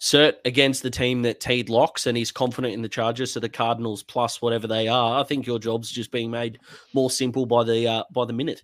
cert 0.00 0.34
against 0.44 0.82
the 0.82 0.90
team 0.90 1.22
that 1.22 1.40
Teed 1.40 1.68
locks 1.68 2.06
and 2.06 2.16
he's 2.16 2.32
confident 2.32 2.74
in 2.74 2.82
the 2.82 2.88
Chargers. 2.88 3.32
So 3.32 3.40
the 3.40 3.48
Cardinals 3.48 4.02
plus 4.02 4.42
whatever 4.42 4.66
they 4.66 4.88
are. 4.88 5.20
I 5.20 5.24
think 5.24 5.46
your 5.46 5.58
job's 5.58 5.90
just 5.90 6.10
being 6.10 6.30
made 6.30 6.58
more 6.92 7.10
simple 7.10 7.46
by 7.46 7.64
the 7.64 7.86
uh, 7.86 8.04
by 8.12 8.24
the 8.24 8.32
minute. 8.32 8.62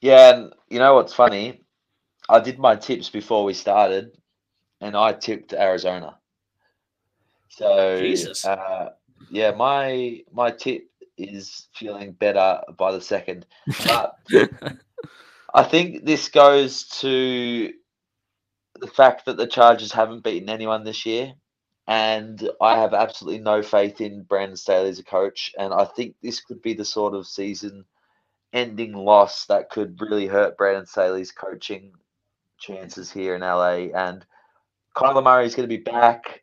Yeah, 0.00 0.34
and 0.34 0.52
you 0.68 0.78
know 0.78 0.94
what's 0.94 1.14
funny? 1.14 1.62
I 2.28 2.40
did 2.40 2.58
my 2.58 2.76
tips 2.76 3.10
before 3.10 3.44
we 3.44 3.54
started, 3.54 4.16
and 4.80 4.96
I 4.96 5.12
tipped 5.12 5.52
Arizona. 5.52 6.16
So 7.48 7.98
Jesus. 8.00 8.44
Uh, 8.44 8.90
yeah, 9.30 9.50
my 9.50 10.22
my 10.32 10.50
tip 10.50 10.89
is 11.24 11.68
feeling 11.74 12.12
better 12.12 12.60
by 12.76 12.92
the 12.92 13.00
second. 13.00 13.46
But 13.84 14.16
I 15.54 15.62
think 15.64 16.04
this 16.04 16.28
goes 16.28 16.84
to 17.00 17.72
the 18.78 18.86
fact 18.86 19.26
that 19.26 19.36
the 19.36 19.46
Chargers 19.46 19.92
haven't 19.92 20.24
beaten 20.24 20.48
anyone 20.48 20.84
this 20.84 21.04
year. 21.04 21.34
And 21.86 22.48
I 22.60 22.78
have 22.78 22.94
absolutely 22.94 23.40
no 23.40 23.62
faith 23.62 24.00
in 24.00 24.22
Brandon 24.22 24.56
Staley 24.56 24.90
as 24.90 25.00
a 25.00 25.04
coach. 25.04 25.52
And 25.58 25.74
I 25.74 25.84
think 25.84 26.14
this 26.22 26.40
could 26.40 26.62
be 26.62 26.74
the 26.74 26.84
sort 26.84 27.14
of 27.14 27.26
season 27.26 27.84
ending 28.52 28.92
loss 28.92 29.46
that 29.46 29.70
could 29.70 30.00
really 30.00 30.26
hurt 30.26 30.56
Brandon 30.56 30.86
Staley's 30.86 31.32
coaching 31.32 31.92
chances 32.58 33.10
here 33.10 33.34
in 33.34 33.40
LA. 33.40 33.88
And 33.92 34.24
Kyler 34.94 35.24
Murray 35.24 35.46
is 35.46 35.54
going 35.56 35.68
to 35.68 35.76
be 35.76 35.82
back. 35.82 36.42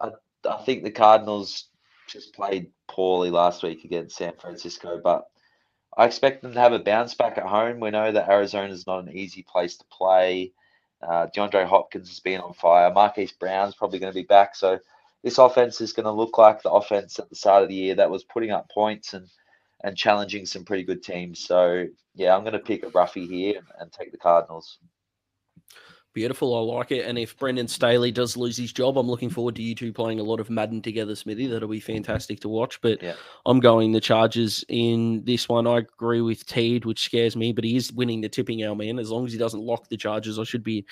I, 0.00 0.10
I 0.48 0.62
think 0.64 0.84
the 0.84 0.90
Cardinals 0.90 1.68
just 2.14 2.32
played 2.32 2.70
poorly 2.86 3.30
last 3.30 3.62
week 3.62 3.84
against 3.84 4.16
San 4.16 4.32
Francisco, 4.40 5.00
but 5.02 5.26
I 5.96 6.06
expect 6.06 6.42
them 6.42 6.54
to 6.54 6.60
have 6.60 6.72
a 6.72 6.78
bounce 6.78 7.14
back 7.14 7.36
at 7.38 7.44
home. 7.44 7.80
We 7.80 7.90
know 7.90 8.12
that 8.12 8.30
Arizona 8.30 8.72
is 8.72 8.86
not 8.86 9.00
an 9.00 9.16
easy 9.16 9.42
place 9.42 9.76
to 9.76 9.84
play. 9.92 10.52
Uh, 11.02 11.26
DeAndre 11.34 11.66
Hopkins 11.66 12.08
has 12.08 12.20
been 12.20 12.40
on 12.40 12.54
fire. 12.54 12.92
Marquise 12.92 13.32
Brown's 13.32 13.74
probably 13.74 13.98
going 13.98 14.12
to 14.12 14.18
be 14.18 14.26
back. 14.26 14.54
So 14.54 14.78
this 15.24 15.38
offense 15.38 15.80
is 15.80 15.92
going 15.92 16.04
to 16.04 16.12
look 16.12 16.38
like 16.38 16.62
the 16.62 16.70
offense 16.70 17.18
at 17.18 17.28
the 17.28 17.36
start 17.36 17.64
of 17.64 17.68
the 17.68 17.74
year 17.74 17.96
that 17.96 18.10
was 18.10 18.24
putting 18.24 18.52
up 18.52 18.70
points 18.70 19.12
and 19.12 19.28
and 19.82 19.98
challenging 19.98 20.46
some 20.46 20.64
pretty 20.64 20.82
good 20.82 21.02
teams. 21.02 21.40
So 21.40 21.86
yeah, 22.14 22.34
I'm 22.34 22.42
going 22.42 22.54
to 22.54 22.58
pick 22.58 22.84
a 22.84 22.88
roughie 22.88 23.26
here 23.26 23.58
and, 23.58 23.66
and 23.78 23.92
take 23.92 24.12
the 24.12 24.18
Cardinals. 24.18 24.78
Beautiful. 26.14 26.54
I 26.54 26.76
like 26.76 26.92
it. 26.92 27.06
And 27.06 27.18
if 27.18 27.36
Brandon 27.36 27.66
Staley 27.66 28.12
does 28.12 28.36
lose 28.36 28.56
his 28.56 28.72
job, 28.72 28.96
I'm 28.96 29.08
looking 29.08 29.30
forward 29.30 29.56
to 29.56 29.62
you 29.62 29.74
two 29.74 29.92
playing 29.92 30.20
a 30.20 30.22
lot 30.22 30.38
of 30.38 30.48
Madden 30.48 30.80
together, 30.80 31.16
Smithy. 31.16 31.48
That'll 31.48 31.68
be 31.68 31.80
fantastic 31.80 32.38
to 32.40 32.48
watch. 32.48 32.80
But 32.80 33.02
yeah. 33.02 33.14
I'm 33.46 33.58
going 33.58 33.90
the 33.90 34.00
Chargers 34.00 34.64
in 34.68 35.24
this 35.24 35.48
one. 35.48 35.66
I 35.66 35.78
agree 35.78 36.20
with 36.20 36.46
Teed, 36.46 36.84
which 36.84 37.04
scares 37.04 37.34
me, 37.34 37.52
but 37.52 37.64
he 37.64 37.74
is 37.74 37.92
winning 37.92 38.20
the 38.20 38.28
tipping 38.28 38.64
our 38.64 38.76
man. 38.76 39.00
As 39.00 39.10
long 39.10 39.26
as 39.26 39.32
he 39.32 39.38
doesn't 39.38 39.60
lock 39.60 39.88
the 39.88 39.96
Chargers, 39.96 40.38
I 40.38 40.44
should 40.44 40.62
be 40.62 40.86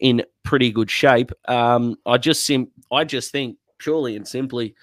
in 0.00 0.24
pretty 0.42 0.72
good 0.72 0.90
shape. 0.90 1.30
Um, 1.46 1.94
I 2.04 2.18
just 2.18 2.44
sim- 2.44 2.72
I 2.90 3.04
just 3.04 3.30
think 3.30 3.56
purely 3.78 4.16
and 4.16 4.26
simply, 4.26 4.74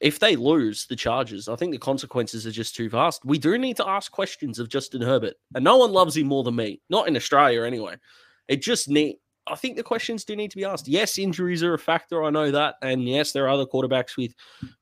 if 0.00 0.18
they 0.18 0.34
lose 0.34 0.86
the 0.86 0.96
Chargers, 0.96 1.48
I 1.48 1.54
think 1.54 1.70
the 1.70 1.78
consequences 1.78 2.48
are 2.48 2.50
just 2.50 2.74
too 2.74 2.90
vast. 2.90 3.24
We 3.24 3.38
do 3.38 3.56
need 3.58 3.76
to 3.76 3.88
ask 3.88 4.10
questions 4.10 4.58
of 4.58 4.68
Justin 4.68 5.02
Herbert, 5.02 5.34
and 5.54 5.62
no 5.62 5.76
one 5.76 5.92
loves 5.92 6.16
him 6.16 6.26
more 6.26 6.42
than 6.42 6.56
me. 6.56 6.80
Not 6.90 7.06
in 7.06 7.14
Australia, 7.14 7.62
anyway. 7.62 7.94
It 8.48 8.62
just 8.62 8.88
need. 8.88 9.16
I 9.48 9.56
think 9.56 9.76
the 9.76 9.82
questions 9.82 10.24
do 10.24 10.36
need 10.36 10.52
to 10.52 10.56
be 10.56 10.64
asked. 10.64 10.86
Yes, 10.86 11.18
injuries 11.18 11.64
are 11.64 11.74
a 11.74 11.78
factor. 11.78 12.22
I 12.22 12.30
know 12.30 12.52
that, 12.52 12.76
and 12.80 13.08
yes, 13.08 13.32
there 13.32 13.44
are 13.46 13.48
other 13.48 13.66
quarterbacks 13.66 14.16
with 14.16 14.32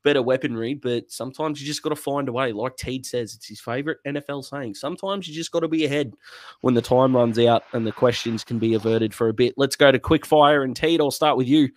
better 0.04 0.20
weaponry. 0.20 0.74
But 0.74 1.10
sometimes 1.10 1.60
you 1.60 1.66
just 1.66 1.82
got 1.82 1.90
to 1.90 1.96
find 1.96 2.28
a 2.28 2.32
way. 2.32 2.52
Like 2.52 2.76
Teed 2.76 3.06
says, 3.06 3.34
it's 3.34 3.48
his 3.48 3.60
favorite 3.60 3.98
NFL 4.06 4.44
saying. 4.44 4.74
Sometimes 4.74 5.26
you 5.26 5.34
just 5.34 5.50
got 5.50 5.60
to 5.60 5.68
be 5.68 5.86
ahead 5.86 6.12
when 6.60 6.74
the 6.74 6.82
time 6.82 7.16
runs 7.16 7.38
out, 7.38 7.62
and 7.72 7.86
the 7.86 7.92
questions 7.92 8.44
can 8.44 8.58
be 8.58 8.74
averted 8.74 9.14
for 9.14 9.28
a 9.28 9.34
bit. 9.34 9.54
Let's 9.56 9.76
go 9.76 9.90
to 9.90 9.98
quick 9.98 10.26
fire 10.26 10.62
and 10.62 10.76
Teed. 10.76 11.00
I'll 11.00 11.10
start 11.10 11.38
with 11.38 11.48
you. 11.48 11.70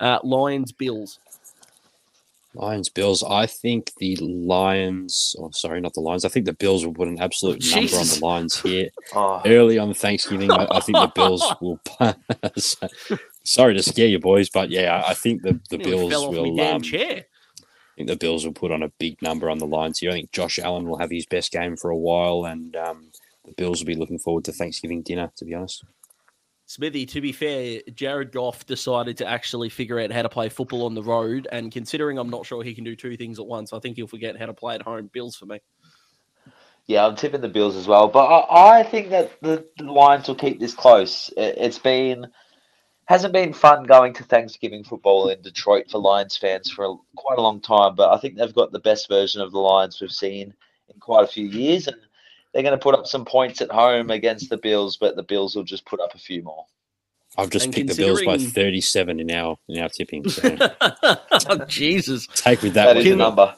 Uh, 0.00 0.18
Lions 0.24 0.72
Bills. 0.72 1.20
Lions, 2.54 2.88
Bills. 2.88 3.22
I 3.22 3.46
think 3.46 3.92
the 3.98 4.16
Lions, 4.16 5.34
or 5.38 5.48
oh, 5.48 5.50
sorry, 5.52 5.80
not 5.80 5.94
the 5.94 6.00
Lions. 6.00 6.24
I 6.24 6.28
think 6.28 6.46
the 6.46 6.52
Bills 6.52 6.86
will 6.86 6.94
put 6.94 7.08
an 7.08 7.20
absolute 7.20 7.64
Oh, 7.64 7.76
number 7.80 7.96
on 7.96 8.06
the 8.06 8.18
Lions 8.22 8.60
here 8.60 8.88
Oh, 9.14 9.42
early 9.44 9.78
on 9.78 9.92
Thanksgiving. 9.94 10.50
I, 10.50 10.66
I 10.70 10.80
think 10.80 10.98
the 10.98 11.12
Bills 11.14 11.44
will. 11.60 11.80
Pass. 11.84 12.76
sorry 13.44 13.74
to 13.74 13.82
scare 13.82 14.06
you, 14.06 14.18
boys, 14.18 14.48
but 14.50 14.70
yeah, 14.70 15.02
I 15.04 15.10
I 15.10 15.14
think 15.14 15.42
the, 15.42 15.60
the 15.70 15.78
Bills 15.78 16.12
will. 16.28 16.60
Um, 16.60 16.82
chair. 16.82 17.24
I 17.60 17.94
think 17.96 18.08
the 18.08 18.16
Bills 18.16 18.44
will 18.44 18.52
put 18.52 18.72
on 18.72 18.82
a 18.82 18.88
big 18.98 19.20
number 19.22 19.48
on 19.48 19.58
the 19.58 19.66
Lions 19.66 20.00
here. 20.00 20.10
I 20.10 20.14
think 20.14 20.32
Josh 20.32 20.58
Allen 20.58 20.88
will 20.88 20.98
have 20.98 21.10
his 21.10 21.26
best 21.26 21.52
game 21.52 21.76
for 21.76 21.90
a 21.90 21.96
while, 21.96 22.44
and 22.44 22.74
um, 22.74 23.10
the 23.44 23.52
Bills 23.52 23.80
will 23.80 23.86
be 23.86 23.94
looking 23.94 24.18
forward 24.18 24.44
to 24.44 24.52
Thanksgiving 24.52 25.02
dinner. 25.02 25.30
To 25.36 25.44
be 25.44 25.54
honest, 25.54 25.84
Smithy, 26.74 27.06
to 27.06 27.20
be 27.20 27.30
fair, 27.30 27.82
Jared 27.94 28.32
Goff 28.32 28.66
decided 28.66 29.16
to 29.18 29.26
actually 29.28 29.68
figure 29.68 30.00
out 30.00 30.10
how 30.10 30.22
to 30.22 30.28
play 30.28 30.48
football 30.48 30.86
on 30.86 30.94
the 30.94 31.04
road. 31.04 31.46
And 31.52 31.70
considering 31.70 32.18
I'm 32.18 32.30
not 32.30 32.46
sure 32.46 32.64
he 32.64 32.74
can 32.74 32.82
do 32.82 32.96
two 32.96 33.16
things 33.16 33.38
at 33.38 33.46
once, 33.46 33.72
I 33.72 33.78
think 33.78 33.94
he'll 33.94 34.08
forget 34.08 34.36
how 34.36 34.46
to 34.46 34.54
play 34.54 34.74
at 34.74 34.82
home. 34.82 35.08
Bills 35.12 35.36
for 35.36 35.46
me. 35.46 35.60
yeah, 36.86 37.06
I'm 37.06 37.14
tipping 37.14 37.42
the 37.42 37.48
Bills 37.48 37.76
as 37.76 37.86
well. 37.86 38.08
But 38.08 38.26
I, 38.26 38.80
I 38.80 38.82
think 38.82 39.10
that 39.10 39.40
the, 39.40 39.64
Lions 39.78 40.26
will 40.26 40.34
keep 40.34 40.58
this 40.58 40.74
close. 40.74 41.32
It, 41.36 41.54
it's 41.58 41.78
been 41.78 42.26
hasn't 43.04 43.32
been 43.32 43.52
fun 43.52 43.84
going 43.84 44.12
to 44.14 44.24
Thanksgiving 44.24 44.82
football 44.82 45.28
in 45.28 45.42
Detroit 45.42 45.92
for 45.92 45.98
Lions 45.98 46.36
fans 46.36 46.72
for 46.72 46.86
a, 46.86 46.94
quite 47.14 47.38
a 47.38 47.42
long 47.42 47.60
time. 47.60 47.94
But 47.94 48.12
I 48.12 48.18
think 48.18 48.36
they've 48.36 48.52
got 48.52 48.72
the 48.72 48.80
best 48.80 49.08
version 49.08 49.40
of 49.40 49.52
the 49.52 49.60
Lions 49.60 50.00
we've 50.00 50.10
seen 50.10 50.52
in 50.92 50.98
quite 50.98 51.22
a 51.22 51.28
few 51.28 51.46
years, 51.46 51.86
and 51.86 51.98
they're 52.54 52.62
going 52.62 52.78
to 52.78 52.82
put 52.82 52.94
up 52.94 53.06
some 53.06 53.24
points 53.24 53.60
at 53.60 53.70
home 53.70 54.10
against 54.10 54.48
the 54.48 54.56
Bills. 54.56 54.96
But 54.96 55.16
the 55.16 55.24
Bills 55.24 55.56
will 55.56 55.64
just 55.64 55.84
put 55.84 56.00
up 56.00 56.14
a 56.14 56.18
few 56.18 56.42
more. 56.42 56.64
I've 57.36 57.50
just 57.50 57.66
And 57.66 57.74
picked 57.74 57.88
the 57.88 57.96
Bills 57.96 58.22
by 58.22 58.38
37 58.38 59.20
in 59.20 59.30
our 59.32 59.58
in 59.68 59.82
our 59.82 59.88
tipping. 59.88 60.28
So 60.28 60.56
oh, 60.80 61.64
Jesus. 61.66 62.28
take 62.28 62.62
with 62.62 62.74
that. 62.74 62.84
That 62.84 62.96
what 62.96 62.98
is 62.98 63.06
you 63.06 63.14
a 63.14 63.16
number. 63.16 63.54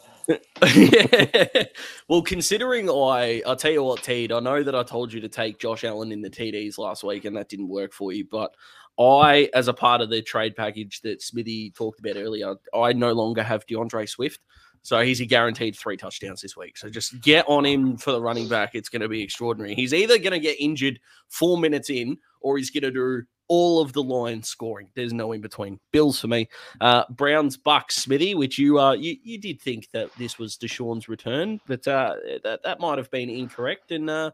yeah. 0.74 1.64
Well, 2.08 2.22
considering 2.22 2.88
I, 2.88 3.42
I'll 3.46 3.56
tell 3.56 3.72
you 3.72 3.82
what, 3.82 4.02
Teed, 4.02 4.32
I 4.32 4.40
know 4.40 4.62
that 4.62 4.74
I 4.74 4.82
told 4.84 5.12
you 5.12 5.20
to 5.20 5.28
take 5.28 5.58
Josh 5.58 5.82
Allen 5.84 6.12
in 6.12 6.22
the 6.22 6.30
TDs 6.30 6.78
last 6.78 7.02
week 7.02 7.24
and 7.24 7.36
that 7.36 7.48
didn't 7.48 7.68
work 7.68 7.92
for 7.92 8.12
you. 8.12 8.24
But 8.30 8.54
I, 8.98 9.50
as 9.52 9.68
a 9.68 9.74
part 9.74 10.00
of 10.00 10.08
the 10.08 10.22
trade 10.22 10.56
package 10.56 11.00
that 11.02 11.20
Smithy 11.20 11.72
talked 11.72 11.98
about 11.98 12.16
earlier, 12.16 12.54
I 12.72 12.92
no 12.92 13.12
longer 13.12 13.42
have 13.42 13.66
D'Andre 13.66 14.06
Swift. 14.06 14.40
So 14.86 15.00
he's 15.00 15.20
guaranteed 15.22 15.76
three 15.76 15.96
touchdowns 15.96 16.40
this 16.40 16.56
week. 16.56 16.76
So 16.78 16.88
just 16.88 17.20
get 17.20 17.44
on 17.48 17.66
him 17.66 17.96
for 17.96 18.12
the 18.12 18.22
running 18.22 18.48
back. 18.48 18.76
It's 18.76 18.88
going 18.88 19.02
to 19.02 19.08
be 19.08 19.20
extraordinary. 19.20 19.74
He's 19.74 19.92
either 19.92 20.16
going 20.16 20.30
to 20.30 20.38
get 20.38 20.60
injured 20.60 21.00
four 21.28 21.58
minutes 21.58 21.90
in 21.90 22.18
or 22.40 22.56
he's 22.56 22.70
going 22.70 22.84
to 22.84 22.92
do 22.92 23.22
all 23.48 23.80
of 23.80 23.92
the 23.92 24.02
lines 24.02 24.48
scoring. 24.48 24.88
There's 24.94 25.12
no 25.12 25.32
in 25.32 25.40
between. 25.40 25.80
Bills 25.90 26.20
for 26.20 26.28
me. 26.28 26.48
Uh, 26.80 27.02
Browns, 27.10 27.56
Bucs, 27.56 27.92
Smithy, 27.92 28.36
which 28.36 28.58
you 28.58 28.78
uh 28.78 28.92
you, 28.92 29.16
you 29.22 29.38
did 29.38 29.60
think 29.60 29.90
that 29.90 30.10
this 30.18 30.38
was 30.38 30.56
Deshaun's 30.56 31.08
return, 31.08 31.60
but 31.66 31.86
uh, 31.88 32.14
that 32.44 32.62
that 32.62 32.80
might 32.80 32.98
have 32.98 33.10
been 33.10 33.28
incorrect. 33.28 33.90
And 33.90 34.08
uh, 34.08 34.30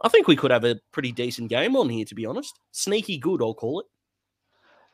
I 0.00 0.08
think 0.08 0.26
we 0.26 0.36
could 0.36 0.50
have 0.50 0.64
a 0.64 0.80
pretty 0.92 1.12
decent 1.12 1.48
game 1.48 1.76
on 1.76 1.88
here, 1.88 2.04
to 2.06 2.14
be 2.14 2.26
honest. 2.26 2.58
Sneaky 2.72 3.18
good, 3.18 3.42
I'll 3.42 3.54
call 3.54 3.80
it. 3.80 3.86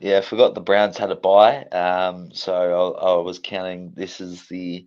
Yeah, 0.00 0.18
I 0.18 0.20
forgot 0.20 0.54
the 0.54 0.60
Browns 0.60 0.96
had 0.96 1.10
a 1.10 1.16
bye, 1.16 1.64
um, 1.64 2.30
so 2.32 2.54
I, 2.54 3.06
I 3.06 3.16
was 3.16 3.40
counting 3.40 3.92
this 3.96 4.20
is 4.20 4.46
the 4.46 4.86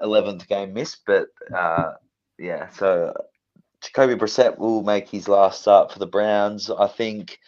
eleventh 0.00 0.46
game 0.46 0.74
missed. 0.74 1.02
But 1.06 1.28
uh, 1.54 1.92
yeah, 2.38 2.68
so 2.70 3.14
Jacoby 3.80 4.14
Brissett 4.14 4.58
will 4.58 4.82
make 4.82 5.08
his 5.08 5.28
last 5.28 5.62
start 5.62 5.92
for 5.92 5.98
the 5.98 6.06
Browns. 6.06 6.70
I 6.70 6.86
think 6.86 7.38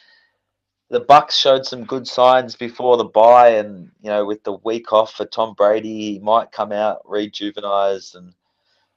the 0.91 1.03
Bucs 1.03 1.33
showed 1.33 1.67
some 1.67 1.85
good 1.85 2.07
signs 2.09 2.57
before 2.57 2.97
the 2.97 3.05
bye, 3.05 3.51
and 3.57 3.91
you 4.01 4.09
know, 4.09 4.25
with 4.25 4.43
the 4.45 4.55
week 4.65 4.93
off 4.93 5.13
for 5.13 5.27
Tom 5.27 5.55
Brady, 5.55 6.13
he 6.15 6.19
might 6.21 6.53
come 6.53 6.73
out 6.73 7.05
rejuvenized 7.05 8.15
and 8.15 8.33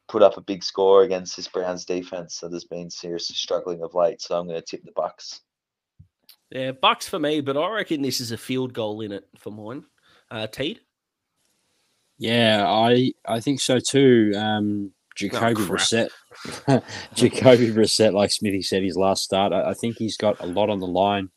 put 0.07 0.21
up 0.21 0.37
a 0.37 0.41
big 0.41 0.63
score 0.63 1.03
against 1.03 1.35
this 1.35 1.47
Browns 1.49 1.85
defense 1.85 2.39
that 2.39 2.53
has 2.53 2.63
been 2.65 2.89
seriously 2.89 3.35
struggling 3.35 3.81
of 3.81 3.95
late. 3.95 4.21
So 4.21 4.39
I'm 4.39 4.47
going 4.47 4.59
to 4.59 4.65
tip 4.65 4.83
the 4.83 4.91
Bucs. 4.91 5.41
Yeah, 6.51 6.71
Bucs 6.73 7.07
for 7.07 7.19
me, 7.19 7.41
but 7.41 7.57
I 7.57 7.69
reckon 7.71 8.01
this 8.01 8.19
is 8.19 8.31
a 8.31 8.37
field 8.37 8.73
goal 8.73 9.01
in 9.01 9.11
it 9.11 9.27
for 9.37 9.51
mine. 9.51 9.85
Uh, 10.29 10.47
Teed? 10.47 10.81
Yeah, 12.17 12.65
I 12.67 13.13
I 13.25 13.39
think 13.39 13.59
so 13.61 13.79
too. 13.79 14.33
Um, 14.35 14.91
Jacoby 15.15 15.61
Oh. 15.61 15.65
Brissett, 15.65 16.09
Jacoby 17.15 17.71
Brissett, 17.71 18.13
like 18.13 18.31
Smithy 18.31 18.61
said, 18.61 18.83
his 18.83 18.97
last 18.97 19.23
start. 19.23 19.53
I, 19.53 19.71
I 19.71 19.73
think 19.73 19.97
he's 19.97 20.17
got 20.17 20.39
a 20.39 20.45
lot 20.45 20.69
on 20.69 20.79
the 20.79 20.87
line 20.87 21.29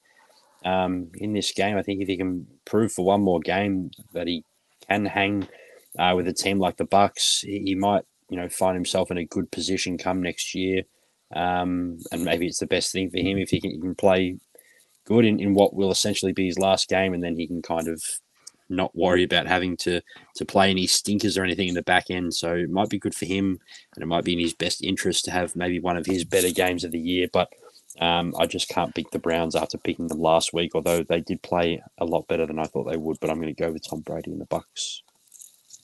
um, 0.65 1.11
in 1.15 1.33
this 1.33 1.53
game. 1.53 1.77
I 1.77 1.83
think 1.83 2.01
if 2.03 2.09
he 2.09 2.17
can 2.17 2.47
prove 2.65 2.93
for 2.93 3.05
one 3.05 3.23
more 3.23 3.41
game 3.41 3.91
that 4.13 4.27
he 4.27 4.45
can 4.89 5.07
hang 5.07 5.49
uh, 5.99 6.13
with 6.17 6.29
a 6.29 6.33
team 6.33 6.59
like 6.59 6.77
the 6.77 6.87
Bucs, 6.87 7.45
he, 7.45 7.61
he 7.65 7.75
might 7.75 8.05
you 8.29 8.37
know 8.37 8.49
find 8.49 8.75
himself 8.75 9.11
in 9.11 9.19
a 9.19 9.25
good 9.25 9.51
position 9.51 9.97
come 9.97 10.23
next 10.23 10.55
year. 10.55 10.83
Um, 11.35 11.99
and 12.13 12.25
maybe 12.25 12.47
it's 12.47 12.59
the 12.61 12.67
best 12.67 12.93
thing 12.93 13.11
for 13.11 13.19
him 13.19 13.39
if 13.39 13.51
he 13.51 13.61
can, 13.61 13.71
he 13.71 13.81
can 13.81 13.95
play 13.95 14.37
good 15.05 15.25
in, 15.25 15.41
in 15.41 15.55
what 15.55 15.75
will 15.75 15.91
essentially 15.91 16.33
be 16.33 16.47
his 16.47 16.59
last 16.59 16.89
game, 16.89 17.15
and 17.15 17.23
then 17.23 17.37
he 17.37 17.47
can 17.47 17.63
kind 17.63 17.89
of 17.89 18.03
not 18.71 18.97
worry 18.97 19.23
about 19.23 19.47
having 19.47 19.77
to 19.77 20.01
to 20.35 20.45
play 20.45 20.71
any 20.71 20.87
stinkers 20.87 21.37
or 21.37 21.45
anything 21.45 21.69
in 21.69 21.75
the 21.75 21.83
back 21.83 22.11
end. 22.11 22.35
So 22.35 22.55
it 22.55 22.71
might 22.71 22.89
be 22.89 22.99
good 22.99 23.15
for 23.15 23.27
him, 23.27 23.59
and 23.95 24.03
it 24.03 24.07
might 24.07 24.25
be 24.25 24.33
in 24.33 24.39
his 24.39 24.55
best 24.55 24.83
interest 24.83 25.25
to 25.27 25.31
have 25.31 25.57
maybe 25.57 25.81
one 25.81 25.97
of 25.97 26.07
his 26.07 26.25
better 26.25 26.51
games 26.51 26.85
of 26.85 26.93
the 26.93 26.99
year. 26.99 27.29
But 27.33 27.53
um, 28.01 28.35
I 28.39 28.47
just 28.47 28.69
can't 28.69 28.95
pick 28.95 29.11
the 29.11 29.19
Browns 29.19 29.55
after 29.55 29.79
picking 29.79 30.09
them 30.09 30.21
last 30.21 30.53
week, 30.53 30.73
although 30.75 31.03
they 31.03 31.21
did 31.21 31.43
play 31.43 31.83
a 31.99 32.05
lot 32.05 32.27
better 32.27 32.47
than 32.47 32.59
I 32.59 32.65
thought 32.65 32.85
they 32.85 32.97
would. 32.97 33.21
But 33.21 33.31
I'm 33.31 33.41
going 33.41 33.55
to 33.55 33.63
go 33.63 33.73
with 33.73 33.89
Tom 33.89 34.01
Brady 34.01 34.33
and 34.33 34.41
the 34.41 34.47
Bucs. 34.47 35.03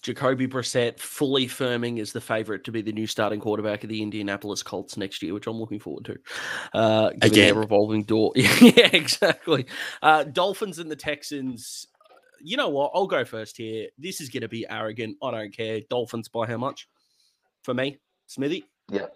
Jacoby 0.02 0.46
Brissett 0.46 0.98
fully 0.98 1.46
firming 1.46 2.00
as 2.00 2.12
the 2.12 2.20
favorite 2.20 2.64
to 2.64 2.72
be 2.72 2.82
the 2.82 2.92
new 2.92 3.06
starting 3.06 3.40
quarterback 3.40 3.82
of 3.84 3.90
the 3.90 4.02
Indianapolis 4.02 4.62
Colts 4.62 4.96
next 4.96 5.22
year, 5.22 5.34
which 5.34 5.46
I'm 5.46 5.58
looking 5.58 5.80
forward 5.80 6.06
to. 6.06 6.16
Uh, 6.72 7.10
given 7.10 7.22
Again. 7.22 7.46
their 7.46 7.54
revolving 7.54 8.04
door. 8.04 8.32
yeah, 8.36 8.88
exactly. 8.92 9.66
Uh, 10.02 10.24
Dolphins 10.24 10.78
and 10.78 10.90
the 10.90 10.96
Texans. 10.96 11.86
You 12.42 12.56
know 12.56 12.70
what? 12.70 12.92
I'll 12.94 13.06
go 13.06 13.24
first 13.24 13.58
here. 13.58 13.88
This 13.98 14.20
is 14.20 14.30
going 14.30 14.42
to 14.42 14.48
be 14.48 14.66
arrogant. 14.68 15.16
I 15.22 15.30
don't 15.30 15.54
care. 15.54 15.80
Dolphins 15.90 16.28
by 16.28 16.46
how 16.46 16.56
much? 16.56 16.88
For 17.62 17.74
me, 17.74 17.98
Smithy. 18.26 18.64
Yeah, 18.90 19.08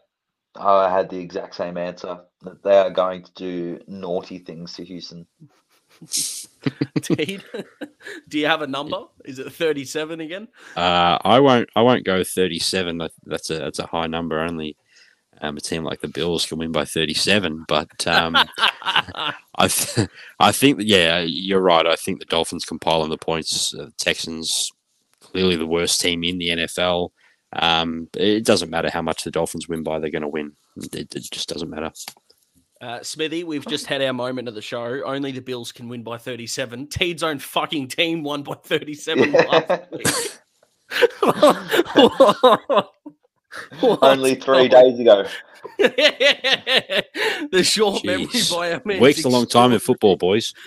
I 0.57 0.91
had 0.91 1.09
the 1.09 1.18
exact 1.18 1.55
same 1.55 1.78
answer 1.78 2.20
that 2.43 2.62
they 2.62 2.76
are 2.76 2.91
going 2.91 3.24
to 3.24 3.32
do 3.35 3.80
naughty 3.87 4.39
things 4.39 4.74
to 4.74 4.85
Houston. 4.85 5.26
Teed, 7.01 7.45
do 8.28 8.38
you 8.38 8.47
have 8.47 8.62
a 8.62 8.66
number? 8.66 9.05
Is 9.24 9.38
it 9.38 9.53
37 9.53 10.20
again? 10.20 10.49
Uh, 10.76 11.18
I 11.22 11.40
won't. 11.40 11.68
I 11.76 11.82
won't 11.82 12.05
go 12.05 12.24
37. 12.24 12.99
That's 13.24 13.51
a 13.51 13.59
that's 13.59 13.78
a 13.78 13.86
high 13.86 14.07
number. 14.07 14.40
Only 14.40 14.76
um, 15.40 15.57
a 15.57 15.61
team 15.61 15.84
like 15.84 16.01
the 16.01 16.09
Bills 16.09 16.47
can 16.47 16.59
win 16.59 16.72
by 16.72 16.84
37. 16.84 17.64
But 17.68 18.07
um, 18.07 18.36
I 18.82 19.68
th- 19.68 20.09
I 20.38 20.53
think 20.53 20.78
that, 20.78 20.86
yeah, 20.86 21.20
you're 21.20 21.61
right. 21.61 21.86
I 21.86 21.97
think 21.97 22.18
the 22.18 22.26
Dolphins 22.26 22.64
compile 22.64 23.03
on 23.03 23.11
the 23.11 23.18
points. 23.18 23.74
Uh, 23.74 23.90
Texans 23.99 24.72
clearly 25.20 25.57
the 25.57 25.66
worst 25.66 26.01
team 26.01 26.24
in 26.24 26.38
the 26.38 26.49
NFL. 26.49 27.11
Um, 27.53 28.09
it 28.16 28.45
doesn't 28.45 28.70
matter 28.70 28.90
how 28.90 29.03
much 29.03 29.24
the 29.24 29.30
Dolphins 29.30 29.68
win 29.68 29.82
by; 29.82 29.99
they're 29.99 30.11
going 30.11 30.22
to 30.22 30.28
win. 30.28 30.53
It, 30.76 31.14
it 31.14 31.30
just 31.30 31.49
doesn't 31.49 31.70
matter. 31.70 31.92
Uh, 32.85 33.03
Smithy, 33.03 33.45
we've 33.45 33.64
just 33.66 33.87
had 33.87 34.03
our 34.03 34.12
moment 34.12 34.47
of 34.47 34.55
the 34.55 34.61
show. 34.61 35.03
Only 35.05 35.32
the 35.32 35.41
Bills 35.41 35.72
can 35.72 35.89
win 35.89 36.03
by 36.03 36.18
37. 36.18 36.89
Teed's 36.89 37.22
own 37.22 37.39
fucking 37.39 37.89
team 37.89 38.22
won 38.22 38.43
by 38.43 38.57
37 38.57 39.32
last 39.32 39.91
week. 39.91 40.07
What 43.80 44.03
Only 44.03 44.35
three 44.35 44.68
days 44.68 45.01
ago. 45.01 45.26
the 45.78 47.62
short 47.62 48.05
memory 48.05 48.26
Jeez. 48.26 48.55
by 48.55 48.74
our 48.74 48.82
man. 48.85 49.01
Week's 49.01 49.24
a 49.24 49.30
long 49.30 49.47
time 49.47 49.72
in 49.72 49.78
football, 49.78 50.16
boys. 50.16 50.53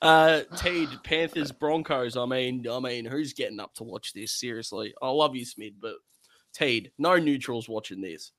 Uh, 0.00 0.42
Teed, 0.56 0.88
Panthers, 1.02 1.50
Broncos. 1.50 2.16
I 2.16 2.24
mean, 2.26 2.64
I 2.70 2.78
mean, 2.78 3.04
who's 3.04 3.32
getting 3.32 3.58
up 3.58 3.74
to 3.74 3.82
watch 3.82 4.12
this? 4.12 4.30
Seriously, 4.30 4.94
I 5.02 5.08
love 5.08 5.34
you, 5.34 5.44
Smid, 5.44 5.74
but 5.80 5.94
Teed, 6.54 6.92
no 6.98 7.16
neutrals 7.16 7.68
watching 7.68 8.00
this. 8.00 8.30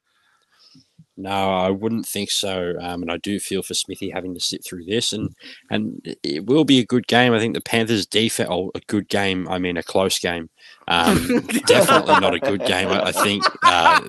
No, 1.20 1.32
I 1.32 1.72
wouldn't 1.72 2.06
think 2.06 2.30
so. 2.30 2.76
Um, 2.80 3.02
and 3.02 3.12
I 3.12 3.18
do 3.18 3.40
feel 3.40 3.64
for 3.64 3.74
Smithy 3.74 4.12
having 4.12 4.36
to 4.36 4.40
sit 4.40 4.64
through 4.64 4.86
this, 4.86 5.12
and 5.12 5.36
and 5.72 6.00
it 6.22 6.46
will 6.46 6.64
be 6.64 6.78
a 6.78 6.86
good 6.86 7.08
game. 7.08 7.34
I 7.34 7.40
think 7.40 7.56
the 7.56 7.62
Panthers' 7.62 8.06
defense, 8.06 8.50
oh, 8.52 8.72
a 8.76 8.82
good 8.82 9.10
game. 9.10 9.50
I 9.50 9.58
mean, 9.58 9.78
a 9.78 9.84
close 9.84 10.20
game. 10.20 10.50
Um, 10.88 11.42
definitely 11.66 12.20
not 12.20 12.36
a 12.36 12.40
good 12.40 12.64
game. 12.66 12.90
I, 12.90 13.06
I 13.06 13.12
think. 13.12 13.44
Uh, 13.64 14.02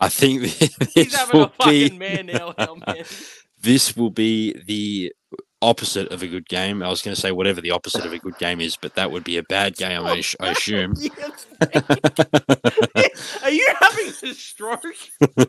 I 0.00 0.08
think 0.08 0.42
He's 0.94 1.10
this 1.10 1.28
a 1.28 1.36
will 1.36 1.52
be 1.64 1.90
man 1.90 2.26
now, 2.26 2.54
man. 2.56 3.04
this 3.60 3.96
will 3.96 4.10
be 4.10 4.54
the 4.64 5.12
opposite 5.62 6.10
of 6.12 6.22
a 6.22 6.26
good 6.26 6.48
game. 6.48 6.82
I 6.82 6.88
was 6.88 7.00
going 7.00 7.14
to 7.14 7.20
say 7.20 7.32
whatever 7.32 7.60
the 7.60 7.70
opposite 7.70 8.04
of 8.04 8.12
a 8.12 8.18
good 8.18 8.36
game 8.38 8.60
is, 8.60 8.76
but 8.76 8.94
that 8.96 9.10
would 9.10 9.24
be 9.24 9.38
a 9.38 9.42
bad 9.44 9.76
game. 9.76 10.04
I, 10.04 10.22
I 10.40 10.50
assume. 10.50 10.94
Are 13.42 13.50
you 13.50 13.74
having 13.80 14.08
a 14.22 14.34
stroke? 14.34 14.82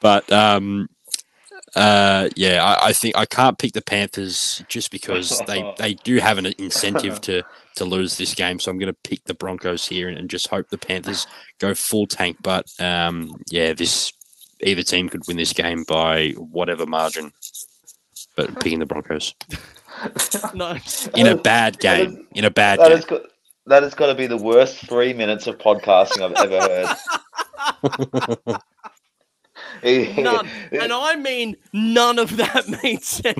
But 0.00 0.32
um, 0.32 0.88
uh, 1.76 2.28
yeah, 2.36 2.64
I, 2.64 2.88
I 2.88 2.92
think 2.92 3.16
I 3.16 3.24
can't 3.24 3.58
pick 3.58 3.72
the 3.72 3.82
Panthers 3.82 4.62
just 4.68 4.90
because 4.90 5.40
they, 5.46 5.72
they 5.78 5.94
do 5.94 6.16
have 6.18 6.38
an 6.38 6.46
incentive 6.58 7.20
to 7.22 7.42
to 7.76 7.84
lose 7.84 8.18
this 8.18 8.34
game. 8.34 8.58
So 8.58 8.70
I'm 8.70 8.78
going 8.78 8.92
to 8.92 9.08
pick 9.08 9.24
the 9.24 9.34
Broncos 9.34 9.86
here 9.86 10.08
and, 10.08 10.18
and 10.18 10.28
just 10.28 10.48
hope 10.48 10.68
the 10.68 10.78
Panthers 10.78 11.26
go 11.58 11.74
full 11.74 12.06
tank. 12.06 12.36
But 12.42 12.66
um, 12.80 13.40
yeah, 13.50 13.72
this 13.72 14.12
either 14.60 14.82
team 14.82 15.08
could 15.08 15.26
win 15.26 15.36
this 15.36 15.52
game 15.52 15.84
by 15.84 16.30
whatever 16.30 16.84
margin. 16.84 17.32
But 18.36 18.54
picking 18.60 18.78
the 18.78 18.86
Broncos 18.86 19.34
No. 20.54 20.76
in 21.14 21.26
a 21.26 21.36
bad 21.36 21.74
that 21.80 22.00
is- 22.00 22.14
game, 22.14 22.26
in 22.34 22.44
a 22.44 22.50
bad 22.50 22.78
That 22.78 22.88
game. 22.88 22.96
has 22.96 23.04
got 23.04 23.22
that 23.66 23.82
has 23.82 23.94
got 23.94 24.06
to 24.06 24.14
be 24.14 24.26
the 24.26 24.36
worst 24.36 24.78
three 24.88 25.12
minutes 25.12 25.46
of 25.46 25.58
podcasting 25.58 26.22
I've 26.22 26.32
ever 26.50 26.60
heard. 26.60 28.58
None. 30.16 30.48
And 30.72 30.92
I 30.92 31.16
mean, 31.16 31.56
none 31.72 32.18
of 32.18 32.36
that 32.36 32.68
made 32.82 33.02
sense. 33.02 33.36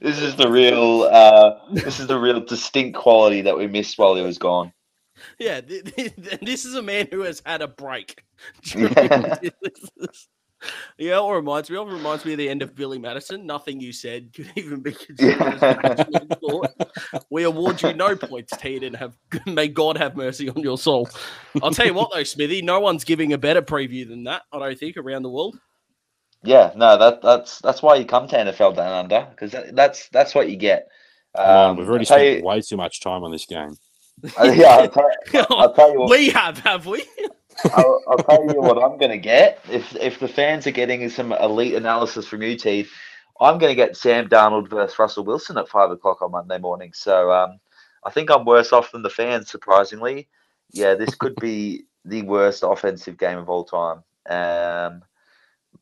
this 0.00 0.20
is 0.20 0.36
the 0.36 0.48
real 0.50 1.02
uh, 1.04 1.58
this 1.72 1.98
is 2.00 2.06
the 2.06 2.18
real 2.18 2.40
distinct 2.40 2.96
quality 2.98 3.40
that 3.42 3.56
we 3.56 3.66
missed 3.66 3.98
while 3.98 4.14
he 4.14 4.22
was 4.22 4.38
gone. 4.38 4.72
yeah, 5.38 5.60
th- 5.60 5.84
th- 5.94 6.14
th- 6.16 6.40
this 6.42 6.64
is 6.64 6.74
a 6.74 6.82
man 6.82 7.06
who 7.10 7.20
has 7.22 7.42
had 7.46 7.62
a 7.62 7.68
break. 7.68 8.22
Yeah. 8.74 9.38
yeah, 10.98 11.20
it 11.24 11.32
reminds 11.34 11.70
me. 11.70 11.76
It 11.76 11.84
reminds 11.86 12.24
me 12.24 12.32
of 12.32 12.38
the 12.38 12.48
end 12.48 12.62
of 12.62 12.74
Billy 12.74 12.98
Madison. 12.98 13.46
Nothing 13.46 13.80
you 13.80 13.92
said 13.92 14.32
could 14.34 14.50
even 14.56 14.80
be 14.80 14.92
considered 14.92 15.40
as 15.40 16.38
thought. 16.40 16.70
We 17.30 17.44
award 17.44 17.82
you 17.82 17.92
no 17.92 18.16
points, 18.16 18.52
Ted, 18.56 18.82
and 18.82 18.96
have 18.96 19.16
may 19.46 19.68
God 19.68 19.96
have 19.98 20.16
mercy 20.16 20.48
on 20.48 20.58
your 20.62 20.78
soul. 20.78 21.08
I'll 21.62 21.70
tell 21.70 21.86
you 21.86 21.94
what, 21.94 22.10
though, 22.12 22.22
Smithy, 22.24 22.62
no 22.62 22.80
one's 22.80 23.04
giving 23.04 23.32
a 23.32 23.38
better 23.38 23.62
preview 23.62 24.08
than 24.08 24.24
that. 24.24 24.42
I 24.52 24.58
don't 24.58 24.78
think 24.78 24.96
around 24.96 25.22
the 25.22 25.30
world. 25.30 25.58
Yeah, 26.44 26.72
no, 26.74 26.98
that 26.98 27.22
that's 27.22 27.60
that's 27.60 27.82
why 27.82 27.94
you 27.96 28.04
come 28.04 28.26
to 28.28 28.36
NFL 28.36 28.74
Down 28.76 28.92
Under 28.92 29.28
because 29.30 29.52
that, 29.52 29.76
that's 29.76 30.08
that's 30.08 30.34
what 30.34 30.50
you 30.50 30.56
get. 30.56 30.88
Come 31.36 31.46
on, 31.46 31.70
Um, 31.70 31.76
we've 31.76 31.88
already 31.88 32.04
spent 32.04 32.38
you- 32.38 32.44
way 32.44 32.60
too 32.60 32.76
much 32.76 33.00
time 33.00 33.22
on 33.22 33.30
this 33.30 33.46
game. 33.46 33.74
uh, 34.38 34.44
yeah, 34.44 34.66
I'll 34.76 34.88
tell, 34.88 35.10
I'll 35.50 35.72
tell 35.72 35.92
you 35.92 36.00
what. 36.00 36.10
we 36.10 36.28
have, 36.30 36.58
have 36.58 36.86
we? 36.86 37.04
I'll, 37.72 38.02
I'll 38.08 38.18
tell 38.18 38.44
you 38.44 38.62
what 38.62 38.82
I'm 38.82 38.98
going 38.98 39.10
to 39.10 39.18
get. 39.18 39.60
If 39.70 39.94
if 39.96 40.18
the 40.18 40.28
fans 40.28 40.66
are 40.66 40.72
getting 40.72 41.08
some 41.10 41.32
elite 41.32 41.74
analysis 41.74 42.26
from 42.26 42.42
you, 42.42 42.56
Teeth, 42.56 42.90
I'm 43.40 43.58
going 43.58 43.70
to 43.70 43.76
get 43.76 43.96
Sam 43.96 44.28
Darnold 44.28 44.68
versus 44.68 44.98
Russell 44.98 45.24
Wilson 45.24 45.58
at 45.58 45.68
five 45.68 45.90
o'clock 45.90 46.22
on 46.22 46.32
Monday 46.32 46.58
morning. 46.58 46.92
So 46.94 47.32
um, 47.32 47.58
I 48.04 48.10
think 48.10 48.30
I'm 48.30 48.44
worse 48.44 48.72
off 48.72 48.92
than 48.92 49.02
the 49.02 49.10
fans, 49.10 49.50
surprisingly. 49.50 50.28
Yeah, 50.72 50.94
this 50.94 51.14
could 51.14 51.36
be 51.36 51.84
the 52.04 52.22
worst 52.22 52.62
offensive 52.66 53.18
game 53.18 53.38
of 53.38 53.48
all 53.50 53.64
time. 53.64 54.02
Um, 54.28 55.02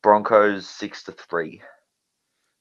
Broncos 0.03 0.69
six 0.69 1.05
to 1.05 1.13
three. 1.13 1.63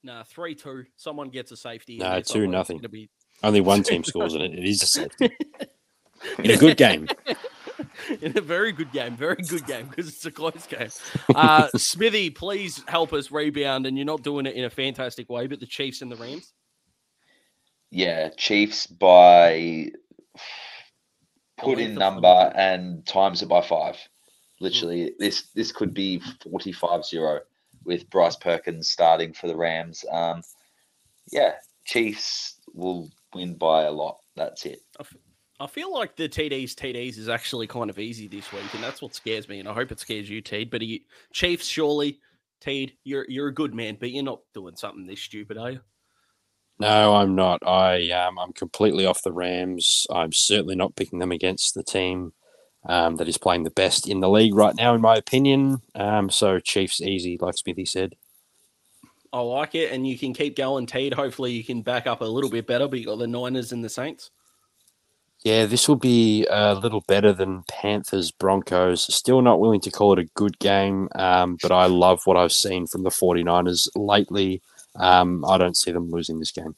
Nah, 0.04 0.24
three 0.24 0.56
two. 0.56 0.86
Someone 0.96 1.30
gets 1.30 1.52
a 1.52 1.58
safety. 1.58 1.96
in 1.96 2.00
No, 2.00 2.10
there 2.12 2.24
two, 2.24 2.42
somewhere. 2.42 2.52
nothing. 2.52 2.80
Be 2.90 3.10
Only 3.44 3.62
one 3.62 3.84
team 3.84 4.04
scores 4.04 4.36
in 4.36 4.42
it. 4.42 4.54
It 4.54 4.66
is 4.66 4.84
a 4.84 4.88
safety. 4.88 5.32
In 6.44 6.52
a 6.52 6.58
good 6.58 6.78
game. 6.78 7.08
in 8.22 8.38
a 8.38 8.42
very 8.42 8.72
good 8.72 8.92
game, 8.92 9.16
very 9.16 9.42
good 9.48 9.66
game 9.66 9.88
because 9.88 10.08
it's 10.08 10.26
a 10.26 10.32
close 10.32 10.66
game. 10.68 10.90
Uh, 11.34 11.68
Smithy, 11.76 12.30
please 12.30 12.84
help 12.88 13.14
us 13.14 13.32
rebound, 13.32 13.86
and 13.86 13.98
you're 13.98 14.06
not 14.06 14.24
doing 14.24 14.46
it 14.46 14.56
in 14.56 14.66
a 14.66 14.70
fantastic 14.70 15.30
way. 15.30 15.48
But 15.48 15.60
the 15.60 15.66
Chiefs 15.66 16.02
and 16.02 16.12
the 16.12 16.16
Rams. 16.16 16.54
Yeah, 17.92 18.30
Chiefs 18.38 18.88
by 18.88 19.92
put 21.58 21.80
in 21.80 21.96
number 21.96 22.52
and 22.56 23.06
times 23.06 23.42
it 23.42 23.50
by 23.50 23.62
five. 23.62 23.98
Literally, 24.60 25.14
this 25.20 25.50
this 25.56 25.72
could 25.72 25.94
be 25.94 26.22
45-0 26.46 27.40
with 27.86 28.10
Bryce 28.10 28.36
Perkins 28.36 28.90
starting 28.90 29.34
for 29.34 29.48
the 29.48 29.56
Rams. 29.56 30.04
Um, 30.12 30.42
yeah, 31.32 31.54
Chiefs 31.86 32.60
will 32.74 33.10
win 33.34 33.56
by 33.56 33.84
a 33.84 33.92
lot. 33.92 34.20
That's 34.36 34.66
it. 34.66 34.82
I 35.60 35.68
feel 35.68 35.94
like 35.94 36.16
the 36.16 36.30
TDs 36.30 36.74
TDs 36.74 37.18
is 37.18 37.28
actually 37.28 37.68
kind 37.68 37.90
of 37.90 38.00
easy 38.00 38.28
this 38.28 38.52
week, 38.54 38.74
and 38.74 38.84
that's 38.84 39.02
what 39.02 39.14
scares 39.14 39.50
me. 39.50 39.60
And 39.60 39.68
I 39.68 39.74
hope 39.74 39.92
it 39.92 40.00
scares 40.00 40.30
you, 40.30 40.42
Teed. 40.42 40.70
But 40.70 40.82
you, 40.82 41.02
Chiefs, 41.34 41.66
surely, 41.66 42.20
Teed, 42.62 42.94
you're 43.04 43.26
you're 43.28 43.48
a 43.48 43.54
good 43.54 43.74
man, 43.74 43.98
but 44.00 44.12
you're 44.12 44.24
not 44.24 44.42
doing 44.54 44.78
something 44.78 45.06
this 45.06 45.20
stupid, 45.20 45.58
are 45.58 45.72
you? 45.72 45.80
No, 46.80 47.16
I'm 47.16 47.36
not. 47.36 47.66
I 47.68 48.10
um, 48.12 48.40
I'm 48.40 48.54
completely 48.54 49.06
off 49.06 49.22
the 49.22 49.34
Rams. 49.34 50.08
I'm 50.10 50.32
certainly 50.32 50.76
not 50.76 50.96
picking 50.96 51.20
them 51.20 51.34
against 51.34 51.76
the 51.76 51.84
team 51.84 52.32
um, 52.88 53.18
that 53.18 53.28
is 53.28 53.38
playing 53.38 53.64
the 53.64 53.70
best 53.70 54.08
in 54.08 54.22
the 54.22 54.30
league 54.30 54.56
right 54.56 54.76
now, 54.76 54.96
in 54.96 55.02
my 55.02 55.16
opinion. 55.16 55.82
Um, 55.94 56.30
so 56.30 56.60
Chiefs 56.60 57.02
easy, 57.02 57.38
like 57.40 57.58
Smithy 57.58 57.84
said. 57.84 58.16
I 59.34 59.42
like 59.42 59.76
it, 59.76 59.92
and 59.92 60.08
you 60.08 60.18
can 60.18 60.34
keep 60.34 60.56
going, 60.56 60.86
Teed. 60.86 61.14
Hopefully, 61.14 61.52
you 61.52 61.66
can 61.66 61.82
back 61.82 62.08
up 62.08 62.22
a 62.22 62.26
little 62.26 62.50
bit 62.50 62.66
better. 62.66 62.88
But 62.88 63.00
you 63.00 63.06
got 63.06 63.20
the 63.20 63.28
Niners 63.28 63.74
and 63.74 63.84
the 63.84 63.90
Saints. 63.90 64.32
Yeah, 65.44 65.66
this 65.66 65.88
will 65.88 65.96
be 65.96 66.46
a 66.50 66.76
little 66.76 67.02
better 67.08 67.32
than 67.32 67.64
Panthers 67.70 68.30
Broncos. 68.30 69.14
Still 69.14 69.42
not 69.42 69.62
willing 69.62 69.80
to 69.82 69.92
call 69.92 70.12
it 70.14 70.20
a 70.20 70.30
good 70.36 70.60
game, 70.60 71.08
um, 71.16 71.58
but 71.62 71.72
I 71.72 71.86
love 71.86 72.22
what 72.26 72.36
I've 72.36 72.52
seen 72.52 72.88
from 72.88 73.04
the 73.04 73.10
49ers 73.10 73.88
lately. 73.96 74.62
Um, 74.96 75.46
I 75.46 75.58
don't 75.58 75.78
see 75.78 75.92
them 75.92 76.12
losing 76.12 76.40
this 76.40 76.52
game. 76.52 76.76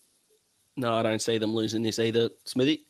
No, 0.78 0.94
I 0.94 1.02
don't 1.02 1.22
see 1.22 1.40
them 1.40 1.56
losing 1.56 1.82
this 1.82 1.98
either, 1.98 2.30
Smithy. 2.46 2.84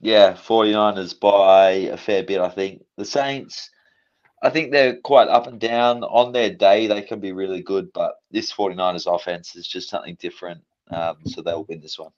Yeah, 0.00 0.34
49ers 0.34 1.18
by 1.18 1.70
a 1.70 1.96
fair 1.96 2.22
bit, 2.22 2.40
I 2.40 2.50
think. 2.50 2.84
The 2.98 3.06
Saints, 3.06 3.70
I 4.42 4.50
think 4.50 4.70
they're 4.70 4.96
quite 4.96 5.28
up 5.28 5.46
and 5.46 5.58
down. 5.58 6.04
On 6.04 6.32
their 6.32 6.50
day, 6.50 6.86
they 6.86 7.00
can 7.00 7.20
be 7.20 7.32
really 7.32 7.62
good, 7.62 7.90
but 7.94 8.16
this 8.30 8.52
49ers 8.52 9.12
offense 9.12 9.56
is 9.56 9.66
just 9.66 9.88
something 9.88 10.16
different. 10.20 10.62
Um, 10.90 11.16
so 11.24 11.40
they'll 11.40 11.64
win 11.64 11.80
this 11.80 11.98
one. 11.98 12.12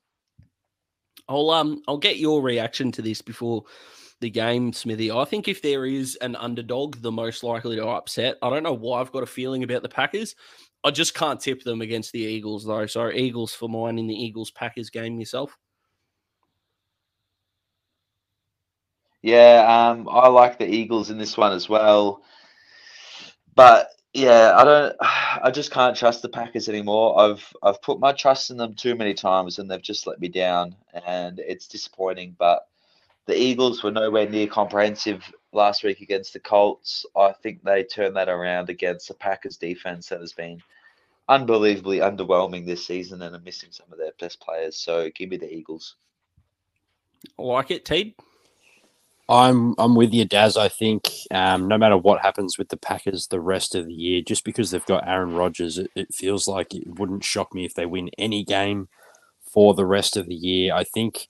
I'll 1.28 1.50
um 1.50 1.82
I'll 1.86 1.98
get 1.98 2.18
your 2.18 2.42
reaction 2.42 2.90
to 2.92 3.02
this 3.02 3.22
before 3.22 3.64
the 4.20 4.30
game, 4.30 4.72
Smithy. 4.72 5.10
I 5.12 5.24
think 5.24 5.46
if 5.46 5.62
there 5.62 5.86
is 5.86 6.16
an 6.16 6.34
underdog, 6.36 6.96
the 6.96 7.12
most 7.12 7.42
likely 7.44 7.76
to 7.76 7.86
upset. 7.86 8.36
I 8.42 8.50
don't 8.50 8.62
know 8.62 8.72
why 8.72 9.00
I've 9.00 9.12
got 9.12 9.22
a 9.22 9.26
feeling 9.26 9.62
about 9.62 9.82
the 9.82 9.88
Packers. 9.88 10.34
I 10.84 10.90
just 10.90 11.14
can't 11.14 11.40
tip 11.40 11.62
them 11.62 11.80
against 11.80 12.12
the 12.12 12.20
Eagles 12.20 12.64
though. 12.64 12.86
So 12.86 13.10
Eagles 13.10 13.54
for 13.54 13.68
mine 13.68 13.98
in 13.98 14.06
the 14.06 14.14
Eagles 14.14 14.50
Packers 14.50 14.90
game 14.90 15.18
yourself. 15.18 15.56
Yeah, 19.22 19.90
um, 19.90 20.08
I 20.08 20.28
like 20.28 20.58
the 20.58 20.68
Eagles 20.68 21.10
in 21.10 21.18
this 21.18 21.36
one 21.36 21.52
as 21.52 21.68
well. 21.68 22.22
But 23.54 23.88
yeah, 24.18 24.54
I 24.56 24.64
don't 24.64 24.96
I 25.00 25.50
just 25.50 25.70
can't 25.70 25.96
trust 25.96 26.22
the 26.22 26.28
Packers 26.28 26.68
anymore. 26.68 27.18
I've 27.18 27.54
I've 27.62 27.80
put 27.82 28.00
my 28.00 28.12
trust 28.12 28.50
in 28.50 28.56
them 28.56 28.74
too 28.74 28.94
many 28.94 29.14
times 29.14 29.58
and 29.58 29.70
they've 29.70 29.80
just 29.82 30.06
let 30.06 30.20
me 30.20 30.28
down 30.28 30.74
and 31.06 31.38
it's 31.38 31.68
disappointing, 31.68 32.34
but 32.38 32.66
the 33.26 33.36
Eagles 33.38 33.82
were 33.82 33.90
nowhere 33.90 34.28
near 34.28 34.46
comprehensive 34.46 35.22
last 35.52 35.84
week 35.84 36.00
against 36.00 36.32
the 36.32 36.40
Colts. 36.40 37.04
I 37.16 37.32
think 37.32 37.62
they 37.62 37.84
turned 37.84 38.16
that 38.16 38.28
around 38.28 38.70
against 38.70 39.08
the 39.08 39.14
Packers 39.14 39.56
defense 39.56 40.08
that 40.08 40.20
has 40.20 40.32
been 40.32 40.60
unbelievably 41.28 41.98
underwhelming 41.98 42.64
this 42.64 42.86
season 42.86 43.20
and 43.22 43.36
are 43.36 43.40
missing 43.40 43.68
some 43.70 43.86
of 43.92 43.98
their 43.98 44.12
best 44.18 44.40
players. 44.40 44.76
So 44.76 45.10
give 45.14 45.28
me 45.28 45.36
the 45.36 45.52
Eagles. 45.52 45.96
Like 47.36 47.70
it, 47.70 47.84
Teed. 47.84 48.14
I'm 49.28 49.74
I'm 49.78 49.94
with 49.94 50.14
you, 50.14 50.24
Daz. 50.24 50.56
I 50.56 50.68
think 50.68 51.10
um, 51.30 51.68
no 51.68 51.76
matter 51.76 51.98
what 51.98 52.22
happens 52.22 52.56
with 52.56 52.68
the 52.70 52.76
Packers 52.78 53.26
the 53.26 53.40
rest 53.40 53.74
of 53.74 53.86
the 53.86 53.92
year, 53.92 54.22
just 54.22 54.44
because 54.44 54.70
they've 54.70 54.86
got 54.86 55.06
Aaron 55.06 55.34
Rodgers, 55.34 55.78
it, 55.78 55.90
it 55.94 56.14
feels 56.14 56.48
like 56.48 56.74
it 56.74 56.98
wouldn't 56.98 57.24
shock 57.24 57.54
me 57.54 57.64
if 57.66 57.74
they 57.74 57.86
win 57.86 58.10
any 58.18 58.44
game 58.44 58.88
for 59.42 59.74
the 59.74 59.86
rest 59.86 60.16
of 60.16 60.26
the 60.26 60.34
year. 60.34 60.74
I 60.74 60.84
think 60.84 61.28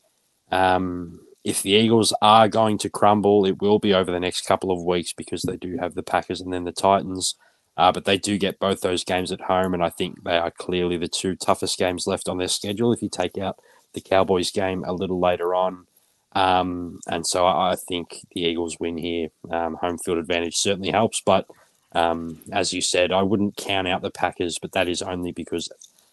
um, 0.53 1.20
if 1.44 1.62
the 1.62 1.72
Eagles 1.72 2.14
are 2.22 2.49
going 2.49 2.78
to 2.78 2.90
crumble, 2.90 3.44
it 3.46 3.61
will 3.61 3.80
be 3.80 3.94
over 3.94 4.12
the 4.12 4.20
next 4.20 4.46
couple 4.46 4.70
of 4.70 4.84
weeks 4.84 5.12
because 5.12 5.42
they 5.42 5.57
do 5.57 5.78
have 5.78 5.94
the 5.94 6.03
Packers 6.05 6.40
and 6.40 6.53
then 6.53 6.64
the 6.64 6.72
Titans. 6.72 7.34
Uh, 7.76 7.92
but 7.92 8.05
they 8.05 8.18
do 8.18 8.38
get 8.38 8.59
both 8.59 8.80
those 8.80 9.05
games 9.05 9.32
at 9.32 9.42
home, 9.42 9.72
and 9.74 9.82
I 9.84 9.90
think 9.90 10.24
they 10.24 10.36
are 10.36 10.51
clearly 10.51 10.96
the 10.99 11.09
two 11.09 11.36
toughest 11.36 11.78
games 11.78 12.07
left 12.09 12.28
on 12.28 12.38
their 12.38 12.49
schedule. 12.49 12.92
If 12.92 13.03
you 13.03 13.09
take 13.09 13.38
out 13.38 13.59
the 13.94 14.01
Cowboys 14.01 14.53
game 14.53 14.84
a 14.86 14.92
little 14.92 15.20
later 15.20 15.55
on. 15.55 15.88
Um, 16.32 16.98
and 17.08 17.26
so 17.26 17.46
I 17.46 17.72
I 17.72 17.76
think 17.76 18.20
the 18.34 18.42
Eagles 18.42 18.76
win 18.78 18.96
here. 18.98 19.28
Um, 19.50 19.74
home 19.80 19.98
field 19.98 20.18
advantage 20.18 20.56
certainly 20.56 20.90
helps, 20.90 21.20
but 21.24 21.46
um, 21.92 22.40
as 22.52 22.72
you 22.72 22.80
said, 22.82 23.12
I 23.12 23.22
wouldn't 23.22 23.56
count 23.56 23.88
out 23.88 24.02
the 24.02 24.10
Packers, 24.10 24.58
but 24.60 24.72
that 24.72 24.88
is 24.88 25.00
only 25.02 25.32
because 25.32 25.68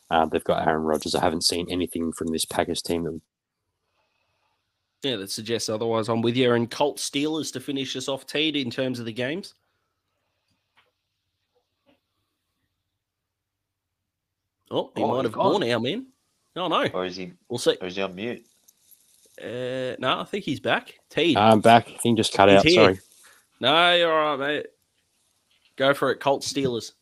uh, 0.10 0.26
they've 0.26 0.44
got 0.44 0.66
Aaron 0.68 0.84
Rodgers. 0.84 1.16
I 1.16 1.22
haven't 1.22 1.44
seen 1.44 1.68
anything 1.70 2.12
from 2.14 2.28
this 2.28 2.46
Packers 2.46 2.82
team 2.82 3.04
that 3.04 3.20
Yeah, 5.04 5.18
that 5.18 5.32
suggests 5.32 5.68
otherwise. 5.70 6.08
I'm 6.10 6.22
with 6.22 6.38
you. 6.38 6.54
And 6.54 6.72
Colt 6.72 6.98
Steelers 6.98 7.52
to 7.54 7.60
finish 7.60 7.96
us 7.98 8.08
off, 8.08 8.26
Teed, 8.26 8.56
in 8.56 8.72
terms 8.72 9.00
of 9.00 9.06
the 9.06 9.14
games. 9.14 9.54
Oh, 14.72 14.92
he 14.96 15.04
Oh, 15.04 15.08
might 15.16 15.26
have 15.26 15.34
gone. 15.34 15.60
gone 15.62 15.68
now, 15.70 15.80
man. 15.80 16.08
Oh 16.56 16.68
no, 16.68 16.88
Or 16.94 17.06
is 17.06 17.18
he 17.18 17.34
we'll 17.50 17.60
see. 17.60 17.78
or 17.82 17.88
is 17.88 17.96
he 17.98 18.02
on 18.02 18.16
mute? 18.16 18.46
Uh, 19.42 19.96
no, 20.00 20.20
I 20.20 20.26
think 20.30 20.46
he's 20.46 20.60
back. 20.60 20.94
Teed. 21.10 21.38
I'm 21.38 21.60
back. 21.62 21.88
He 21.88 22.14
just 22.16 22.34
cut 22.34 22.50
He's 22.50 22.58
out. 22.60 22.66
here. 22.66 22.84
Sorry. 22.84 23.00
no, 23.60 23.96
you're 23.96 24.14
all 24.14 24.38
right, 24.38 24.48
mate. 24.58 24.68
Go 25.76 25.94
for 25.94 26.12
it, 26.12 26.20
Colt 26.20 26.42
Steelers. 26.44 26.94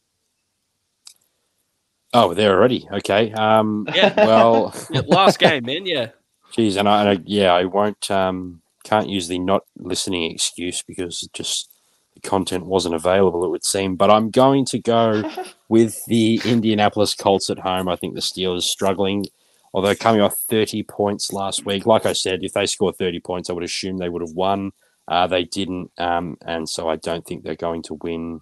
Oh, 2.13 2.33
they're 2.33 2.55
already. 2.55 2.87
Okay. 2.91 3.31
Um, 3.33 3.87
Yeah. 3.95 4.13
well, 4.25 4.73
last 5.07 5.39
game, 5.39 5.65
man. 5.65 5.85
Yeah. 5.85 6.09
geez, 6.51 6.75
and 6.75 6.87
I, 6.87 7.01
and 7.01 7.09
I 7.19 7.23
yeah, 7.25 7.53
I 7.53 7.65
won't. 7.65 8.09
Um, 8.11 8.61
can't 8.83 9.09
use 9.09 9.27
the 9.29 9.39
not 9.39 9.63
listening 9.77 10.29
excuse 10.31 10.81
because 10.81 11.21
just 11.33 11.71
the 12.15 12.19
content 12.21 12.65
wasn't 12.65 12.95
available. 12.95 13.45
It 13.45 13.49
would 13.49 13.63
seem, 13.65 13.95
but 13.95 14.11
I'm 14.11 14.29
going 14.29 14.65
to 14.65 14.79
go 14.79 15.23
with 15.69 16.03
the 16.05 16.41
Indianapolis 16.45 17.15
Colts 17.15 17.49
at 17.49 17.59
home. 17.59 17.87
I 17.87 17.95
think 17.95 18.13
the 18.13 18.19
Steelers 18.21 18.63
struggling, 18.63 19.25
although 19.73 19.95
coming 19.95 20.21
off 20.21 20.37
30 20.49 20.83
points 20.83 21.33
last 21.33 21.65
week. 21.65 21.85
Like 21.85 22.05
I 22.05 22.13
said, 22.13 22.43
if 22.43 22.53
they 22.53 22.65
score 22.65 22.93
30 22.93 23.19
points, 23.21 23.49
I 23.49 23.53
would 23.53 23.63
assume 23.63 23.97
they 23.97 24.09
would 24.09 24.21
have 24.21 24.35
won. 24.35 24.71
Uh, 25.07 25.27
they 25.27 25.43
didn't, 25.43 25.91
um, 25.97 26.37
and 26.45 26.67
so 26.69 26.87
I 26.87 26.95
don't 26.95 27.25
think 27.25 27.43
they're 27.43 27.55
going 27.55 27.81
to 27.83 27.95
win 27.95 28.39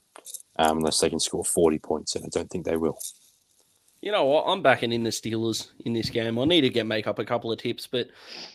um, 0.60 0.78
unless 0.78 1.00
they 1.00 1.10
can 1.10 1.20
score 1.20 1.44
40 1.44 1.80
points, 1.80 2.16
and 2.16 2.24
I 2.24 2.28
don't 2.32 2.50
think 2.52 2.66
they 2.66 2.78
will. 2.78 3.00
You 4.02 4.12
know 4.12 4.26
what? 4.26 4.46
I'm 4.46 4.62
backing 4.62 4.92
in 4.92 5.04
the 5.04 5.10
Steelers 5.10 5.70
in 5.86 5.94
this 5.94 6.10
game. 6.10 6.38
I 6.38 6.46
need 6.46 6.62
to 6.62 6.70
get 6.70 6.86
make 6.86 7.08
up 7.08 7.20
a 7.20 7.26
couple 7.26 7.52
of 7.52 7.60
tips, 7.60 7.88
but 7.88 8.10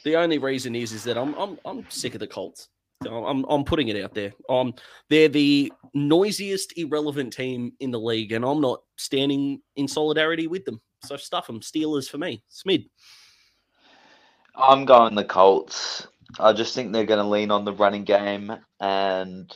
the 0.05 0.16
only 0.16 0.39
reason 0.39 0.77
is 0.77 0.93
is 0.93 1.03
that 1.05 1.16
I'm 1.16 1.35
I'm 1.35 1.59
I'm 1.64 1.85
sick 1.89 2.14
of 2.14 2.20
the 2.20 2.27
Colts. 2.29 2.68
I'm 3.05 3.45
I'm 3.49 3.64
putting 3.64 3.89
it 3.89 4.03
out 4.03 4.14
there. 4.14 4.33
Um, 4.49 4.74
they're 5.09 5.29
the 5.29 5.72
noisiest, 5.95 6.77
irrelevant 6.77 7.33
team 7.33 7.72
in 7.81 7.91
the 7.91 8.01
league, 8.01 8.33
and 8.33 8.45
I'm 8.45 8.61
not 8.61 8.83
standing 8.97 9.61
in 9.77 9.87
solidarity 9.89 10.47
with 10.47 10.64
them. 10.64 10.81
So 11.05 11.16
stuff 11.16 11.47
them. 11.47 11.61
Steelers 11.61 12.09
for 12.09 12.18
me. 12.18 12.42
Smid. 12.51 12.88
I'm 14.55 14.84
going 14.84 15.14
the 15.14 15.24
Colts. 15.24 16.07
I 16.40 16.53
just 16.53 16.74
think 16.74 16.92
they're 16.92 17.05
going 17.05 17.22
to 17.22 17.28
lean 17.28 17.51
on 17.51 17.64
the 17.64 17.72
running 17.72 18.05
game 18.05 18.53
and 18.80 19.53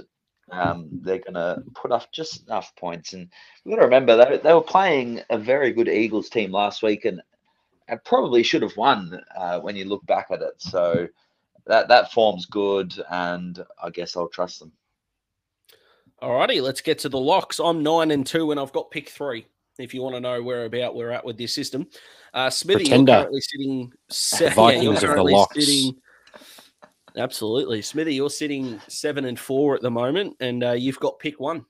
um, 0.53 0.89
they're 1.03 1.19
going 1.19 1.35
to 1.35 1.63
put 1.75 1.93
up 1.93 2.13
just 2.13 2.47
enough 2.47 2.75
points. 2.77 3.13
And 3.13 3.29
we've 3.65 3.75
got 3.75 3.81
to 3.81 3.87
remember 3.87 4.17
they, 4.17 4.39
they 4.39 4.55
were 4.55 4.61
playing 4.61 5.23
a 5.31 5.39
very 5.39 5.73
good 5.73 5.89
Eagles 5.89 6.29
team 6.29 6.53
last 6.53 6.83
week 6.83 7.05
and, 7.05 7.21
and 7.89 8.03
probably 8.05 8.43
should 8.43 8.63
have 8.63 8.77
won 8.77 9.21
uh, 9.37 9.61
when 9.61 9.75
you 9.75 9.85
look 9.87 10.05
back 10.07 10.29
at 10.31 10.43
it. 10.43 10.55
So 10.59 11.09
that 11.67 11.89
that 11.89 12.13
form's 12.13 12.47
good, 12.47 12.93
and 13.11 13.65
I 13.83 13.91
guess 13.91 14.17
I'll 14.17 14.29
trust 14.29 14.61
them. 14.61 14.73
Alrighty, 16.23 16.61
let's 16.63 16.81
get 16.81 16.99
to 17.01 17.09
the 17.09 17.19
locks. 17.19 17.59
I'm 17.59 17.83
nine 17.83 18.11
and 18.11 18.27
two, 18.27 18.51
and 18.51 18.61
I've 18.61 18.73
got 18.73 18.91
pick 18.91 19.09
three. 19.09 19.47
If 19.81 19.95
you 19.95 20.03
want 20.03 20.15
to 20.17 20.21
know 20.21 20.43
where 20.43 20.65
about 20.65 20.95
we're 20.95 21.11
at 21.11 21.25
with 21.25 21.37
this 21.39 21.55
system, 21.55 21.87
uh, 22.35 22.51
Smithy, 22.51 22.85
Pretender. 22.85 23.13
you're 23.13 23.21
currently 23.23 23.41
sitting. 23.41 23.93
Se- 24.09 24.51
Vikings 24.51 25.03
you're 25.03 25.11
of 25.11 25.17
the 25.17 25.23
locks. 25.33 25.55
sitting. 25.67 25.95
Absolutely, 27.17 27.83
Smithy, 27.83 28.15
you're 28.15 28.31
sitting 28.31 28.81
seven 28.87 29.25
and 29.25 29.39
four 29.39 29.75
at 29.75 29.83
the 29.83 29.91
moment, 29.91 30.37
and 30.41 30.63
uh, 30.63 30.73
you've 30.73 31.01
got 31.01 31.19
pick 31.19 31.41
one. 31.41 31.65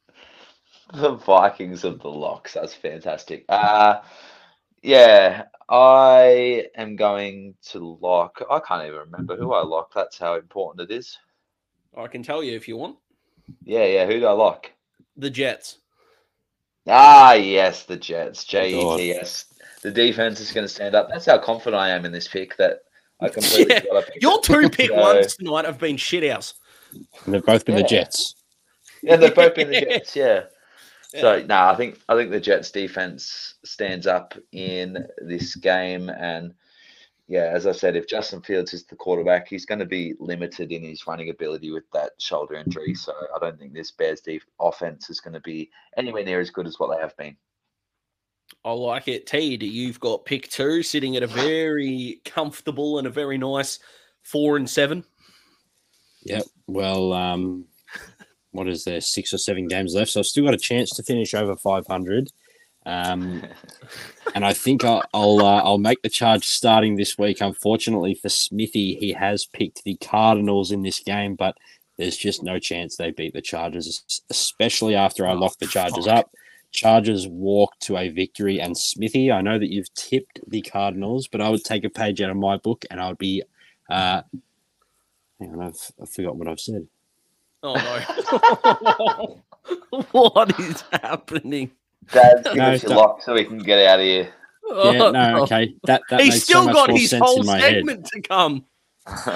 the 0.95 1.13
Vikings 1.15 1.85
of 1.85 2.01
the 2.01 2.09
locks. 2.11 2.53
That's 2.55 2.75
fantastic. 2.75 3.45
Uh 3.49 4.01
yeah, 4.83 5.45
I 5.69 6.67
am 6.75 6.97
going 6.97 7.55
to 7.71 7.99
lock. 8.01 8.43
I 8.51 8.61
can't 8.61 8.87
even 8.87 9.01
remember 9.01 9.37
who 9.37 9.53
I 9.53 9.63
lock. 9.63 9.93
That's 9.95 10.19
how 10.19 10.37
important 10.37 10.91
it 10.91 10.95
is. 10.95 11.19
I 11.97 12.07
can 12.07 12.23
tell 12.23 12.43
you 12.43 12.57
if 12.57 12.67
you 12.67 12.77
want. 12.79 12.97
Yeah, 13.65 13.85
yeah. 13.85 14.07
Who 14.07 14.21
do 14.21 14.27
I 14.27 14.33
lock? 14.33 14.71
The 15.17 15.29
Jets. 15.31 15.79
Ah, 16.91 17.33
yes, 17.35 17.85
the 17.85 17.97
Jets. 17.97 18.45
J 18.45 18.75
E 18.75 18.97
T 18.97 19.13
S. 19.13 19.47
The 19.83 19.91
defense 19.91 20.41
is 20.41 20.53
going 20.53 20.65
to 20.65 20.69
stand 20.69 20.95
up. 20.95 21.09
That's 21.09 21.25
how 21.27 21.39
confident 21.39 21.81
I 21.81 21.89
am 21.91 22.05
in 22.05 22.13
this 22.13 22.29
pick 22.29 22.57
that 22.59 22.81
I 23.21 23.29
completely 23.31 23.75
Yeah, 23.75 23.81
forgot 23.81 23.97
I 23.97 24.07
picked 24.11 24.23
Your 24.23 24.41
two 24.43 24.69
pick 24.71 24.89
So- 24.91 24.97
ones 25.01 25.37
tonight 25.37 25.65
have 25.65 25.79
been 25.79 25.97
shit 25.97 26.31
house. 26.31 26.55
And 27.25 27.35
they've 27.35 27.45
both 27.45 27.65
been 27.65 27.77
Yeah. 27.77 27.83
the 27.83 27.89
Jets. 27.89 28.35
Yeah, 29.03 29.17
they've 29.17 29.35
both 29.35 29.55
been 29.55 29.71
the 29.71 29.81
Jets. 29.89 30.17
Yeah. 30.17 30.43
So 31.19 31.43
no, 31.49 31.57
I 31.67 31.75
think 31.77 31.99
I 32.09 32.15
think 32.15 32.31
the 32.31 32.41
Jets 32.41 32.71
defense 32.71 33.55
stands 33.65 34.07
up 34.07 34.35
in 34.53 35.07
this 35.19 35.57
game, 35.57 36.09
and 36.09 36.55
yeah, 37.31 37.53
as 37.55 37.69
I 37.69 37.71
said, 37.71 37.95
if 37.95 38.09
Justin 38.09 38.43
Fields 38.43 38.75
is 38.75 38.85
the 38.85 38.97
quarterback, 38.97 39.47
he's 39.47 39.65
going 39.65 39.79
to 39.79 39.87
be 39.87 40.15
limited 40.19 40.73
in 40.73 40.83
his 40.83 41.07
running 41.07 41.31
ability 41.31 41.71
with 41.71 41.89
that 41.93 42.11
shoulder 42.19 42.55
injury. 42.55 42.93
So 42.93 43.13
I 43.13 43.39
don't 43.39 43.57
think 43.57 43.73
this 43.73 43.93
Bears 43.93 44.21
def- 44.21 44.45
offense 44.59 45.09
is 45.11 45.21
going 45.21 45.35
to 45.35 45.41
be 45.41 45.71
anywhere 45.97 46.25
near 46.25 46.41
as 46.41 46.51
good 46.51 46.67
as 46.67 46.81
what 46.81 46.93
they 46.93 47.01
have 47.01 47.17
been. 47.17 47.37
I 48.65 48.73
like 48.73 49.07
it. 49.07 49.29
Teed, 49.29 49.63
you've 49.63 50.01
got 50.01 50.25
pick 50.25 50.49
two 50.49 50.83
sitting 50.83 51.15
at 51.15 51.23
a 51.23 51.29
very 51.29 52.21
comfortable 52.25 52.99
and 52.99 53.07
a 53.07 53.11
very 53.11 53.39
nice 53.39 53.79
four 54.25 54.57
and 54.57 54.69
seven. 54.69 55.05
Yep. 56.25 56.43
Well, 56.67 57.13
um, 57.13 57.67
what 58.51 58.67
is 58.67 58.83
there? 58.83 59.01
Six 59.01 59.33
or 59.33 59.39
seven 59.39 59.69
games 59.69 59.95
left, 59.95 60.11
so 60.11 60.19
I've 60.19 60.27
still 60.27 60.47
got 60.47 60.55
a 60.55 60.59
chance 60.59 60.91
to 60.97 61.05
finish 61.05 61.33
over 61.33 61.55
500. 61.55 62.33
Um, 62.87 63.45
and 64.35 64.45
I 64.45 64.53
think 64.53 64.85
I'll 64.85 65.03
I'll, 65.13 65.41
uh, 65.41 65.63
I'll 65.63 65.79
make 65.79 66.03
the 66.03 66.09
charge 66.09 66.47
starting 66.47 66.97
this 66.97 67.19
week. 67.19 67.41
Unfortunately 67.41 68.15
for 68.15 68.29
Smithy, 68.29 68.95
he 68.95 69.13
has 69.13 69.45
picked 69.45 69.85
the 69.85 69.97
Cardinals 69.97 70.73
in 70.73 70.83
this 70.83 71.01
game, 71.01 71.35
but 71.35 71.57
there's 71.99 72.17
just 72.17 72.43
no 72.43 72.59
chance 72.59 72.97
they 72.97 73.11
beat 73.11 73.35
the 73.35 73.43
Chargers, 73.43 74.23
especially 74.31 74.95
after 74.95 75.27
I 75.27 75.35
locked 75.35 75.61
the 75.61 75.67
Chargers 75.67 76.07
fuck. 76.07 76.19
up. 76.19 76.31
Chargers 76.73 77.27
walk 77.27 77.79
to 77.81 77.99
a 77.99 78.09
victory, 78.09 78.61
and 78.61 78.79
Smithy, 78.79 79.31
I 79.33 79.43
know 79.43 79.59
that 79.59 79.71
you've 79.71 79.93
tipped 79.95 80.41
the 80.49 80.63
Cardinals, 80.63 81.27
but 81.29 81.41
I 81.41 81.49
would 81.49 81.65
take 81.65 81.85
a 81.85 81.91
page 81.91 82.23
out 82.23 82.31
of 82.31 82.37
my 82.37 82.57
book, 82.57 82.85
and 82.91 83.01
I 83.01 83.09
would 83.09 83.19
be. 83.19 83.43
Uh, 83.91 84.23
hang 85.41 85.53
on, 85.53 85.63
I've, 85.63 85.93
I 86.01 86.07
forgot 86.07 86.37
what 86.37 86.49
I've 86.49 86.61
said. 86.61 86.87
Oh 87.63 87.75
no. 87.75 89.43
what 90.13 90.59
is 90.59 90.83
happening? 90.93 91.73
Dad's 92.13 92.43
give 92.45 92.57
No, 92.57 92.65
us 92.73 92.83
your 92.83 92.89
don't- 92.91 92.99
lock 92.99 93.23
so 93.23 93.35
we 93.35 93.45
can 93.45 93.59
get 93.59 93.79
out 93.87 94.01
of 94.01 94.05
here. 94.05 94.29
Yeah, 94.69 95.03
Oh, 95.03 95.11
no, 95.11 95.43
okay. 95.43 95.75
That 95.85 96.03
that 96.11 96.21
He's 96.21 96.35
made 96.35 96.43
still 96.43 96.61
so 96.63 96.67
much 96.67 96.75
got 96.75 96.89
more 96.91 96.99
his 96.99 97.11
sense 97.11 97.25
whole 97.25 97.41
in 97.41 97.47
my 97.47 97.59
head. 97.59 98.05
to 98.05 98.21
come. 98.21 98.65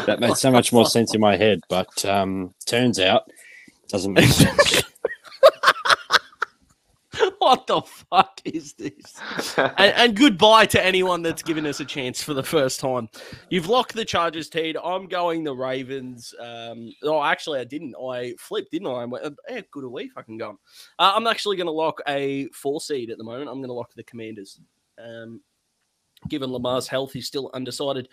That 0.06 0.20
made 0.20 0.36
so 0.36 0.50
much 0.52 0.72
more 0.72 0.86
sense 0.86 1.12
in 1.14 1.20
my 1.20 1.36
head, 1.36 1.60
but 1.68 2.04
um, 2.04 2.54
turns 2.66 3.00
out 3.00 3.24
it 3.28 3.88
doesn't 3.88 4.12
make 4.12 4.26
sense. 4.28 4.82
what 7.38 7.66
the 7.66 7.82
fuck 7.82 8.40
is 8.44 8.74
this? 8.74 9.18
and, 9.56 9.72
and 9.78 10.16
goodbye 10.16 10.66
to 10.66 10.84
anyone 10.84 11.22
that's 11.22 11.42
given 11.42 11.66
us 11.66 11.80
a 11.80 11.84
chance 11.84 12.22
for 12.22 12.34
the 12.34 12.42
first 12.42 12.80
time. 12.80 13.08
You've 13.50 13.68
locked 13.68 13.94
the 13.94 14.04
Chargers, 14.04 14.48
Teed. 14.48 14.76
I'm 14.82 15.06
going 15.06 15.44
the 15.44 15.54
Ravens. 15.54 16.34
Um, 16.40 16.92
oh, 17.02 17.22
actually, 17.22 17.60
I 17.60 17.64
didn't. 17.64 17.94
I 17.96 18.34
flipped, 18.38 18.72
didn't 18.72 18.88
I? 18.88 19.02
I 19.02 19.04
went, 19.04 19.36
eh, 19.48 19.62
good 19.70 19.84
a 19.84 19.88
week 19.88 20.12
I 20.16 20.22
can 20.22 20.38
go. 20.38 20.58
Uh, 20.98 21.12
I'm 21.14 21.26
actually 21.26 21.56
going 21.56 21.66
to 21.66 21.72
lock 21.72 22.00
a 22.08 22.48
four 22.48 22.80
seed 22.80 23.10
at 23.10 23.18
the 23.18 23.24
moment. 23.24 23.48
I'm 23.48 23.58
going 23.58 23.68
to 23.68 23.74
lock 23.74 23.92
the 23.94 24.04
Commanders. 24.04 24.60
Um, 24.98 25.40
given 26.28 26.50
Lamar's 26.50 26.88
health, 26.88 27.12
he's 27.12 27.26
still 27.26 27.50
undecided. 27.54 28.08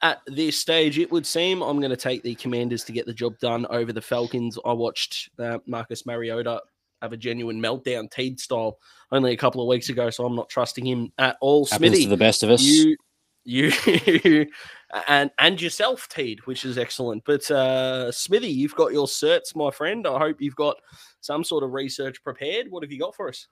At 0.00 0.20
this 0.26 0.56
stage, 0.56 0.98
it 0.98 1.10
would 1.10 1.26
seem 1.26 1.60
I'm 1.60 1.80
going 1.80 1.90
to 1.90 1.96
take 1.96 2.22
the 2.22 2.36
Commanders 2.36 2.84
to 2.84 2.92
get 2.92 3.06
the 3.06 3.12
job 3.12 3.36
done 3.40 3.66
over 3.66 3.92
the 3.92 4.00
Falcons. 4.00 4.56
I 4.64 4.72
watched 4.72 5.30
uh, 5.40 5.58
Marcus 5.66 6.06
Mariota 6.06 6.60
have 7.02 7.12
a 7.12 7.16
genuine 7.16 7.60
meltdown, 7.60 8.10
Teed 8.10 8.40
style, 8.40 8.78
only 9.12 9.32
a 9.32 9.36
couple 9.36 9.60
of 9.60 9.68
weeks 9.68 9.88
ago, 9.88 10.10
so 10.10 10.24
I'm 10.24 10.36
not 10.36 10.48
trusting 10.48 10.86
him 10.86 11.12
at 11.18 11.36
all. 11.40 11.66
Happens 11.66 11.90
Smithy, 11.90 12.04
to 12.04 12.10
the 12.10 12.16
best 12.16 12.42
of 12.42 12.50
us. 12.50 12.62
you, 12.62 12.96
you, 13.44 13.72
and 15.08 15.30
and 15.38 15.60
yourself, 15.60 16.08
Teed, 16.08 16.46
which 16.46 16.64
is 16.64 16.78
excellent. 16.78 17.24
But 17.24 17.50
uh, 17.50 18.12
Smithy, 18.12 18.48
you've 18.48 18.76
got 18.76 18.92
your 18.92 19.06
certs, 19.06 19.54
my 19.54 19.70
friend. 19.70 20.06
I 20.06 20.18
hope 20.18 20.40
you've 20.40 20.56
got 20.56 20.76
some 21.20 21.44
sort 21.44 21.64
of 21.64 21.72
research 21.72 22.22
prepared. 22.22 22.70
What 22.70 22.82
have 22.82 22.92
you 22.92 22.98
got 22.98 23.14
for 23.14 23.28
us? 23.28 23.46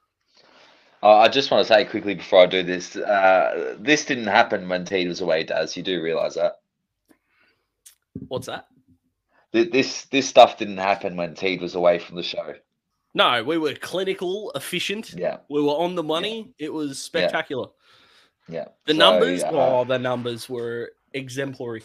I 1.02 1.28
just 1.28 1.50
want 1.50 1.64
to 1.64 1.72
say 1.72 1.84
quickly 1.84 2.14
before 2.14 2.40
I 2.40 2.46
do 2.46 2.62
this, 2.62 2.96
uh, 2.96 3.76
this 3.78 4.04
didn't 4.04 4.26
happen 4.26 4.68
when 4.68 4.84
Teed 4.84 5.06
was 5.06 5.20
away, 5.20 5.44
Daz. 5.44 5.76
You 5.76 5.82
do 5.82 6.02
realise 6.02 6.34
that 6.34 6.54
What's 8.28 8.46
that? 8.46 8.66
This 9.52 10.04
this 10.06 10.28
stuff 10.28 10.58
didn't 10.58 10.78
happen 10.78 11.16
when 11.16 11.34
Teed 11.34 11.60
was 11.60 11.74
away 11.74 11.98
from 11.98 12.16
the 12.16 12.22
show. 12.22 12.54
No, 13.16 13.42
we 13.42 13.56
were 13.56 13.72
clinical, 13.72 14.52
efficient. 14.54 15.14
Yeah, 15.14 15.38
We 15.48 15.62
were 15.62 15.72
on 15.72 15.94
the 15.94 16.02
money. 16.02 16.52
It 16.58 16.70
was 16.70 16.98
spectacular. 17.02 17.68
yeah. 18.46 18.66
The 18.84 18.92
So, 18.92 18.98
numbers, 18.98 19.42
uh, 19.42 19.50
oh, 19.52 19.84
the 19.84 19.98
numbers 19.98 20.50
were 20.50 20.90
exemplary. 21.14 21.82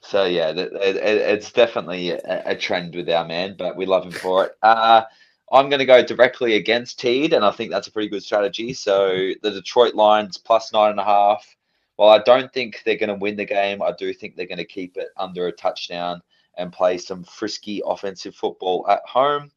So 0.00 0.24
yeah, 0.24 0.50
it, 0.50 0.58
it, 0.58 0.96
it's 0.96 1.50
definitely 1.50 2.10
a, 2.10 2.42
a 2.46 2.56
trend 2.56 2.94
with 2.94 3.10
our 3.10 3.26
man, 3.26 3.56
but 3.58 3.76
we 3.76 3.86
love 3.86 4.04
him 4.04 4.12
for 4.12 4.46
it. 4.46 4.52
Uh, 4.62 5.02
I'm 5.52 5.68
going 5.68 5.80
to 5.80 5.84
go 5.84 6.02
directly 6.04 6.54
against 6.54 7.00
Teed, 7.00 7.32
and 7.32 7.44
I 7.44 7.50
think 7.50 7.72
that's 7.72 7.88
a 7.88 7.92
pretty 7.92 8.08
good 8.08 8.22
strategy. 8.22 8.72
So 8.72 9.32
the 9.42 9.50
Detroit 9.50 9.94
Lions 9.96 10.38
plus 10.38 10.72
nine 10.72 10.92
and 10.92 11.00
a 11.00 11.04
half. 11.04 11.44
While 11.96 12.10
I 12.10 12.22
don't 12.22 12.52
think 12.52 12.82
they're 12.84 12.96
going 12.96 13.08
to 13.08 13.14
win 13.16 13.36
the 13.36 13.44
game, 13.44 13.82
I 13.82 13.92
do 13.98 14.14
think 14.14 14.36
they're 14.36 14.46
going 14.46 14.58
to 14.58 14.64
keep 14.64 14.96
it 14.96 15.08
under 15.16 15.48
a 15.48 15.52
touchdown 15.52 16.22
and 16.56 16.72
play 16.72 16.98
some 16.98 17.24
frisky 17.24 17.82
offensive 17.84 18.36
football 18.36 18.86
at 18.88 19.02
home. 19.06 19.50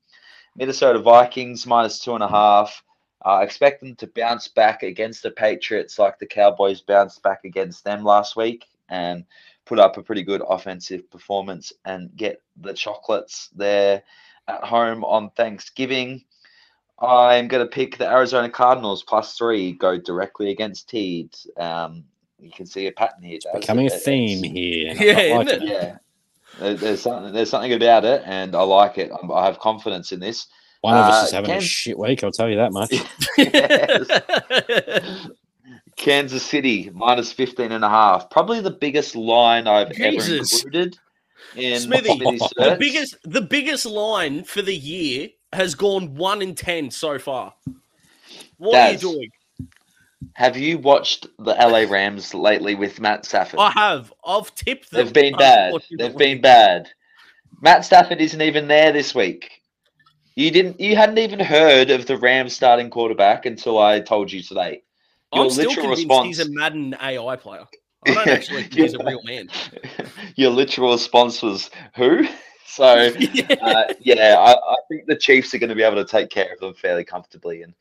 Minnesota 0.57 0.99
Vikings 0.99 1.65
minus 1.65 1.99
two 1.99 2.15
and 2.15 2.23
a 2.23 2.27
half. 2.27 2.83
I 3.23 3.43
expect 3.43 3.81
them 3.81 3.95
to 3.95 4.07
bounce 4.07 4.47
back 4.47 4.83
against 4.83 5.23
the 5.23 5.31
Patriots 5.31 5.97
like 5.99 6.19
the 6.19 6.25
Cowboys 6.25 6.81
bounced 6.81 7.21
back 7.23 7.45
against 7.45 7.83
them 7.83 8.03
last 8.03 8.35
week 8.35 8.65
and 8.89 9.25
put 9.65 9.79
up 9.79 9.97
a 9.97 10.01
pretty 10.03 10.23
good 10.23 10.41
offensive 10.47 11.09
performance 11.11 11.73
and 11.85 12.15
get 12.15 12.41
the 12.61 12.73
chocolates 12.73 13.49
there 13.55 14.01
at 14.47 14.63
home 14.63 15.03
on 15.03 15.29
Thanksgiving. 15.31 16.23
I'm 16.99 17.47
going 17.47 17.63
to 17.63 17.69
pick 17.69 17.97
the 17.97 18.09
Arizona 18.09 18.49
Cardinals 18.49 19.03
plus 19.03 19.37
three, 19.37 19.73
go 19.73 19.97
directly 19.97 20.49
against 20.51 20.89
Teed. 20.89 21.35
Um, 21.57 22.05
you 22.39 22.49
can 22.51 22.65
see 22.65 22.87
a 22.87 22.91
pattern 22.91 23.23
here. 23.23 23.39
Becoming 23.53 23.85
a 23.85 23.93
It- 23.93 23.93
it's- 23.93 24.03
theme 24.05 24.43
here. 24.43 24.93
Yeah, 24.95 25.37
like 25.37 25.47
isn't 25.47 25.63
it. 25.63 25.67
Yeah, 25.69 25.79
There- 25.81 26.01
there's 26.59 27.01
something. 27.01 27.33
There's 27.33 27.49
something 27.49 27.73
about 27.73 28.05
it, 28.05 28.23
and 28.25 28.55
I 28.55 28.61
like 28.63 28.97
it. 28.97 29.11
I'm, 29.11 29.29
have 29.29 29.59
confidence 29.59 30.11
in 30.11 30.19
this. 30.19 30.47
One 30.81 30.95
of 30.95 31.05
us 31.05 31.23
Uh, 31.23 31.25
is 31.25 31.31
having 31.33 31.51
a 31.51 31.61
shit 31.61 31.97
week, 31.97 32.23
I'll 32.23 32.31
tell 32.31 32.49
you 32.49 32.57
that 32.57 32.71
much. 32.71 32.93
Kansas 35.97 36.43
City 36.43 36.91
minus 36.93 37.31
15 37.31 37.71
and 37.71 37.83
a 37.83 37.89
half. 37.89 38.29
Probably 38.29 38.61
the 38.61 38.71
biggest 38.71 39.15
line 39.15 39.67
I've 39.67 39.91
Jesus. 39.91 40.53
ever 40.53 40.69
included 40.69 40.97
in 41.55 41.79
Smithy, 41.79 42.17
the 42.19 42.77
biggest 42.79 43.17
the 43.23 43.41
biggest 43.41 43.85
line 43.85 44.43
for 44.43 44.61
the 44.61 44.75
year 44.75 45.29
has 45.53 45.75
gone 45.75 46.15
one 46.15 46.41
in 46.41 46.55
ten 46.55 46.91
so 46.91 47.17
far. 47.17 47.53
What 48.57 48.73
Daz, 48.73 49.03
are 49.03 49.07
you 49.07 49.13
doing? 49.13 49.29
Have 50.33 50.57
you 50.57 50.77
watched 50.77 51.27
the 51.37 51.53
LA 51.53 51.85
Rams 51.89 52.33
lately 52.33 52.75
with 52.75 52.99
Matt 52.99 53.25
Stafford? 53.25 53.59
I 53.59 53.71
have. 53.71 54.13
I've 54.25 54.53
tipped 54.55 54.91
them. 54.91 55.05
They've 55.05 55.13
been 55.13 55.37
bad. 55.37 55.75
They've 55.97 56.17
been 56.17 56.41
bad. 56.41 56.89
Matt 57.61 57.85
Stafford 57.85 58.19
isn't 58.21 58.41
even 58.41 58.67
there 58.67 58.91
this 58.91 59.15
week. 59.15 59.61
You 60.35 60.51
didn't. 60.51 60.79
You 60.79 60.95
hadn't 60.95 61.17
even 61.17 61.39
heard 61.39 61.89
of 61.89 62.05
the 62.05 62.17
Rams 62.17 62.55
starting 62.55 62.89
quarterback 62.89 63.45
until 63.45 63.79
I 63.79 63.99
told 63.99 64.31
you 64.31 64.43
today. 64.43 64.83
Your 65.33 65.45
I'm 65.45 65.49
still 65.49 65.73
convinced 65.73 66.01
response. 66.01 66.27
he's 66.27 66.39
a 66.39 66.49
Madden 66.49 66.95
AI 67.01 67.35
player. 67.35 67.65
I 68.05 68.13
don't 68.13 68.27
actually 68.29 68.63
think 68.63 68.73
he's 68.75 68.93
a 68.93 69.03
real 69.03 69.21
man. 69.23 69.49
Your 70.35 70.51
literal 70.51 70.91
response 70.91 71.41
was 71.41 71.69
who? 71.95 72.27
So 72.69 73.11
Yeah. 73.19 73.55
uh, 73.59 73.83
yeah, 73.99 74.35
I, 74.37 74.51
I 74.51 74.75
think 74.87 75.07
the 75.07 75.15
Chiefs 75.15 75.51
are 75.53 75.57
going 75.57 75.69
to 75.69 75.75
be 75.75 75.81
able 75.81 75.95
to 75.95 76.05
take 76.05 76.29
care 76.29 76.53
of 76.53 76.59
them 76.59 76.75
fairly 76.75 77.03
comfortably 77.03 77.63
and 77.63 77.73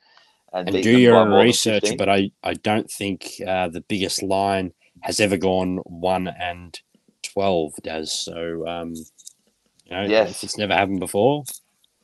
and, 0.52 0.68
and 0.68 0.82
do 0.82 0.98
your 0.98 1.16
own 1.16 1.32
research, 1.32 1.96
but 1.98 2.08
I, 2.08 2.30
I 2.42 2.54
don't 2.54 2.90
think 2.90 3.34
uh, 3.46 3.68
the 3.68 3.80
biggest 3.82 4.22
line 4.22 4.72
has 5.00 5.20
ever 5.20 5.36
gone 5.36 5.78
one 5.84 6.28
and 6.28 6.78
twelve 7.22 7.74
does. 7.82 8.12
So 8.12 8.66
um, 8.66 8.94
you 8.94 9.90
know, 9.90 10.02
Yes. 10.02 10.30
if 10.30 10.44
it's 10.44 10.58
never 10.58 10.72
happened 10.74 11.00
before, 11.00 11.44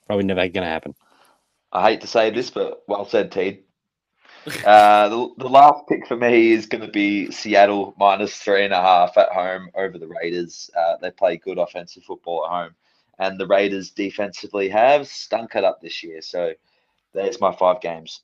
probably 0.07 0.25
never 0.25 0.41
going 0.49 0.65
to 0.65 0.71
happen. 0.71 0.95
I 1.73 1.91
hate 1.91 2.01
to 2.03 2.07
say 2.07 2.31
this, 2.31 2.51
but 2.51 2.83
well 2.87 3.05
said, 3.05 3.33
Teed. 3.33 3.65
Uh, 4.67 5.09
the, 5.09 5.29
the 5.39 5.49
last 5.49 5.87
pick 5.89 6.05
for 6.05 6.17
me 6.17 6.51
is 6.51 6.67
going 6.67 6.85
to 6.85 6.91
be 6.91 7.31
Seattle 7.31 7.95
minus 7.97 8.37
three 8.37 8.65
and 8.65 8.75
a 8.75 8.81
half 8.81 9.17
at 9.17 9.29
home 9.31 9.69
over 9.77 9.99
the 9.99 10.09
Raiders. 10.09 10.69
Uh, 10.77 10.97
they 11.01 11.13
play 11.13 11.37
good 11.37 11.59
offensive 11.59 12.03
football 12.03 12.45
at 12.45 12.51
home, 12.51 12.75
and 13.21 13.39
the 13.39 13.47
Raiders 13.47 13.91
defensively 13.91 14.69
have 14.69 15.07
stunk 15.07 15.55
it 15.55 15.63
up 15.63 15.81
this 15.81 16.03
year. 16.03 16.21
So 16.23 16.55
there's 17.15 17.41
my 17.41 17.53
five 17.55 17.81
games. 17.81 18.23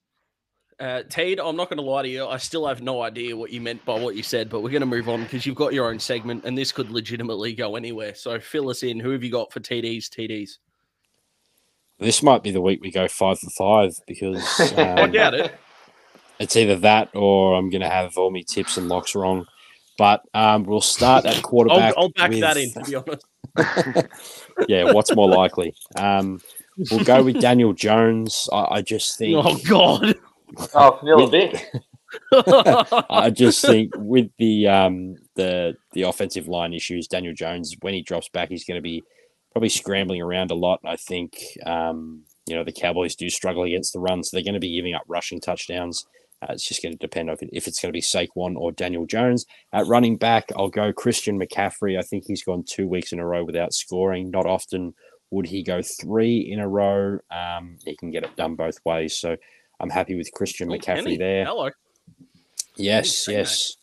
Uh, 0.80 1.02
Teed, 1.08 1.40
I'm 1.40 1.56
not 1.56 1.68
going 1.68 1.78
to 1.78 1.82
lie 1.82 2.02
to 2.02 2.08
you. 2.08 2.26
I 2.26 2.36
still 2.36 2.66
have 2.66 2.80
no 2.80 3.02
idea 3.02 3.36
what 3.36 3.50
you 3.50 3.60
meant 3.60 3.84
by 3.84 3.98
what 3.98 4.14
you 4.14 4.22
said, 4.22 4.48
but 4.48 4.60
we're 4.60 4.70
going 4.70 4.80
to 4.80 4.86
move 4.86 5.08
on 5.08 5.24
because 5.24 5.44
you've 5.44 5.56
got 5.56 5.72
your 5.72 5.90
own 5.90 5.98
segment 5.98 6.44
and 6.44 6.56
this 6.56 6.70
could 6.70 6.90
legitimately 6.90 7.52
go 7.54 7.74
anywhere. 7.74 8.14
So 8.14 8.38
fill 8.38 8.70
us 8.70 8.84
in. 8.84 9.00
Who 9.00 9.10
have 9.10 9.24
you 9.24 9.30
got 9.30 9.52
for 9.52 9.58
TDs? 9.58 10.08
TDs. 10.08 10.58
This 11.98 12.22
might 12.22 12.44
be 12.44 12.52
the 12.52 12.60
week 12.60 12.80
we 12.80 12.92
go 12.92 13.08
five 13.08 13.40
for 13.40 13.50
five 13.50 13.92
because 14.06 14.60
I 14.76 14.92
um, 15.02 15.10
doubt 15.10 15.34
it. 15.34 15.52
it's 16.38 16.54
either 16.54 16.76
that 16.76 17.10
or 17.12 17.56
I'm 17.56 17.70
going 17.70 17.82
to 17.82 17.88
have 17.88 18.16
all 18.16 18.30
my 18.30 18.42
tips 18.42 18.76
and 18.76 18.88
locks 18.88 19.16
wrong. 19.16 19.46
But 19.96 20.22
um, 20.32 20.62
we'll 20.62 20.80
start 20.80 21.26
at 21.26 21.34
I'll, 21.34 21.42
quarterback. 21.42 21.94
I'll 21.96 22.10
back 22.10 22.30
that 22.30 22.56
in, 22.56 22.72
to 22.72 22.84
be 22.84 22.94
honest. 22.94 24.06
yeah, 24.68 24.92
what's 24.92 25.12
more 25.12 25.28
likely? 25.28 25.74
Um, 25.96 26.40
we'll 26.88 27.02
go 27.02 27.24
with 27.24 27.40
Daniel 27.40 27.72
Jones. 27.72 28.48
I, 28.52 28.76
I 28.76 28.82
just 28.82 29.18
think. 29.18 29.34
Oh, 29.44 29.58
God. 29.68 30.14
Oh, 30.74 30.98
Vanilla 31.00 31.28
With- 31.28 31.30
Vic. 31.30 31.72
I 32.32 33.30
just 33.30 33.60
think 33.60 33.92
with 33.96 34.30
the 34.38 34.66
um, 34.66 35.16
the 35.36 35.76
the 35.92 36.02
offensive 36.02 36.48
line 36.48 36.72
issues, 36.72 37.06
Daniel 37.06 37.34
Jones 37.34 37.74
when 37.80 37.92
he 37.94 38.02
drops 38.02 38.28
back, 38.30 38.48
he's 38.48 38.64
going 38.64 38.78
to 38.78 38.82
be 38.82 39.02
probably 39.52 39.68
scrambling 39.68 40.22
around 40.22 40.50
a 40.50 40.54
lot. 40.54 40.80
I 40.84 40.96
think 40.96 41.38
um, 41.66 42.22
you 42.46 42.54
know 42.56 42.64
the 42.64 42.72
Cowboys 42.72 43.14
do 43.14 43.28
struggle 43.28 43.64
against 43.64 43.92
the 43.92 44.00
run, 44.00 44.22
so 44.24 44.36
they're 44.36 44.44
going 44.44 44.54
to 44.54 44.60
be 44.60 44.74
giving 44.74 44.94
up 44.94 45.02
rushing 45.06 45.40
touchdowns. 45.40 46.06
Uh, 46.40 46.52
it's 46.52 46.66
just 46.66 46.82
going 46.82 46.92
to 46.92 46.98
depend 46.98 47.28
on 47.28 47.36
if, 47.40 47.48
if 47.52 47.66
it's 47.66 47.80
going 47.80 47.92
to 47.92 47.96
be 47.96 48.00
Saquon 48.00 48.56
or 48.56 48.70
Daniel 48.72 49.06
Jones. 49.06 49.44
At 49.72 49.86
running 49.86 50.16
back, 50.16 50.50
I'll 50.56 50.68
go 50.68 50.92
Christian 50.92 51.38
McCaffrey. 51.38 51.98
I 51.98 52.02
think 52.02 52.24
he's 52.26 52.44
gone 52.44 52.64
two 52.64 52.86
weeks 52.86 53.12
in 53.12 53.18
a 53.18 53.26
row 53.26 53.44
without 53.44 53.74
scoring. 53.74 54.30
Not 54.30 54.46
often 54.46 54.94
would 55.30 55.46
he 55.46 55.62
go 55.62 55.82
three 55.82 56.38
in 56.38 56.60
a 56.60 56.68
row. 56.68 57.18
Um, 57.30 57.76
he 57.84 57.96
can 57.96 58.10
get 58.10 58.22
it 58.24 58.36
done 58.36 58.54
both 58.54 58.78
ways. 58.84 59.16
So 59.16 59.36
I'm 59.80 59.90
happy 59.90 60.16
with 60.16 60.30
Christian 60.32 60.70
Oh, 60.70 60.74
McCaffrey 60.74 61.10
he? 61.10 61.16
there. 61.16 61.44
Hello. 61.44 61.70
Yes, 62.76 63.26
yes. 63.28 63.76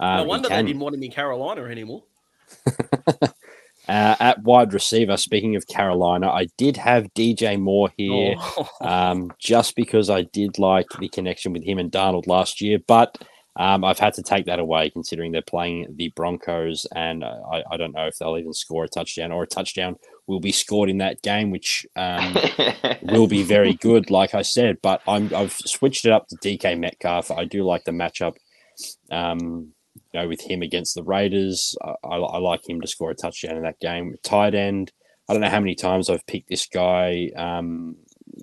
No 0.00 0.06
Um, 0.06 0.18
he 0.20 0.26
wonder 0.26 0.48
they 0.48 0.62
didn't 0.62 0.80
want 0.80 0.94
him 0.94 1.02
in 1.02 1.10
Carolina 1.10 1.62
anymore. 1.64 2.04
Uh, 3.88 4.14
at 4.20 4.40
wide 4.44 4.72
receiver, 4.72 5.16
speaking 5.16 5.56
of 5.56 5.66
Carolina, 5.66 6.28
I 6.30 6.46
did 6.56 6.76
have 6.76 7.12
DJ 7.14 7.58
Moore 7.60 7.90
here 7.96 8.36
Oh. 8.38 8.68
um, 8.80 9.32
just 9.40 9.74
because 9.74 10.08
I 10.08 10.22
did 10.22 10.56
like 10.60 10.86
the 11.00 11.08
connection 11.08 11.52
with 11.52 11.64
him 11.64 11.78
and 11.78 11.90
Darnold 11.90 12.28
last 12.28 12.60
year, 12.60 12.78
but 12.86 13.18
um, 13.56 13.84
I've 13.84 13.98
had 13.98 14.14
to 14.14 14.22
take 14.22 14.46
that 14.46 14.60
away 14.60 14.88
considering 14.90 15.32
they're 15.32 15.42
playing 15.42 15.88
the 15.96 16.12
Broncos, 16.14 16.86
and 16.94 17.24
I, 17.24 17.64
I 17.72 17.76
don't 17.76 17.92
know 17.92 18.06
if 18.06 18.16
they'll 18.18 18.38
even 18.38 18.52
score 18.54 18.84
a 18.84 18.88
touchdown 18.88 19.32
or 19.32 19.42
a 19.42 19.48
touchdown 19.48 19.96
will 20.26 20.40
be 20.40 20.52
scored 20.52 20.88
in 20.88 20.98
that 20.98 21.22
game, 21.22 21.50
which 21.50 21.86
um, 21.96 22.36
will 23.02 23.26
be 23.26 23.42
very 23.42 23.74
good, 23.74 24.10
like 24.10 24.34
I 24.34 24.42
said. 24.42 24.78
But 24.82 25.02
I'm 25.06 25.34
I've 25.34 25.52
switched 25.52 26.04
it 26.04 26.12
up 26.12 26.28
to 26.28 26.36
DK 26.36 26.78
Metcalf. 26.78 27.30
I 27.30 27.44
do 27.44 27.64
like 27.64 27.84
the 27.84 27.92
matchup. 27.92 28.36
Um, 29.10 29.72
you 30.12 30.20
know, 30.20 30.28
with 30.28 30.40
him 30.40 30.62
against 30.62 30.94
the 30.94 31.02
Raiders, 31.02 31.76
I, 31.82 31.94
I, 32.04 32.16
I 32.16 32.38
like 32.38 32.68
him 32.68 32.80
to 32.80 32.88
score 32.88 33.10
a 33.10 33.14
touchdown 33.14 33.56
in 33.56 33.62
that 33.62 33.80
game. 33.80 34.14
Tight 34.22 34.54
end. 34.54 34.92
I 35.28 35.32
don't 35.32 35.42
know 35.42 35.50
how 35.50 35.60
many 35.60 35.74
times 35.74 36.08
I've 36.08 36.26
picked 36.26 36.48
this 36.48 36.66
guy. 36.66 37.30
Um, 37.36 37.96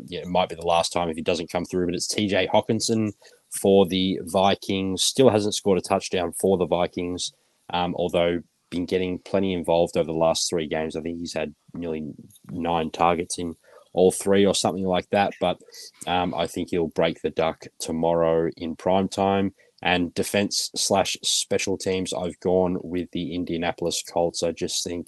yeah, 0.06 0.22
it 0.22 0.28
might 0.28 0.50
be 0.50 0.56
the 0.56 0.66
last 0.66 0.94
time 0.94 1.10
if 1.10 1.16
he 1.16 1.22
doesn't 1.22 1.52
come 1.52 1.66
through, 1.66 1.88
but 1.88 1.96
it's 1.96 2.14
TJ 2.14 2.50
Hockenson 2.50 3.12
for 3.50 3.86
the 3.86 4.20
Vikings. 4.24 5.04
Still 5.04 5.30
hasn't 5.30 5.56
scored 5.56 5.78
a 5.78 5.82
touchdown 5.82 6.34
for 6.40 6.58
the 6.58 6.68
Vikings, 6.68 7.34
um, 7.72 7.96
although 7.96 8.40
been 8.70 8.86
getting 8.86 9.20
plenty 9.20 9.54
involved 9.54 9.98
over 9.98 10.06
the 10.06 10.14
last 10.14 10.50
three 10.50 10.68
games. 10.68 10.96
I 10.96 11.02
think 11.02 11.20
he's 11.20 11.34
had 11.34 11.54
nearly 11.74 12.12
nine 12.52 12.92
targets 12.92 13.38
in 13.38 13.56
all 13.94 14.12
three 14.12 14.46
or 14.46 14.56
something 14.56 14.86
like 14.86 15.10
that. 15.12 15.34
But 15.40 15.60
um, 16.08 16.34
I 16.34 16.48
think 16.48 16.70
he'll 16.70 16.88
break 16.88 17.22
the 17.22 17.30
duck 17.30 17.66
tomorrow 17.80 18.50
in 18.56 18.76
prime 18.76 19.08
time. 19.08 19.54
And 19.82 20.14
defense 20.14 20.72
slash 20.76 21.16
special 21.24 21.78
teams, 21.78 22.14
I've 22.14 22.40
gone 22.42 22.78
with 22.84 23.10
the 23.12 23.34
Indianapolis 23.34 24.04
Colts. 24.04 24.44
I 24.44 24.52
just 24.52 24.84
think, 24.84 25.08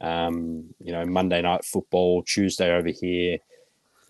um, 0.00 0.74
you 0.78 0.92
know, 0.92 1.06
Monday 1.06 1.40
night 1.40 1.64
football, 1.64 2.22
Tuesday 2.22 2.70
over 2.70 2.90
here 2.90 3.38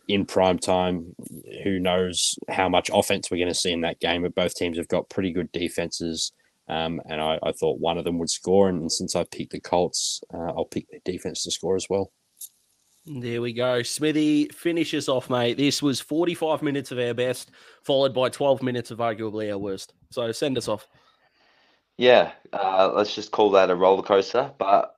in 0.09 0.27
prime 0.27 0.59
time. 0.59 1.15
Who 1.63 1.79
knows 1.79 2.37
how 2.49 2.69
much 2.69 2.91
offense 2.93 3.31
we're 3.31 3.37
going 3.39 3.49
to 3.49 3.55
see 3.55 3.71
in 3.71 3.83
that 3.83 4.01
game? 4.01 4.23
But 4.23 4.35
both 4.35 4.55
teams 4.57 4.77
have 4.79 4.89
got 4.89 5.09
pretty 5.09 5.33
good 5.33 5.53
defenses. 5.53 6.33
Um, 6.71 7.01
and 7.07 7.21
I, 7.21 7.39
I 7.43 7.51
thought 7.51 7.81
one 7.81 7.99
of 7.99 8.05
them 8.05 8.19
would 8.19 8.31
score. 8.31 8.69
And 8.69 8.91
since 8.91 9.17
I 9.17 9.25
picked 9.25 9.53
the 9.53 9.61
Colts, 9.61 10.23
uh, 10.33 10.53
I'll 10.57 10.65
pick 10.65 10.87
the 10.89 11.01
defense 11.05 11.43
to 11.43 11.51
score 11.51 11.75
as 11.75 11.87
well. 11.91 12.13
There 13.07 13.43
we 13.43 13.53
go. 13.53 13.83
Smithy, 13.83 14.49
finish 14.49 14.95
us 14.95 15.09
off, 15.09 15.29
mate. 15.29 15.57
This 15.57 15.83
was 15.83 16.01
45 16.01 16.63
minutes 16.63 16.93
of 16.93 16.99
our 16.99 17.15
best, 17.15 17.51
followed 17.83 18.15
by 18.15 18.29
12 18.29 18.63
minutes 18.63 18.93
of 18.93 18.99
arguably 18.99 19.51
our 19.51 19.59
worst. 19.59 19.95
So 20.11 20.31
send 20.31 20.57
us 20.57 20.69
off. 20.69 20.87
Yeah, 21.97 22.33
uh, 22.53 22.93
let's 22.95 23.15
just 23.15 23.33
call 23.33 23.51
that 23.51 23.71
a 23.71 23.75
roller 23.75 24.03
coaster. 24.03 24.53
But 24.59 24.95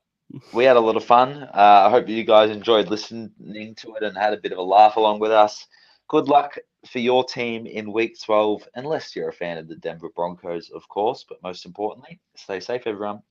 we 0.52 0.64
had 0.64 0.76
a 0.76 0.80
lot 0.80 0.96
of 0.96 1.04
fun. 1.04 1.44
Uh, 1.54 1.84
I 1.86 1.90
hope 1.90 2.08
you 2.08 2.24
guys 2.24 2.50
enjoyed 2.50 2.88
listening 2.88 3.30
to 3.76 3.94
it 3.94 4.02
and 4.02 4.16
had 4.16 4.34
a 4.34 4.40
bit 4.40 4.52
of 4.52 4.58
a 4.58 4.62
laugh 4.62 4.96
along 4.96 5.20
with 5.20 5.32
us. 5.32 5.66
Good 6.12 6.28
luck 6.28 6.58
for 6.86 6.98
your 6.98 7.24
team 7.24 7.66
in 7.66 7.90
week 7.92 8.16
12, 8.22 8.68
unless 8.74 9.16
you're 9.16 9.30
a 9.30 9.32
fan 9.32 9.56
of 9.58 9.66
the 9.66 9.76
Denver 9.76 10.10
Broncos, 10.14 10.68
of 10.70 10.86
course. 10.88 11.24
But 11.28 11.42
most 11.42 11.64
importantly, 11.64 12.20
stay 12.36 12.60
safe, 12.60 12.82
everyone. 12.86 13.20